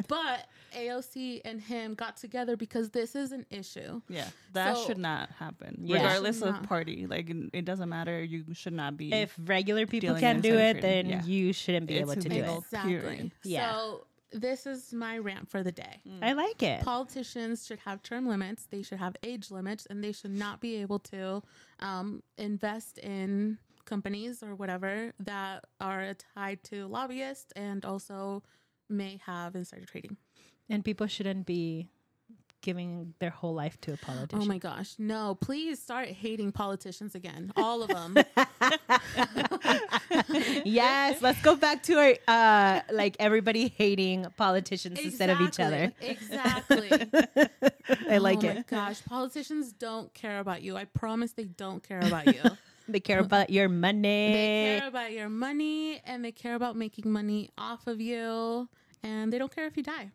But 0.09 0.47
AOC 0.77 1.41
and 1.45 1.61
him 1.61 1.95
got 1.95 2.17
together 2.17 2.57
because 2.57 2.91
this 2.91 3.15
is 3.15 3.33
an 3.33 3.45
issue. 3.51 4.01
Yeah, 4.09 4.29
that 4.53 4.77
So- 4.77 4.87
should 4.87 4.99
not 4.99 5.31
happen, 5.31 5.77
Yeah. 5.83 5.97
regardless 5.97 6.43
of 6.43 6.55
not. 6.55 6.63
party. 6.69 7.07
Like, 7.07 7.31
it 7.31 7.37
it 7.53 7.65
doesn't 7.65 7.89
matter. 7.89 8.23
You 8.23 8.45
should 8.55 8.73
not 8.73 8.97
be. 8.97 9.13
if 9.13 9.35
regular 9.45 9.87
people 9.87 10.15
can 10.17 10.37
in 10.37 10.43
do 10.43 10.55
it, 10.57 10.81
then 10.81 11.09
yeah. 11.09 11.25
you 11.25 11.53
shouldn't 11.53 11.87
be 11.87 11.95
It's 11.97 12.11
able 12.11 12.21
to 12.21 12.29
do 12.29 12.37
it. 12.37 12.59
Exactly. 12.59 12.93
period. 12.99 13.33
Yeah. 13.45 13.71
So 13.73 14.07
this 14.33 14.65
is 14.67 14.93
my 14.93 15.19
rant 15.19 15.49
for 15.49 15.63
the 15.65 15.73
day. 15.73 16.01
I 16.23 16.35
like 16.35 16.63
it. 16.63 16.83
Politicians 16.85 17.67
should 17.67 17.81
have 17.81 18.01
term 18.03 18.29
limits. 18.29 18.67
They 18.67 18.83
should 18.83 18.99
have 18.99 19.17
age 19.25 19.51
limits, 19.51 19.87
and 19.87 20.05
they 20.05 20.13
should 20.13 20.31
not 20.31 20.61
be 20.61 20.77
able 20.77 21.01
to 21.01 21.43
um, 21.81 22.23
invest 22.39 22.99
in 22.99 23.59
companies 23.87 24.41
or 24.43 24.55
whatever 24.55 25.13
that 25.19 25.65
are 25.81 26.15
tied 26.35 26.63
to 26.63 26.87
lobbyists 26.87 27.51
and 27.57 27.85
also 27.85 28.43
may 28.91 29.21
have 29.27 29.55
insider 29.55 29.87
trading. 29.87 30.17
And 30.69 30.85
people 30.85 31.07
shouldn't 31.07 31.47
be 31.47 31.89
giving 32.63 33.15
their 33.19 33.31
whole 33.31 33.55
life 33.55 33.81
to 33.83 33.93
a 33.93 33.97
politician. 33.97 34.43
Oh 34.43 34.47
my 34.47 34.59
gosh. 34.59 34.95
No, 34.99 35.35
please 35.35 35.81
start 35.81 36.09
hating 36.09 36.53
politicians 36.53 37.15
again. 37.15 37.53
All 37.57 37.83
of 37.83 37.89
them. 37.89 38.17
yes, 40.65 41.23
let's 41.23 41.41
go 41.43 41.57
back 41.57 41.83
to 41.85 41.95
our 41.95 42.15
uh 42.29 42.81
like 42.93 43.17
everybody 43.19 43.73
hating 43.77 44.27
politicians 44.37 44.99
instead 45.01 45.31
of 45.31 45.41
each 45.41 45.59
other. 45.59 45.93
Exactly. 46.01 46.91
I 48.09 48.19
like 48.19 48.45
it. 48.45 48.47
oh 48.47 48.51
it. 48.51 48.57
my 48.57 48.65
gosh. 48.67 49.05
Politicians 49.05 49.73
don't 49.73 50.13
care 50.15 50.41
about 50.41 50.63
you. 50.63 50.77
I 50.77 50.85
promise 50.85 51.33
they 51.33 51.45
don't 51.45 51.83
care 51.83 52.01
about 52.01 52.27
you. 52.27 52.43
They 52.89 52.99
care 52.99 53.21
about 53.21 53.51
your 53.51 53.69
money. 53.69 54.33
they 54.33 54.79
care 54.81 54.89
about 54.89 55.13
your 55.13 55.29
money 55.29 56.01
and 56.05 56.25
they 56.25 56.33
care 56.33 56.57
about 56.57 56.75
making 56.75 57.09
money 57.09 57.51
off 57.57 57.87
of 57.87 58.01
you 58.01 58.69
and 59.03 59.33
they 59.33 59.39
don't 59.39 59.55
care 59.55 59.67
if 59.67 59.77
you 59.77 59.83
die. 59.83 60.11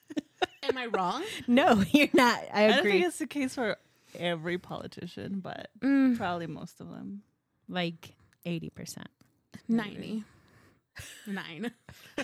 Am 0.62 0.76
I 0.78 0.86
wrong? 0.86 1.22
No, 1.46 1.82
you're 1.92 2.08
not. 2.14 2.40
I 2.52 2.64
I 2.64 2.68
don't 2.68 2.78
agree. 2.80 2.92
think 2.92 3.06
it's 3.06 3.18
the 3.18 3.26
case 3.26 3.54
for 3.54 3.76
every 4.18 4.58
politician, 4.58 5.40
but 5.40 5.70
Mm, 5.80 6.16
probably 6.16 6.46
most 6.46 6.80
of 6.80 6.88
them. 6.90 7.22
like 7.68 8.14
80%. 8.46 9.04
90. 9.68 10.24
Nine. 11.26 11.72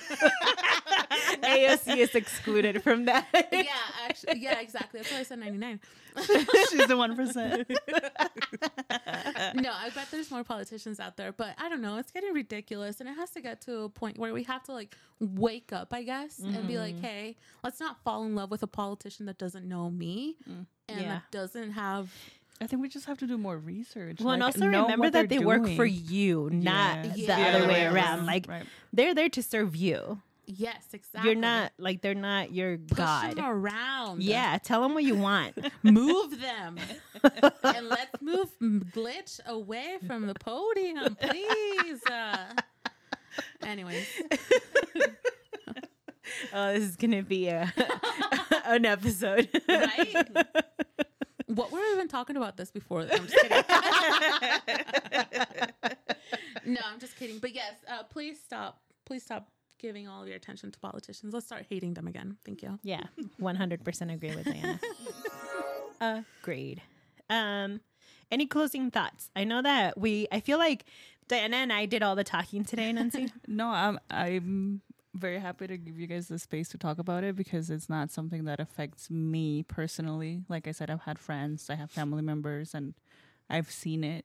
AOC 1.42 1.96
is 1.96 2.14
excluded 2.14 2.82
from 2.82 3.06
that. 3.06 3.26
yeah, 3.52 3.64
actually, 4.04 4.40
yeah, 4.40 4.60
exactly. 4.60 5.00
That's 5.00 5.12
why 5.12 5.20
I 5.20 5.22
said 5.22 5.38
99. 5.38 5.80
She's 6.70 6.86
the 6.86 6.96
one 6.96 7.16
percent. 7.16 7.68
no, 7.68 9.72
I 9.72 9.90
bet 9.94 10.10
there's 10.10 10.30
more 10.30 10.44
politicians 10.44 11.00
out 11.00 11.16
there, 11.16 11.32
but 11.32 11.54
I 11.58 11.68
don't 11.68 11.80
know. 11.80 11.98
It's 11.98 12.10
getting 12.10 12.32
ridiculous, 12.32 13.00
and 13.00 13.08
it 13.08 13.14
has 13.14 13.30
to 13.30 13.40
get 13.40 13.60
to 13.62 13.82
a 13.82 13.88
point 13.88 14.18
where 14.18 14.34
we 14.34 14.42
have 14.44 14.64
to 14.64 14.72
like 14.72 14.96
wake 15.20 15.72
up, 15.72 15.92
I 15.92 16.02
guess, 16.02 16.38
and 16.38 16.66
be 16.66 16.78
like, 16.78 16.96
mm-hmm. 16.96 17.04
hey, 17.04 17.36
let's 17.62 17.80
not 17.80 18.02
fall 18.02 18.24
in 18.24 18.34
love 18.34 18.50
with 18.50 18.62
a 18.62 18.66
politician 18.66 19.26
that 19.26 19.38
doesn't 19.38 19.68
know 19.68 19.90
me 19.90 20.36
and 20.46 20.56
mm. 20.56 20.66
Yeah. 20.88 21.08
that 21.08 21.22
doesn't 21.30 21.72
have. 21.72 22.12
I 22.60 22.66
think 22.66 22.82
we 22.82 22.88
just 22.88 23.06
have 23.06 23.18
to 23.18 23.26
do 23.26 23.38
more 23.38 23.56
research. 23.56 24.20
Well, 24.20 24.34
and 24.34 24.42
also 24.42 24.66
remember 24.66 25.10
that 25.10 25.28
they're 25.28 25.38
they 25.38 25.44
work 25.44 25.68
for 25.76 25.84
you, 25.86 26.48
not 26.52 27.04
Yeah. 27.04 27.12
the 27.12 27.18
Yeah. 27.20 27.46
other 27.48 27.58
Yeah, 27.60 27.68
way 27.68 27.86
around. 27.86 28.26
Like 28.26 28.46
right. 28.48 28.64
they're 28.92 29.14
there 29.14 29.28
to 29.28 29.42
serve 29.42 29.76
you. 29.76 30.22
Yes, 30.50 30.82
exactly. 30.94 31.30
You're 31.30 31.38
not 31.38 31.72
like 31.78 32.00
they're 32.00 32.14
not 32.14 32.52
your 32.52 32.78
Push 32.78 32.96
god. 32.96 33.36
them 33.36 33.44
around. 33.44 34.22
Yeah, 34.22 34.56
tell 34.58 34.80
them 34.82 34.94
what 34.94 35.04
you 35.04 35.14
want. 35.14 35.54
move 35.84 36.40
them, 36.40 36.78
and 37.62 37.88
let's 37.88 38.20
move 38.22 38.48
glitch 38.60 39.44
away 39.44 39.98
from 40.06 40.26
the 40.26 40.34
podium, 40.34 41.14
please. 41.20 42.02
Uh, 42.10 42.46
anyways, 43.62 44.06
oh, 46.52 46.72
this 46.72 46.82
is 46.82 46.96
gonna 46.96 47.22
be 47.22 47.48
a 47.48 47.72
an 48.64 48.86
episode. 48.86 49.48
right? 49.68 50.26
What 51.48 51.72
were 51.72 51.78
we 51.78 51.92
even 51.92 52.08
talking 52.08 52.36
about 52.36 52.56
this 52.58 52.70
before? 52.70 53.00
I'm 53.00 53.26
just 53.26 53.34
kidding. 53.34 53.64
no, 56.74 56.80
I'm 56.92 57.00
just 57.00 57.16
kidding. 57.16 57.38
But 57.38 57.54
yes, 57.54 57.72
uh, 57.90 58.02
please 58.04 58.38
stop. 58.38 58.80
Please 59.06 59.22
stop 59.22 59.48
giving 59.78 60.08
all 60.08 60.20
of 60.22 60.28
your 60.28 60.36
attention 60.36 60.70
to 60.72 60.78
politicians. 60.78 61.32
Let's 61.32 61.46
start 61.46 61.64
hating 61.70 61.94
them 61.94 62.06
again. 62.06 62.36
Thank 62.44 62.62
you. 62.62 62.78
Yeah, 62.82 63.04
one 63.38 63.56
hundred 63.56 63.82
percent 63.82 64.10
agree 64.10 64.34
with 64.36 64.44
Diana. 64.44 64.78
Agreed. 66.42 66.82
Um, 67.30 67.80
any 68.30 68.46
closing 68.46 68.90
thoughts? 68.90 69.30
I 69.34 69.44
know 69.44 69.62
that 69.62 69.98
we. 69.98 70.28
I 70.30 70.40
feel 70.40 70.58
like 70.58 70.84
Diana 71.28 71.56
and 71.56 71.72
I 71.72 71.86
did 71.86 72.02
all 72.02 72.14
the 72.14 72.24
talking 72.24 72.64
today, 72.64 72.92
Nancy. 72.92 73.32
No, 73.46 73.68
I'm 73.68 73.98
I'm 74.10 74.82
very 75.18 75.38
happy 75.38 75.66
to 75.66 75.76
give 75.76 75.98
you 75.98 76.06
guys 76.06 76.28
the 76.28 76.38
space 76.38 76.68
to 76.70 76.78
talk 76.78 76.98
about 76.98 77.24
it 77.24 77.36
because 77.36 77.70
it's 77.70 77.88
not 77.88 78.10
something 78.10 78.44
that 78.44 78.60
affects 78.60 79.10
me 79.10 79.62
personally. 79.62 80.42
Like 80.48 80.66
I 80.66 80.72
said, 80.72 80.90
I've 80.90 81.02
had 81.02 81.18
friends, 81.18 81.68
I 81.70 81.74
have 81.74 81.90
family 81.90 82.22
members, 82.22 82.74
and 82.74 82.94
I've 83.50 83.70
seen 83.70 84.04
it, 84.04 84.24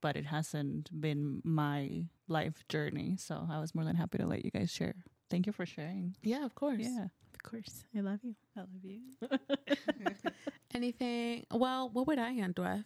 but 0.00 0.16
it 0.16 0.26
hasn't 0.26 1.00
been 1.00 1.40
my 1.44 2.04
life 2.28 2.64
journey. 2.68 3.16
So 3.18 3.46
I 3.50 3.60
was 3.60 3.74
more 3.74 3.84
than 3.84 3.96
happy 3.96 4.18
to 4.18 4.26
let 4.26 4.44
you 4.44 4.50
guys 4.50 4.70
share. 4.70 4.94
Thank 5.30 5.46
you 5.46 5.52
for 5.52 5.66
sharing. 5.66 6.14
Yeah, 6.22 6.44
of 6.44 6.54
course. 6.54 6.80
Yeah, 6.80 7.04
of 7.34 7.42
course, 7.42 7.84
I 7.96 8.00
love 8.00 8.20
you. 8.22 8.34
I 8.56 8.60
love 8.60 8.68
you. 8.82 9.00
Anything? 10.74 11.46
Well, 11.50 11.90
what 11.92 12.06
would 12.06 12.18
I 12.18 12.34
end 12.34 12.58
with? 12.58 12.84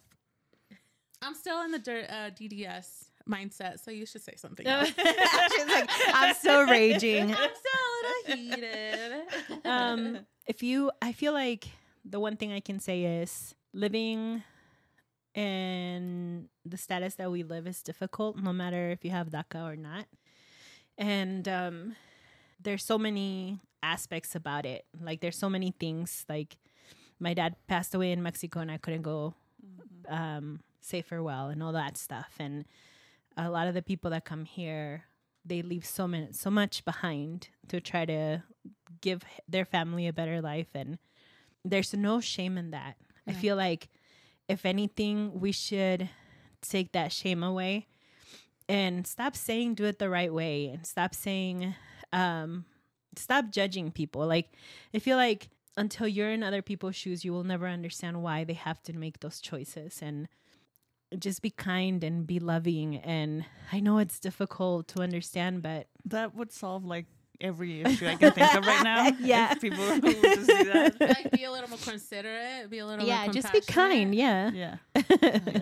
I'm 1.21 1.35
still 1.35 1.61
in 1.63 1.71
the 1.71 1.79
dir- 1.79 2.07
uh, 2.09 2.29
DDS 2.31 3.08
mindset, 3.27 3.83
so 3.83 3.91
you 3.91 4.05
should 4.05 4.23
say 4.23 4.33
something. 4.35 4.65
else. 4.67 4.87
She's 4.97 5.67
like, 5.67 5.89
I'm 6.13 6.35
so 6.35 6.63
raging. 6.69 7.33
I'm 7.33 7.49
little 8.03 8.37
heated. 8.37 9.21
um, 9.65 10.19
if 10.45 10.63
you, 10.63 10.91
I 11.01 11.11
feel 11.11 11.33
like 11.33 11.67
the 12.05 12.19
one 12.19 12.37
thing 12.37 12.51
I 12.51 12.59
can 12.59 12.79
say 12.79 13.03
is 13.21 13.55
living 13.73 14.43
in 15.35 16.49
the 16.65 16.77
status 16.77 17.15
that 17.15 17.31
we 17.31 17.43
live 17.43 17.67
is 17.67 17.81
difficult, 17.83 18.37
no 18.37 18.51
matter 18.51 18.89
if 18.89 19.05
you 19.05 19.11
have 19.11 19.29
DACA 19.29 19.63
or 19.71 19.75
not. 19.75 20.05
And 20.97 21.47
um, 21.47 21.95
there's 22.61 22.83
so 22.83 22.97
many 22.97 23.59
aspects 23.81 24.35
about 24.35 24.65
it. 24.65 24.85
Like, 24.99 25.21
there's 25.21 25.37
so 25.37 25.49
many 25.49 25.73
things. 25.79 26.25
Like, 26.27 26.57
my 27.19 27.33
dad 27.33 27.55
passed 27.67 27.93
away 27.95 28.11
in 28.11 28.23
Mexico, 28.23 28.59
and 28.59 28.71
I 28.71 28.77
couldn't 28.77 29.03
go 29.03 29.33
um, 30.07 30.61
say 30.81 31.01
farewell 31.01 31.47
and 31.47 31.61
all 31.61 31.73
that 31.73 31.97
stuff. 31.97 32.33
And 32.39 32.65
a 33.39 33.49
lot 33.49 33.67
of 33.67 33.73
the 33.73 33.81
people 33.81 34.11
that 34.11 34.25
come 34.25 34.45
here, 34.45 35.05
they 35.45 35.61
leave 35.61 35.85
so 35.85 36.07
many, 36.07 36.31
so 36.31 36.49
much 36.49 36.83
behind 36.83 37.49
to 37.69 37.79
try 37.79 38.05
to 38.05 38.43
give 39.01 39.23
their 39.47 39.65
family 39.65 40.07
a 40.07 40.13
better 40.13 40.41
life 40.41 40.67
and 40.75 40.97
there's 41.63 41.93
no 41.93 42.19
shame 42.19 42.57
in 42.57 42.71
that. 42.71 42.95
I 43.27 43.33
feel 43.33 43.55
like 43.55 43.89
if 44.47 44.65
anything 44.65 45.39
we 45.39 45.51
should 45.51 46.09
take 46.61 46.93
that 46.93 47.11
shame 47.11 47.43
away 47.43 47.87
and 48.67 49.05
stop 49.05 49.35
saying 49.35 49.75
do 49.75 49.85
it 49.85 49.99
the 49.99 50.09
right 50.09 50.33
way 50.33 50.67
and 50.67 50.85
stop 50.85 51.13
saying 51.13 51.75
um 52.11 52.65
stop 53.15 53.51
judging 53.51 53.91
people. 53.91 54.25
Like 54.25 54.53
I 54.93 54.99
feel 54.99 55.17
like 55.17 55.49
until 55.77 56.07
you're 56.07 56.31
in 56.31 56.43
other 56.43 56.61
people's 56.61 56.95
shoes 56.95 57.23
you 57.23 57.31
will 57.31 57.43
never 57.43 57.67
understand 57.67 58.23
why 58.23 58.43
they 58.43 58.53
have 58.53 58.81
to 58.83 58.93
make 58.93 59.19
those 59.19 59.39
choices 59.39 59.99
and 60.01 60.27
just 61.17 61.41
be 61.41 61.49
kind 61.49 62.03
and 62.03 62.27
be 62.27 62.39
loving 62.39 62.97
and 62.97 63.43
I 63.71 63.79
know 63.79 63.97
it's 63.97 64.19
difficult 64.19 64.87
to 64.89 65.01
understand 65.01 65.61
but 65.63 65.87
That 66.05 66.35
would 66.35 66.51
solve 66.51 66.85
like 66.85 67.05
every 67.41 67.81
issue 67.81 68.05
I 68.05 68.15
can 68.15 68.31
think 68.33 68.53
of 68.53 68.65
right 68.65 68.83
now. 68.83 69.09
Yeah. 69.19 69.53
if 69.53 69.61
people 69.61 69.79
would 69.87 70.03
just 70.03 70.47
do 70.47 70.63
that. 70.65 70.99
like, 70.99 71.31
be 71.31 71.45
a 71.45 71.51
little 71.51 71.69
more 71.69 71.79
considerate. 71.79 72.69
Be 72.69 72.79
a 72.79 72.85
little 72.85 73.05
yeah 73.07 73.23
more 73.25 73.33
just 73.33 73.51
be 73.53 73.61
kind 73.61 74.13
compassionate. 74.13 74.53
yeah 74.53 74.77
Yeah, 74.95 75.39
Oh 75.55 75.61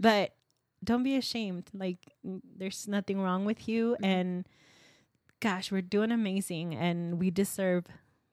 but 0.00 0.34
don't 0.82 1.02
be 1.02 1.16
ashamed 1.16 1.68
like 1.72 1.98
there's 2.24 2.88
nothing 2.88 3.20
wrong 3.20 3.44
with 3.44 3.68
you 3.68 3.92
Mm-hmm. 3.94 4.04
and 4.04 4.48
gosh 5.40 5.70
we're 5.70 5.82
doing 5.82 6.10
amazing 6.10 6.74
and 6.74 7.20
we 7.20 7.30
deserve 7.30 7.84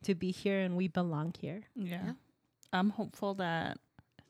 to 0.03 0.15
be 0.15 0.31
here 0.31 0.59
and 0.61 0.75
we 0.75 0.87
belong 0.87 1.33
here 1.39 1.63
yeah. 1.75 1.89
Yeah. 2.05 2.11
I'm 2.73 2.89
hopeful 2.89 3.35
that 3.35 3.77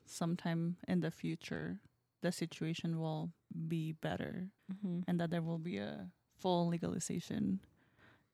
sometime 0.04 0.76
in 0.86 1.00
the 1.00 1.10
future 1.10 1.78
the 2.26 2.32
situation 2.32 2.98
will 2.98 3.30
be 3.68 3.92
better 3.92 4.48
mm-hmm. 4.72 5.00
and 5.06 5.20
that 5.20 5.30
there 5.30 5.42
will 5.48 5.58
be 5.72 5.76
a 5.78 6.08
full 6.40 6.66
legalization 6.68 7.60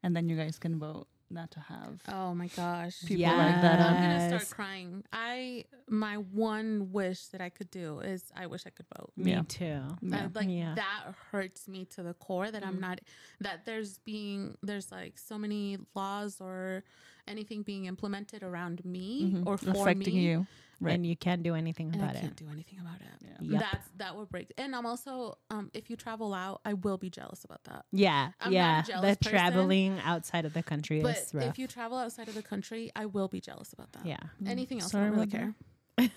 and 0.02 0.16
then 0.16 0.28
you 0.30 0.36
guys 0.36 0.58
can 0.58 0.78
vote 0.78 1.06
not 1.30 1.50
to 1.50 1.60
have 1.60 1.94
Oh 2.08 2.34
my 2.34 2.48
gosh. 2.48 2.96
people 3.06 3.24
like 3.46 3.60
that 3.66 3.78
I'm 3.80 3.96
gonna 4.02 4.28
start 4.28 4.48
crying. 4.58 5.02
I 5.12 5.64
my 5.88 6.16
one 6.16 6.92
wish 6.92 7.20
that 7.32 7.40
I 7.40 7.50
could 7.56 7.70
do 7.70 8.00
is 8.00 8.20
I 8.36 8.44
wish 8.52 8.62
I 8.66 8.70
could 8.70 8.86
vote. 8.98 9.12
me 9.16 9.30
Yeah. 9.32 9.42
too 9.48 9.80
Yeah. 10.02 10.24
I- 10.26 10.30
like 10.38 10.48
Yeah. 10.62 10.74
that 10.74 11.14
hurts 11.30 11.62
me 11.68 11.80
to 11.94 12.02
the 12.02 12.14
core 12.26 12.50
that 12.50 12.64
I'm 12.68 12.76
Mhm. 12.78 12.80
not 12.88 12.98
that 13.40 13.64
there's 13.66 13.98
being 13.98 14.56
there's 14.62 14.90
like 14.92 15.14
so 15.18 15.36
many 15.38 15.78
laws 15.94 16.32
or 16.40 16.84
anything 17.28 17.62
being 17.62 17.84
implemented 17.86 18.42
around 18.42 18.84
me 18.84 19.08
Mhm. 19.32 19.46
or 19.46 19.56
for 19.56 19.70
affecting 19.70 20.14
me 20.16 20.28
you. 20.30 20.46
Right. 20.82 20.94
and 20.94 21.06
you 21.06 21.16
can't 21.16 21.42
do 21.42 21.54
anything 21.54 21.86
and 21.92 21.96
about 22.02 22.16
I 22.16 22.18
it 22.18 22.22
can't 22.22 22.36
do 22.36 22.46
anything 22.52 22.78
about 22.80 22.96
it. 23.00 23.06
Yeah. 23.22 23.52
Yep. 23.52 23.60
That's 23.60 23.88
that 23.98 24.16
would 24.16 24.28
break. 24.30 24.52
And 24.58 24.74
I'm 24.74 24.86
also 24.86 25.38
um 25.50 25.70
if 25.74 25.88
you 25.90 25.96
travel 25.96 26.34
out, 26.34 26.60
I 26.64 26.74
will 26.74 26.98
be 26.98 27.10
jealous 27.10 27.44
about 27.44 27.62
that. 27.64 27.84
yeah 27.92 28.30
I'm 28.40 28.52
not 28.52 28.88
a 28.88 28.92
yeah 28.92 29.00
the 29.00 29.16
person, 29.16 29.30
traveling 29.32 30.00
outside 30.04 30.44
of 30.44 30.52
the 30.54 30.62
country 30.62 31.00
But 31.00 31.16
is 31.18 31.34
rough 31.34 31.44
if 31.50 31.58
you 31.58 31.66
travel 31.66 31.98
outside 31.98 32.28
of 32.28 32.34
the 32.34 32.42
country, 32.42 32.90
I 32.96 33.06
will 33.06 33.28
be 33.28 33.40
jealous 33.40 33.72
about 33.72 33.92
that. 33.92 34.06
yeah 34.06 34.18
Anything 34.46 34.80
else, 34.80 34.90
Sorry 34.92 35.04
I 35.06 35.10
don't 35.10 35.18
really 35.18 35.28
about 35.28 36.08
care. 36.08 36.10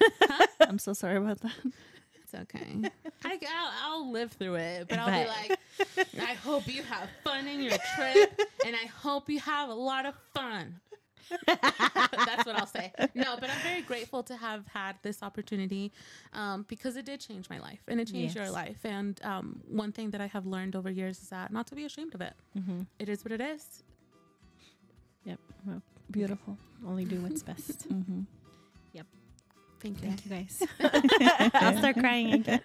I'm 0.62 0.80
so 0.80 0.94
sorry 0.94 1.18
about 1.18 1.42
that. 1.42 1.52
It's 2.24 2.34
okay. 2.34 2.90
I, 3.24 3.40
I'll, 3.56 3.72
I'll 3.84 4.12
live 4.12 4.32
through 4.32 4.56
it, 4.56 4.88
but 4.90 4.98
I'll 4.98 5.12
be 5.24 5.28
like, 5.28 5.60
I 6.20 6.34
hope 6.34 6.68
you 6.68 6.82
have 6.84 7.08
fun 7.24 7.48
in 7.48 7.62
your 7.62 7.78
trip, 7.96 8.40
and 8.66 8.76
I 8.76 8.88
hope 8.88 9.30
you 9.30 9.40
have 9.40 9.70
a 9.70 9.74
lot 9.76 10.06
of 10.08 10.16
fun. 10.34 10.80
That's 11.48 12.46
what 12.46 12.56
I'll 12.56 12.66
say. 12.68 12.92
No, 13.14 13.36
but 13.40 13.50
I'm 13.50 13.60
very 13.64 13.82
grateful 13.82 14.24
to 14.24 14.36
have 14.36 14.66
had 14.68 14.96
this 15.02 15.22
opportunity 15.24 15.92
um, 16.34 16.66
because 16.68 16.96
it 16.96 17.06
did 17.06 17.20
change 17.20 17.50
my 17.50 17.60
life 17.60 17.82
and 17.88 18.00
it 18.00 18.12
changed 18.12 18.36
your 18.36 18.50
life. 18.50 18.80
And 18.84 19.20
um, 19.24 19.62
one 19.68 19.92
thing 19.92 20.12
that 20.12 20.22
I 20.22 20.28
have 20.28 20.46
learned 20.46 20.76
over 20.76 20.90
years 20.90 21.22
is 21.22 21.30
that 21.30 21.52
not 21.52 21.68
to 21.68 21.76
be 21.76 21.86
ashamed 21.86 22.16
of 22.16 22.22
it. 22.22 22.34
mm-hmm. 22.58 22.82
It 23.00 23.10
is 23.10 23.24
what 23.24 23.32
it 23.32 23.42
is. 23.42 23.84
yep 25.26 25.40
well, 25.66 25.82
Beautiful. 26.12 26.58
only 26.88 27.06
do 27.06 27.20
what's 27.22 27.44
best 27.44 27.90
Mm-hmm. 27.90 28.22
Yep. 28.94 29.06
Thank 29.82 30.02
you. 30.02 30.08
Thank 30.08 30.26
you 30.26 30.32
guys. 30.32 30.64
I'll 31.54 31.78
start 31.78 31.98
crying 31.98 32.34
again. 32.34 32.62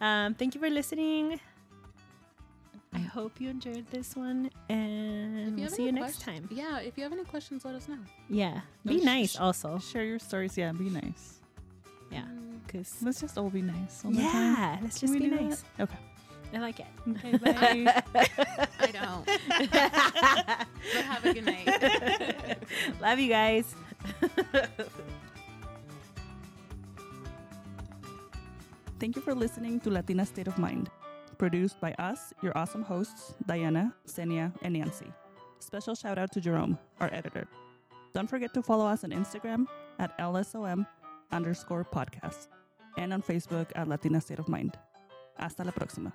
um, 0.00 0.34
thank 0.34 0.54
you 0.54 0.60
for 0.60 0.70
listening. 0.70 1.40
I 2.94 2.98
hope 2.98 3.40
you 3.40 3.48
enjoyed 3.50 3.86
this 3.90 4.14
one, 4.14 4.50
and 4.68 5.58
we'll 5.58 5.68
see 5.68 5.84
you 5.84 5.92
next 5.92 6.20
time. 6.20 6.48
Yeah, 6.50 6.78
if 6.78 6.96
you 6.96 7.02
have 7.02 7.12
any 7.12 7.24
questions, 7.24 7.64
let 7.64 7.74
us 7.74 7.88
know. 7.88 7.98
Yeah, 8.30 8.60
No, 8.84 8.92
be 8.92 9.00
sh- 9.00 9.04
nice 9.04 9.36
also. 9.36 9.78
Share 9.78 10.04
your 10.04 10.18
stories. 10.20 10.56
Yeah, 10.56 10.70
be 10.72 10.90
nice. 10.90 11.40
Yeah, 12.10 12.22
Mm, 12.22 12.62
because 12.66 12.94
Let's 13.02 13.20
just 13.20 13.36
all 13.36 13.50
be 13.50 13.62
nice. 13.62 14.04
All 14.04 14.12
the 14.12 14.18
time. 14.22 14.24
yeah, 14.32 14.78
let's 14.82 15.00
just 15.00 15.12
be 15.12 15.18
do 15.18 15.30
that? 15.30 15.40
nice. 15.42 15.64
Okay. 15.80 15.98
I 16.54 16.58
like 16.58 16.78
it. 16.78 16.86
Okay. 17.10 17.36
Bye. 17.42 18.02
I 18.78 18.90
don't. 18.94 19.26
but 19.58 21.04
have 21.04 21.24
a 21.26 21.34
good 21.34 21.44
night. 21.46 22.58
Love 23.00 23.18
you 23.18 23.28
guys. 23.28 23.74
Thank 29.00 29.16
you 29.16 29.22
for 29.22 29.34
listening 29.34 29.80
to 29.80 29.90
Latina 29.90 30.24
State 30.24 30.46
of 30.46 30.56
Mind, 30.58 30.88
produced 31.34 31.80
by 31.80 31.92
us, 31.98 32.32
your 32.42 32.56
awesome 32.56 32.82
hosts, 32.82 33.34
Diana, 33.46 33.94
Senia, 34.06 34.52
and 34.62 34.74
Nancy. 34.74 35.12
Special 35.58 35.94
shout 35.94 36.18
out 36.18 36.32
to 36.32 36.40
Jerome, 36.40 36.78
our 37.00 37.12
editor. 37.12 37.46
Don't 38.12 38.28
forget 38.28 38.54
to 38.54 38.62
follow 38.62 38.86
us 38.86 39.04
on 39.04 39.10
Instagram 39.10 39.66
at 39.98 40.16
LSOM 40.18 40.86
underscore 41.32 41.84
podcast 41.84 42.48
and 42.96 43.12
on 43.12 43.22
Facebook 43.22 43.66
at 43.74 43.88
Latina 43.88 44.20
State 44.20 44.38
of 44.38 44.48
Mind. 44.48 44.78
Hasta 45.38 45.64
la 45.64 45.72
próxima. 45.72 46.12